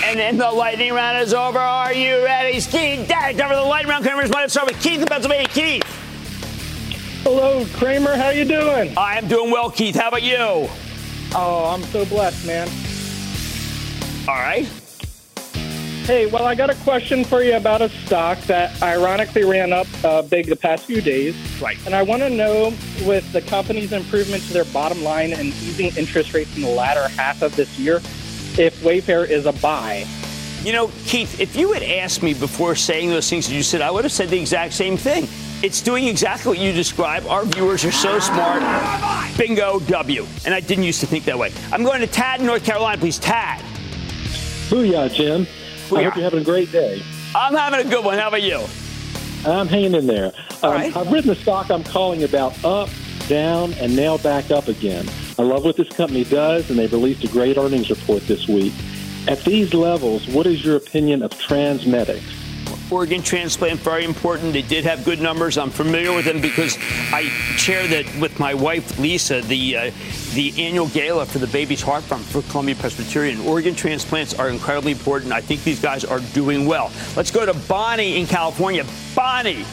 And 0.03 0.19
then 0.19 0.37
the 0.37 0.51
lightning 0.51 0.91
round 0.93 1.19
is 1.19 1.33
over. 1.33 1.59
Are 1.59 1.93
you 1.93 2.25
ready? 2.25 2.59
Ski 2.59 3.05
Dad, 3.05 3.39
over 3.39 3.55
the 3.55 3.61
lightning 3.61 3.91
round. 3.91 4.03
Cramer's 4.03 4.29
might 4.29 4.51
start 4.51 4.67
with 4.67 4.81
Keith 4.81 4.99
in 4.99 5.07
Pennsylvania. 5.07 5.47
Keith. 5.47 5.83
Hello, 7.23 7.65
Kramer. 7.75 8.17
How 8.17 8.31
you 8.31 8.43
doing? 8.43 8.97
I 8.97 9.17
am 9.17 9.29
doing 9.29 9.49
well, 9.49 9.71
Keith. 9.71 9.95
How 9.95 10.09
about 10.09 10.23
you? 10.23 10.67
Oh, 11.35 11.71
I'm 11.73 11.83
so 11.83 12.03
blessed, 12.03 12.45
man. 12.45 12.67
All 14.27 14.35
right. 14.35 14.67
Hey, 16.07 16.25
well, 16.25 16.45
I 16.45 16.55
got 16.55 16.69
a 16.69 16.75
question 16.85 17.25
for 17.25 17.43
you 17.43 17.57
about 17.57 17.81
a 17.81 17.89
stock 17.89 18.39
that 18.43 18.81
ironically 18.81 19.43
ran 19.43 19.73
up 19.73 19.87
uh, 20.05 20.21
big 20.21 20.45
the 20.45 20.55
past 20.55 20.85
few 20.85 21.01
days. 21.01 21.35
Right. 21.61 21.77
And 21.85 21.93
I 21.93 22.01
want 22.01 22.21
to 22.21 22.29
know, 22.29 22.67
with 23.05 23.29
the 23.33 23.41
company's 23.41 23.91
improvement 23.91 24.41
to 24.43 24.53
their 24.53 24.63
bottom 24.63 25.03
line 25.03 25.33
and 25.33 25.47
easing 25.47 25.87
interest 25.97 26.33
rates 26.33 26.55
in 26.55 26.61
the 26.61 26.69
latter 26.69 27.09
half 27.09 27.41
of 27.41 27.53
this 27.57 27.77
year, 27.77 27.97
if 28.57 28.81
Wayfair 28.83 29.29
is 29.29 29.47
a 29.47 29.51
buy. 29.51 30.05
You 30.63 30.71
know, 30.71 30.89
Keith, 31.07 31.41
if 31.41 31.57
you 31.57 31.73
had 31.73 31.83
asked 31.83 32.23
me 32.23 32.33
before 32.33 32.73
saying 32.73 33.09
those 33.09 33.29
things 33.29 33.45
that 33.49 33.53
you 33.53 33.61
said, 33.61 33.81
I 33.81 33.91
would 33.91 34.05
have 34.05 34.13
said 34.13 34.29
the 34.29 34.39
exact 34.39 34.75
same 34.75 34.95
thing. 34.95 35.27
It's 35.61 35.81
doing 35.81 36.07
exactly 36.07 36.51
what 36.51 36.59
you 36.59 36.71
describe. 36.71 37.25
Our 37.25 37.43
viewers 37.43 37.83
are 37.83 37.91
so 37.91 38.17
smart. 38.19 38.63
Bingo, 39.37 39.81
W. 39.81 40.25
And 40.45 40.53
I 40.53 40.61
didn't 40.61 40.85
used 40.85 41.01
to 41.01 41.05
think 41.05 41.25
that 41.25 41.37
way. 41.37 41.51
I'm 41.73 41.83
going 41.83 41.99
to 41.99 42.07
Tad, 42.07 42.39
in 42.39 42.45
North 42.45 42.63
Carolina, 42.63 42.97
please. 42.97 43.19
Tad. 43.19 43.59
Booyah, 44.69 45.13
Jim. 45.13 45.45
I 45.95 46.03
hope 46.03 46.15
you're 46.15 46.23
having 46.23 46.39
a 46.39 46.43
great 46.43 46.71
day. 46.71 47.01
I'm 47.35 47.53
having 47.53 47.85
a 47.85 47.89
good 47.89 48.03
one. 48.03 48.17
How 48.17 48.27
about 48.27 48.41
you? 48.41 48.65
I'm 49.45 49.67
hanging 49.67 49.95
in 49.95 50.07
there. 50.07 50.33
Um, 50.61 50.71
right. 50.71 50.95
I've 50.95 51.11
written 51.11 51.29
the 51.29 51.35
stock 51.35 51.69
I'm 51.69 51.83
calling 51.83 52.23
about 52.23 52.63
up, 52.65 52.89
down, 53.27 53.73
and 53.73 53.95
now 53.95 54.17
back 54.17 54.51
up 54.51 54.67
again. 54.67 55.07
I 55.39 55.43
love 55.43 55.63
what 55.63 55.77
this 55.77 55.89
company 55.89 56.23
does, 56.23 56.69
and 56.69 56.77
they've 56.77 56.91
released 56.91 57.23
a 57.23 57.27
great 57.27 57.57
earnings 57.57 57.89
report 57.89 58.23
this 58.27 58.47
week. 58.47 58.73
At 59.27 59.39
these 59.43 59.73
levels, 59.73 60.27
what 60.27 60.47
is 60.47 60.63
your 60.65 60.75
opinion 60.75 61.21
of 61.21 61.31
TransMedics? 61.31 62.91
Organ 62.91 63.21
transplant, 63.21 63.81
very 63.81 64.05
important. 64.05 64.53
They 64.53 64.61
did 64.61 64.85
have 64.85 65.03
good 65.03 65.19
numbers. 65.19 65.57
I'm 65.57 65.69
familiar 65.69 66.13
with 66.13 66.25
them 66.25 66.41
because 66.41 66.77
I 67.11 67.29
chair 67.57 67.85
that 67.87 68.05
with 68.21 68.39
my 68.39 68.53
wife 68.53 68.97
Lisa, 68.97 69.41
the 69.41 69.77
uh, 69.77 69.91
the 70.37 70.53
annual 70.63 70.87
gala 70.89 71.25
for 71.25 71.39
the 71.39 71.47
Baby's 71.47 71.81
Heart 71.81 72.03
Fund 72.03 72.23
for 72.23 72.43
Columbia 72.51 72.75
Presbyterian. 72.75 73.39
Organ 73.41 73.73
transplants 73.73 74.35
are 74.35 74.49
incredibly 74.49 74.91
important. 74.91 75.33
I 75.33 75.41
think 75.41 75.63
these 75.63 75.79
guys 75.81 76.05
are 76.05 76.19
doing 76.35 76.67
well. 76.67 76.91
Let's 77.15 77.31
go 77.31 77.43
to 77.43 77.55
Bonnie 77.67 78.19
in 78.19 78.27
California. 78.27 78.85
Bonnie. 79.15 79.65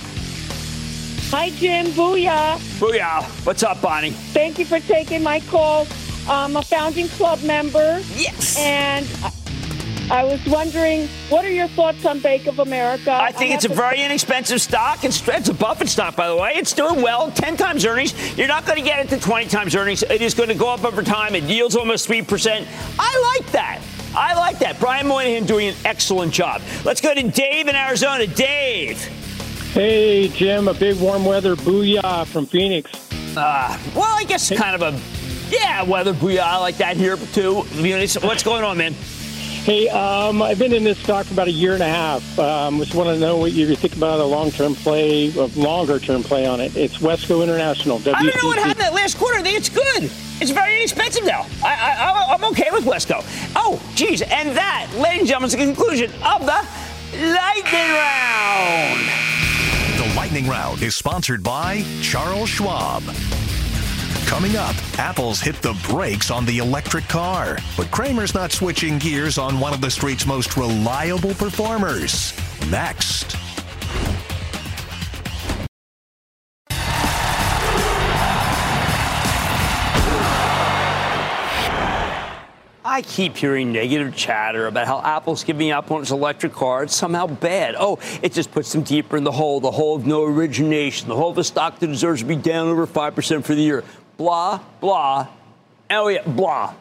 Hi, 1.29 1.51
Jim. 1.51 1.89
Booyah. 1.89 2.57
Booyah. 2.81 3.25
What's 3.45 3.62
up, 3.62 3.83
Bonnie? 3.83 4.12
Thank 4.33 4.59
you 4.59 4.65
for 4.65 4.81
taking 4.81 5.23
my 5.23 5.41
call. 5.41 5.87
I'm 6.27 6.57
a 6.57 6.62
founding 6.62 7.09
club 7.09 7.43
member. 7.43 8.01
Yes. 8.15 8.59
And 8.59 9.07
I 9.23 9.43
was 10.11 10.44
wondering, 10.46 11.09
what 11.30 11.44
are 11.44 11.50
your 11.50 11.68
thoughts 11.68 12.05
on 12.05 12.20
Bank 12.20 12.46
of 12.46 12.59
America? 12.59 13.11
I 13.12 13.32
think 13.32 13.50
have 13.52 13.59
it's 13.59 13.64
a 13.64 13.68
to- 13.68 13.74
very 13.74 14.02
inexpensive 14.02 14.61
stock. 14.61 15.02
It's, 15.05 15.26
it's 15.26 15.48
a 15.48 15.55
Buffett 15.55 15.88
stock, 15.88 16.14
by 16.16 16.28
the 16.28 16.36
way. 16.36 16.52
It's 16.55 16.72
doing 16.72 17.00
well, 17.02 17.30
10 17.30 17.57
times 17.57 17.84
earnings. 17.86 18.12
You're 18.36 18.48
not 18.48 18.66
going 18.66 18.78
to 18.78 18.84
get 18.84 18.98
it 19.05 19.09
to 19.16 19.20
20 19.20 19.46
times 19.48 19.74
earnings. 19.74 20.02
It 20.02 20.20
is 20.20 20.34
going 20.34 20.50
to 20.50 20.55
go 20.55 20.68
up 20.68 20.84
over 20.84 21.02
time. 21.02 21.34
It 21.34 21.44
yields 21.44 21.74
almost 21.74 22.09
3%. 22.09 22.66
I 22.98 23.34
like 23.38 23.50
that. 23.52 23.80
I 24.16 24.34
like 24.34 24.59
that. 24.61 24.78
Brian 24.78 25.07
Moynihan 25.07 25.44
doing 25.44 25.68
an 25.68 25.74
excellent 25.84 26.32
job. 26.32 26.61
Let's 26.84 27.00
go 27.00 27.14
to 27.14 27.22
Dave 27.30 27.66
in 27.68 27.74
Arizona. 27.74 28.26
Dave. 28.26 28.98
Hey, 29.72 30.28
Jim, 30.28 30.68
a 30.68 30.74
big 30.74 31.00
warm 31.00 31.24
weather 31.24 31.57
booyah 31.57 32.26
from 32.26 32.46
Phoenix. 32.46 32.90
Uh, 33.36 33.76
well, 33.96 34.05
I 34.16 34.22
guess 34.24 34.57
kind 34.57 34.80
of 34.80 34.82
a, 34.82 35.00
yeah, 35.50 35.82
weather 35.82 36.12
booyah 36.14 36.61
like 36.61 36.76
that 36.76 36.96
here, 36.96 37.16
too. 37.16 37.62
What's 38.20 38.42
going 38.44 38.62
on, 38.62 38.76
man? 38.76 38.94
Hey, 39.65 39.89
um, 39.89 40.43
I've 40.43 40.59
been 40.59 40.75
in 40.75 40.85
this 40.85 40.99
stock 40.99 41.25
for 41.25 41.33
about 41.33 41.49
a 41.49 41.51
year 41.51 41.73
and 41.73 41.83
a 41.83 41.89
half. 41.89 42.39
Um, 42.39 42.81
just 42.81 42.95
want 42.95 43.09
to 43.09 43.19
know 43.19 43.39
what 43.39 43.53
you 43.53 43.75
think 43.75 43.97
about 43.97 44.21
a 44.21 44.25
long-term 44.25 44.75
play, 44.75 45.35
a 45.35 45.47
longer-term 45.59 46.23
play 46.23 46.45
on 46.45 46.61
it. 46.61 46.77
It's 46.77 46.99
Wesco 46.99 47.43
International. 47.43 47.97
I 47.97 48.03
don't 48.03 48.43
know 48.43 48.49
what 48.49 48.59
happened 48.59 48.81
that 48.81 48.93
last 48.93 49.17
quarter. 49.17 49.41
It's 49.43 49.71
good. 49.71 50.11
It's 50.39 50.51
very 50.51 50.77
inexpensive 50.77 51.25
now. 51.25 51.47
I, 51.65 51.73
I, 51.73 52.35
I'm 52.35 52.45
okay 52.53 52.69
with 52.73 52.85
Wesco. 52.85 53.25
Oh, 53.57 53.81
geez. 53.95 54.21
And 54.21 54.55
that, 54.55 54.91
ladies 54.99 55.21
and 55.21 55.29
gentlemen, 55.29 55.47
is 55.47 55.53
the 55.53 55.59
conclusion 55.65 56.11
of 56.23 56.45
the 56.45 56.61
Lightning 57.15 57.91
Round. 57.97 59.01
The 59.97 60.15
Lightning 60.15 60.47
Round 60.47 60.83
is 60.83 60.95
sponsored 60.95 61.43
by 61.43 61.83
Charles 62.03 62.51
Schwab. 62.51 63.03
Coming 64.27 64.57
up, 64.57 64.75
Apple's 64.99 65.41
hit 65.41 65.57
the 65.62 65.79
brakes 65.89 66.31
on 66.31 66.45
the 66.45 66.59
electric 66.59 67.09
car, 67.09 67.59
but 67.77 67.91
Cramer's 67.91 68.35
not 68.35 68.53
switching 68.53 68.99
gears 68.99 69.39
on 69.39 69.61
one 69.61 69.73
of 69.73 69.81
the 69.81 69.91
street's 69.91 70.27
most 70.27 70.57
reliable 70.57 71.35
performers. 71.35 72.33
Next. 72.71 73.37
I 82.95 83.03
keep 83.03 83.37
hearing 83.37 83.73
negative 83.73 84.15
chatter 84.15 84.69
about 84.69 84.87
how 84.87 85.01
Apple's 85.01 85.43
giving 85.43 85.73
up 85.73 85.91
on 85.91 86.03
its 86.03 86.12
electric 86.12 86.53
car. 86.53 86.85
It's 86.85 86.95
somehow 86.95 87.27
bad. 87.27 87.75
Oh, 87.77 87.99
it 88.23 88.33
just 88.33 88.53
puts 88.53 88.71
them 88.73 88.83
deeper 88.83 89.17
in 89.17 89.25
the 89.25 89.33
hole, 89.33 89.59
the 89.59 89.73
hole 89.73 89.97
of 89.97 90.07
no 90.07 90.23
origination, 90.23 91.09
the 91.09 91.17
hole 91.17 91.31
of 91.31 91.39
a 91.39 91.43
stock 91.43 91.81
that 91.81 91.89
deserves 91.89 92.21
to 92.21 92.27
be 92.27 92.37
down 92.37 92.69
over 92.69 92.87
5% 92.87 93.45
for 93.45 93.55
the 93.57 93.62
year. 93.62 93.83
Blah, 94.17 94.61
blah. 94.81 95.29
Elliot, 95.91 96.25
blah. 96.37 96.75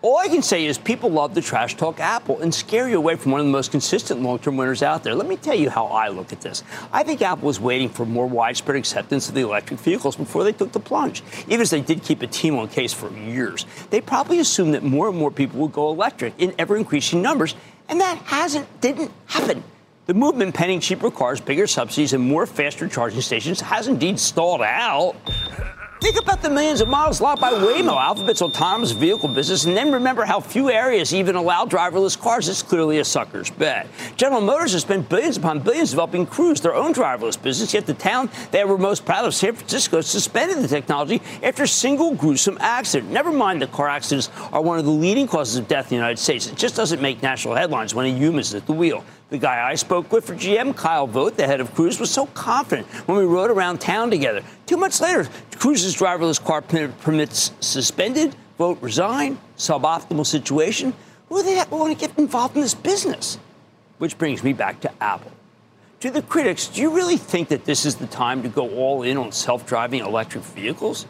All 0.00 0.16
I 0.16 0.28
can 0.28 0.42
say 0.42 0.64
is 0.64 0.78
people 0.78 1.10
love 1.10 1.34
to 1.34 1.40
trash 1.40 1.76
talk 1.76 1.98
Apple 1.98 2.40
and 2.40 2.54
scare 2.54 2.88
you 2.88 2.98
away 2.98 3.16
from 3.16 3.32
one 3.32 3.40
of 3.40 3.46
the 3.46 3.52
most 3.52 3.72
consistent 3.72 4.22
long 4.22 4.38
term 4.38 4.56
winners 4.56 4.80
out 4.80 5.02
there. 5.02 5.12
Let 5.12 5.26
me 5.26 5.36
tell 5.36 5.56
you 5.56 5.70
how 5.70 5.86
I 5.86 6.06
look 6.08 6.32
at 6.32 6.40
this. 6.40 6.62
I 6.92 7.02
think 7.02 7.20
Apple 7.20 7.46
was 7.46 7.58
waiting 7.58 7.88
for 7.88 8.06
more 8.06 8.28
widespread 8.28 8.76
acceptance 8.76 9.28
of 9.28 9.34
the 9.34 9.40
electric 9.40 9.80
vehicles 9.80 10.14
before 10.14 10.44
they 10.44 10.52
took 10.52 10.70
the 10.70 10.78
plunge. 10.78 11.24
Even 11.48 11.62
as 11.62 11.70
they 11.70 11.80
did 11.80 12.04
keep 12.04 12.22
a 12.22 12.28
team 12.28 12.56
on 12.56 12.68
case 12.68 12.92
for 12.92 13.12
years, 13.12 13.66
they 13.90 14.00
probably 14.00 14.38
assumed 14.38 14.74
that 14.74 14.84
more 14.84 15.08
and 15.08 15.18
more 15.18 15.32
people 15.32 15.58
would 15.60 15.72
go 15.72 15.90
electric 15.90 16.32
in 16.38 16.54
ever 16.60 16.76
increasing 16.76 17.20
numbers, 17.20 17.56
and 17.88 18.00
that 18.00 18.18
hasn't, 18.18 18.80
didn't 18.80 19.10
happen. 19.26 19.64
The 20.06 20.14
movement 20.14 20.54
pending 20.54 20.78
cheaper 20.78 21.10
cars, 21.10 21.40
bigger 21.40 21.66
subsidies, 21.66 22.12
and 22.12 22.22
more 22.22 22.46
faster 22.46 22.88
charging 22.88 23.20
stations 23.20 23.60
has 23.60 23.88
indeed 23.88 24.20
stalled 24.20 24.62
out. 24.62 25.16
Think 26.00 26.16
about 26.16 26.42
the 26.42 26.50
millions 26.50 26.80
of 26.80 26.86
miles 26.86 27.20
locked 27.20 27.40
by 27.40 27.52
Waymo, 27.52 28.00
Alphabet's 28.00 28.40
autonomous 28.40 28.92
vehicle 28.92 29.28
business, 29.28 29.64
and 29.64 29.76
then 29.76 29.90
remember 29.90 30.24
how 30.24 30.38
few 30.38 30.70
areas 30.70 31.12
even 31.12 31.34
allow 31.34 31.64
driverless 31.64 32.16
cars. 32.16 32.48
It's 32.48 32.62
clearly 32.62 33.00
a 33.00 33.04
sucker's 33.04 33.50
bet. 33.50 33.88
General 34.16 34.40
Motors 34.40 34.72
has 34.74 34.82
spent 34.82 35.08
billions 35.08 35.36
upon 35.36 35.58
billions 35.58 35.90
developing 35.90 36.24
Cruise, 36.24 36.60
their 36.60 36.74
own 36.74 36.94
driverless 36.94 37.40
business, 37.42 37.74
yet 37.74 37.84
the 37.84 37.94
town 37.94 38.30
they 38.52 38.64
were 38.64 38.78
most 38.78 39.04
proud 39.04 39.24
of, 39.24 39.34
San 39.34 39.56
Francisco, 39.56 40.00
suspended 40.00 40.58
the 40.58 40.68
technology 40.68 41.20
after 41.42 41.64
a 41.64 41.68
single 41.68 42.14
gruesome 42.14 42.58
accident. 42.60 43.12
Never 43.12 43.32
mind 43.32 43.60
that 43.62 43.72
car 43.72 43.88
accidents 43.88 44.30
are 44.52 44.62
one 44.62 44.78
of 44.78 44.84
the 44.84 44.92
leading 44.92 45.26
causes 45.26 45.56
of 45.56 45.66
death 45.66 45.86
in 45.86 45.90
the 45.90 45.96
United 45.96 46.20
States. 46.20 46.46
It 46.46 46.56
just 46.56 46.76
doesn't 46.76 47.02
make 47.02 47.22
national 47.24 47.56
headlines 47.56 47.92
when 47.92 48.06
a 48.06 48.16
human 48.16 48.40
is 48.40 48.54
at 48.54 48.66
the 48.66 48.72
wheel. 48.72 49.04
The 49.30 49.38
guy 49.38 49.68
I 49.68 49.74
spoke 49.74 50.10
with 50.10 50.24
for 50.24 50.34
GM, 50.34 50.74
Kyle 50.74 51.06
Vogt, 51.06 51.36
the 51.36 51.46
head 51.46 51.60
of 51.60 51.74
Cruise, 51.74 52.00
was 52.00 52.10
so 52.10 52.26
confident 52.26 52.86
when 53.06 53.18
we 53.18 53.24
rode 53.24 53.50
around 53.50 53.78
town 53.78 54.10
together. 54.10 54.42
Two 54.64 54.78
months 54.78 55.02
later, 55.02 55.28
Cruise's 55.56 55.94
driverless 55.94 56.42
car 56.42 56.62
permits 56.62 57.52
suspended, 57.60 58.34
Vogt 58.56 58.82
resigned, 58.82 59.36
suboptimal 59.58 60.24
situation. 60.24 60.94
Who 61.28 61.42
the 61.42 61.52
heck 61.52 61.70
want 61.70 61.92
to 61.92 62.06
get 62.08 62.18
involved 62.18 62.56
in 62.56 62.62
this 62.62 62.74
business? 62.74 63.38
Which 63.98 64.16
brings 64.16 64.42
me 64.42 64.54
back 64.54 64.80
to 64.80 65.02
Apple. 65.02 65.32
To 66.00 66.10
the 66.10 66.22
critics, 66.22 66.68
do 66.68 66.80
you 66.80 66.90
really 66.90 67.18
think 67.18 67.48
that 67.48 67.66
this 67.66 67.84
is 67.84 67.96
the 67.96 68.06
time 68.06 68.42
to 68.44 68.48
go 68.48 68.70
all 68.70 69.02
in 69.02 69.18
on 69.18 69.32
self 69.32 69.66
driving 69.66 70.00
electric 70.00 70.44
vehicles? 70.44 71.04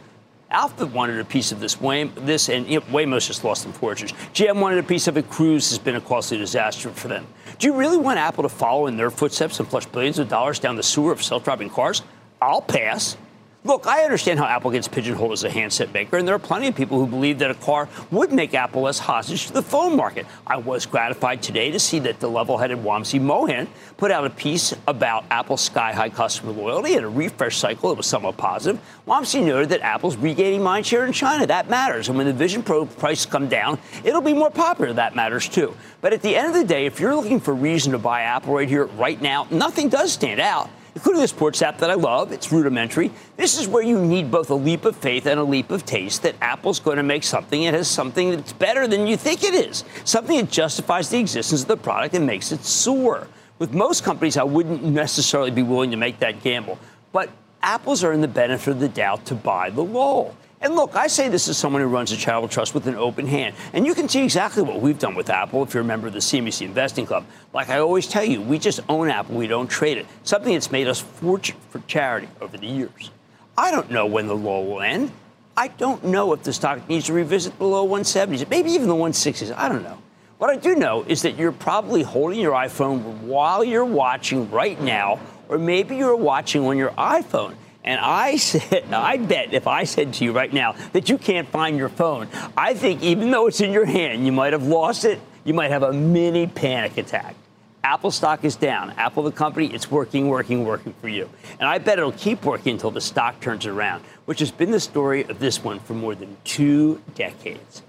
Alphabet 0.50 0.94
wanted 0.94 1.18
a 1.20 1.24
piece 1.24 1.52
of 1.52 1.60
this. 1.60 1.78
Way, 1.78 2.04
this 2.04 2.48
and 2.48 2.66
you 2.66 2.80
know, 2.80 3.18
just 3.18 3.44
lost 3.44 3.62
some 3.62 3.72
fortunes. 3.72 4.12
GM 4.32 4.60
wanted 4.60 4.78
a 4.78 4.82
piece 4.82 5.06
of 5.06 5.18
it. 5.18 5.28
Cruise 5.28 5.68
has 5.68 5.78
been 5.78 5.96
a 5.96 6.00
costly 6.00 6.38
disaster 6.38 6.88
for 6.88 7.08
them. 7.08 7.26
Do 7.58 7.66
you 7.66 7.74
really 7.74 7.98
want 7.98 8.18
Apple 8.18 8.44
to 8.44 8.48
follow 8.48 8.86
in 8.86 8.96
their 8.96 9.10
footsteps 9.10 9.60
and 9.60 9.68
flush 9.68 9.84
billions 9.86 10.18
of 10.18 10.28
dollars 10.28 10.58
down 10.58 10.76
the 10.76 10.82
sewer 10.82 11.12
of 11.12 11.22
self-driving 11.22 11.68
cars? 11.68 12.02
I'll 12.40 12.62
pass. 12.62 13.16
Look, 13.64 13.88
I 13.88 14.04
understand 14.04 14.38
how 14.38 14.46
Apple 14.46 14.70
gets 14.70 14.86
pigeonholed 14.86 15.32
as 15.32 15.42
a 15.42 15.50
handset 15.50 15.92
maker, 15.92 16.16
and 16.16 16.28
there 16.28 16.34
are 16.36 16.38
plenty 16.38 16.68
of 16.68 16.76
people 16.76 17.00
who 17.00 17.08
believe 17.08 17.40
that 17.40 17.50
a 17.50 17.54
car 17.54 17.88
would 18.12 18.32
make 18.32 18.54
Apple 18.54 18.82
less 18.82 19.00
hostage 19.00 19.48
to 19.48 19.52
the 19.52 19.62
phone 19.62 19.96
market. 19.96 20.26
I 20.46 20.58
was 20.58 20.86
gratified 20.86 21.42
today 21.42 21.72
to 21.72 21.80
see 21.80 21.98
that 21.98 22.20
the 22.20 22.30
level 22.30 22.56
headed 22.56 22.78
Wamsi 22.78 23.20
Mohan 23.20 23.66
put 23.96 24.12
out 24.12 24.24
a 24.24 24.30
piece 24.30 24.74
about 24.86 25.24
Apple's 25.32 25.60
sky 25.60 25.92
high 25.92 26.08
customer 26.08 26.52
loyalty 26.52 26.94
and 26.94 27.04
a 27.04 27.08
refresh 27.08 27.56
cycle 27.56 27.88
that 27.88 27.96
was 27.96 28.06
somewhat 28.06 28.36
positive. 28.36 28.80
Wamsi 29.08 29.44
noted 29.44 29.70
that 29.70 29.80
Apple's 29.80 30.16
regaining 30.16 30.62
mind 30.62 30.86
share 30.86 31.04
in 31.04 31.12
China. 31.12 31.44
That 31.44 31.68
matters. 31.68 32.08
And 32.08 32.16
when 32.16 32.28
the 32.28 32.32
Vision 32.32 32.62
Pro 32.62 32.86
prices 32.86 33.26
come 33.26 33.48
down, 33.48 33.80
it'll 34.04 34.20
be 34.20 34.34
more 34.34 34.52
popular. 34.52 34.92
That 34.92 35.16
matters 35.16 35.48
too. 35.48 35.76
But 36.00 36.12
at 36.12 36.22
the 36.22 36.36
end 36.36 36.46
of 36.46 36.54
the 36.54 36.64
day, 36.64 36.86
if 36.86 37.00
you're 37.00 37.16
looking 37.16 37.40
for 37.40 37.54
reason 37.54 37.90
to 37.90 37.98
buy 37.98 38.22
Apple 38.22 38.54
right 38.54 38.68
here, 38.68 38.84
right 38.86 39.20
now, 39.20 39.48
nothing 39.50 39.88
does 39.88 40.12
stand 40.12 40.38
out 40.38 40.70
including 40.94 41.22
the 41.22 41.28
sports 41.28 41.62
app 41.62 41.78
that 41.78 41.90
I 41.90 41.94
love. 41.94 42.32
It's 42.32 42.52
rudimentary. 42.52 43.10
This 43.36 43.58
is 43.58 43.68
where 43.68 43.82
you 43.82 44.00
need 44.00 44.30
both 44.30 44.50
a 44.50 44.54
leap 44.54 44.84
of 44.84 44.96
faith 44.96 45.26
and 45.26 45.38
a 45.38 45.44
leap 45.44 45.70
of 45.70 45.84
taste 45.84 46.22
that 46.22 46.34
Apple's 46.40 46.80
going 46.80 46.96
to 46.96 47.02
make 47.02 47.24
something. 47.24 47.62
It 47.62 47.74
has 47.74 47.88
something 47.88 48.30
that's 48.30 48.52
better 48.52 48.86
than 48.86 49.06
you 49.06 49.16
think 49.16 49.44
it 49.44 49.54
is, 49.54 49.84
something 50.04 50.36
that 50.36 50.50
justifies 50.50 51.10
the 51.10 51.18
existence 51.18 51.62
of 51.62 51.68
the 51.68 51.76
product 51.76 52.14
and 52.14 52.26
makes 52.26 52.52
it 52.52 52.64
soar. 52.64 53.28
With 53.58 53.74
most 53.74 54.04
companies, 54.04 54.36
I 54.36 54.44
wouldn't 54.44 54.82
necessarily 54.84 55.50
be 55.50 55.62
willing 55.62 55.90
to 55.90 55.96
make 55.96 56.20
that 56.20 56.42
gamble. 56.42 56.78
But 57.12 57.30
Apple's 57.62 58.04
are 58.04 58.12
in 58.12 58.20
the 58.20 58.28
benefit 58.28 58.70
of 58.70 58.80
the 58.80 58.88
doubt 58.88 59.26
to 59.26 59.34
buy 59.34 59.70
the 59.70 59.82
lull. 59.82 60.36
And 60.60 60.74
look, 60.74 60.96
I 60.96 61.06
say 61.06 61.28
this 61.28 61.48
as 61.48 61.56
someone 61.56 61.82
who 61.82 61.88
runs 61.88 62.10
a 62.10 62.16
charitable 62.16 62.48
trust 62.48 62.74
with 62.74 62.86
an 62.88 62.96
open 62.96 63.26
hand. 63.26 63.54
And 63.72 63.86
you 63.86 63.94
can 63.94 64.08
see 64.08 64.24
exactly 64.24 64.62
what 64.62 64.80
we've 64.80 64.98
done 64.98 65.14
with 65.14 65.30
Apple 65.30 65.62
if 65.62 65.72
you're 65.72 65.84
a 65.84 65.86
member 65.86 66.08
of 66.08 66.12
the 66.12 66.18
CNBC 66.18 66.62
Investing 66.62 67.06
Club. 67.06 67.24
Like 67.52 67.68
I 67.68 67.78
always 67.78 68.08
tell 68.08 68.24
you, 68.24 68.42
we 68.42 68.58
just 68.58 68.80
own 68.88 69.08
Apple, 69.08 69.36
we 69.36 69.46
don't 69.46 69.68
trade 69.68 69.98
it. 69.98 70.06
Something 70.24 70.54
that's 70.54 70.72
made 70.72 70.88
us 70.88 71.00
fortune 71.00 71.56
for 71.70 71.80
charity 71.86 72.28
over 72.40 72.56
the 72.56 72.66
years. 72.66 73.10
I 73.56 73.70
don't 73.70 73.90
know 73.90 74.06
when 74.06 74.26
the 74.26 74.36
law 74.36 74.62
will 74.62 74.82
end. 74.82 75.12
I 75.56 75.68
don't 75.68 76.04
know 76.04 76.32
if 76.32 76.42
the 76.42 76.52
stock 76.52 76.88
needs 76.88 77.06
to 77.06 77.12
revisit 77.12 77.58
below 77.58 77.86
170s, 77.86 78.48
maybe 78.48 78.70
even 78.70 78.88
the 78.88 78.94
160s. 78.94 79.56
I 79.56 79.68
don't 79.68 79.82
know. 79.82 79.98
What 80.38 80.50
I 80.50 80.56
do 80.56 80.76
know 80.76 81.02
is 81.02 81.22
that 81.22 81.36
you're 81.36 81.50
probably 81.50 82.02
holding 82.02 82.38
your 82.38 82.52
iPhone 82.52 83.22
while 83.22 83.64
you're 83.64 83.84
watching 83.84 84.48
right 84.52 84.80
now, 84.80 85.18
or 85.48 85.58
maybe 85.58 85.96
you're 85.96 86.14
watching 86.14 86.64
on 86.64 86.76
your 86.76 86.90
iPhone. 86.90 87.54
And 87.88 88.02
I 88.02 88.36
said, 88.36 88.84
I 88.92 89.16
bet 89.16 89.54
if 89.54 89.66
I 89.66 89.84
said 89.84 90.12
to 90.14 90.24
you 90.24 90.32
right 90.32 90.52
now 90.52 90.72
that 90.92 91.08
you 91.08 91.16
can't 91.16 91.48
find 91.48 91.78
your 91.78 91.88
phone, 91.88 92.28
I 92.54 92.74
think 92.74 93.02
even 93.02 93.30
though 93.30 93.46
it's 93.46 93.62
in 93.62 93.72
your 93.72 93.86
hand, 93.86 94.26
you 94.26 94.30
might 94.30 94.52
have 94.52 94.66
lost 94.66 95.06
it. 95.06 95.18
You 95.42 95.54
might 95.54 95.70
have 95.70 95.82
a 95.82 95.92
mini 95.94 96.46
panic 96.46 96.98
attack. 96.98 97.34
Apple 97.82 98.10
stock 98.10 98.44
is 98.44 98.56
down. 98.56 98.90
Apple, 98.98 99.22
the 99.22 99.32
company, 99.32 99.72
it's 99.72 99.90
working, 99.90 100.28
working, 100.28 100.66
working 100.66 100.92
for 101.00 101.08
you. 101.08 101.30
And 101.58 101.66
I 101.66 101.78
bet 101.78 101.98
it'll 101.98 102.12
keep 102.12 102.44
working 102.44 102.74
until 102.74 102.90
the 102.90 103.00
stock 103.00 103.40
turns 103.40 103.64
around, 103.64 104.04
which 104.26 104.40
has 104.40 104.50
been 104.50 104.70
the 104.70 104.80
story 104.80 105.24
of 105.24 105.38
this 105.38 105.64
one 105.64 105.80
for 105.80 105.94
more 105.94 106.14
than 106.14 106.36
two 106.44 107.00
decades. 107.14 107.82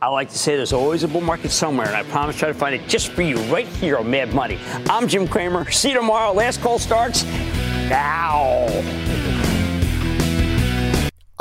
I 0.00 0.08
like 0.08 0.30
to 0.30 0.38
say 0.38 0.56
there's 0.56 0.72
always 0.72 1.02
a 1.02 1.08
bull 1.08 1.20
market 1.20 1.50
somewhere, 1.50 1.88
and 1.88 1.94
I 1.94 2.04
promise 2.04 2.36
to 2.36 2.40
try 2.40 2.48
to 2.48 2.54
find 2.54 2.74
it 2.74 2.88
just 2.88 3.12
for 3.12 3.20
you 3.20 3.36
right 3.52 3.66
here 3.66 3.98
on 3.98 4.10
Mad 4.10 4.32
Money. 4.32 4.58
I'm 4.88 5.06
Jim 5.06 5.28
Cramer. 5.28 5.70
See 5.70 5.90
you 5.90 5.96
tomorrow. 5.96 6.32
Last 6.32 6.62
call 6.62 6.78
starts 6.78 7.24
now. 7.90 9.21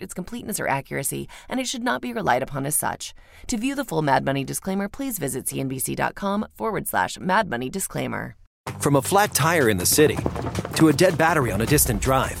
its 0.00 0.14
completeness 0.14 0.60
or 0.60 0.68
accuracy, 0.68 1.28
and 1.48 1.58
it 1.58 1.66
should 1.66 1.82
not 1.82 2.00
be 2.00 2.12
relied 2.12 2.42
upon 2.42 2.64
as 2.64 2.76
such. 2.76 3.12
To 3.48 3.58
view 3.58 3.74
the 3.74 3.84
full 3.84 4.00
Mad 4.00 4.24
Money 4.24 4.44
disclaimer, 4.44 4.88
please 4.88 5.18
visit 5.18 5.44
cnbc.com 5.44 6.46
forward 6.54 6.86
slash 6.86 7.18
Mad 7.18 7.50
Money 7.50 7.68
disclaimer. 7.68 8.36
From 8.78 8.96
a 8.96 9.02
flat 9.02 9.34
tire 9.34 9.68
in 9.68 9.76
the 9.76 9.86
city 9.86 10.18
to 10.76 10.88
a 10.88 10.92
dead 10.92 11.18
battery 11.18 11.50
on 11.50 11.60
a 11.60 11.66
distant 11.66 12.00
drive, 12.00 12.40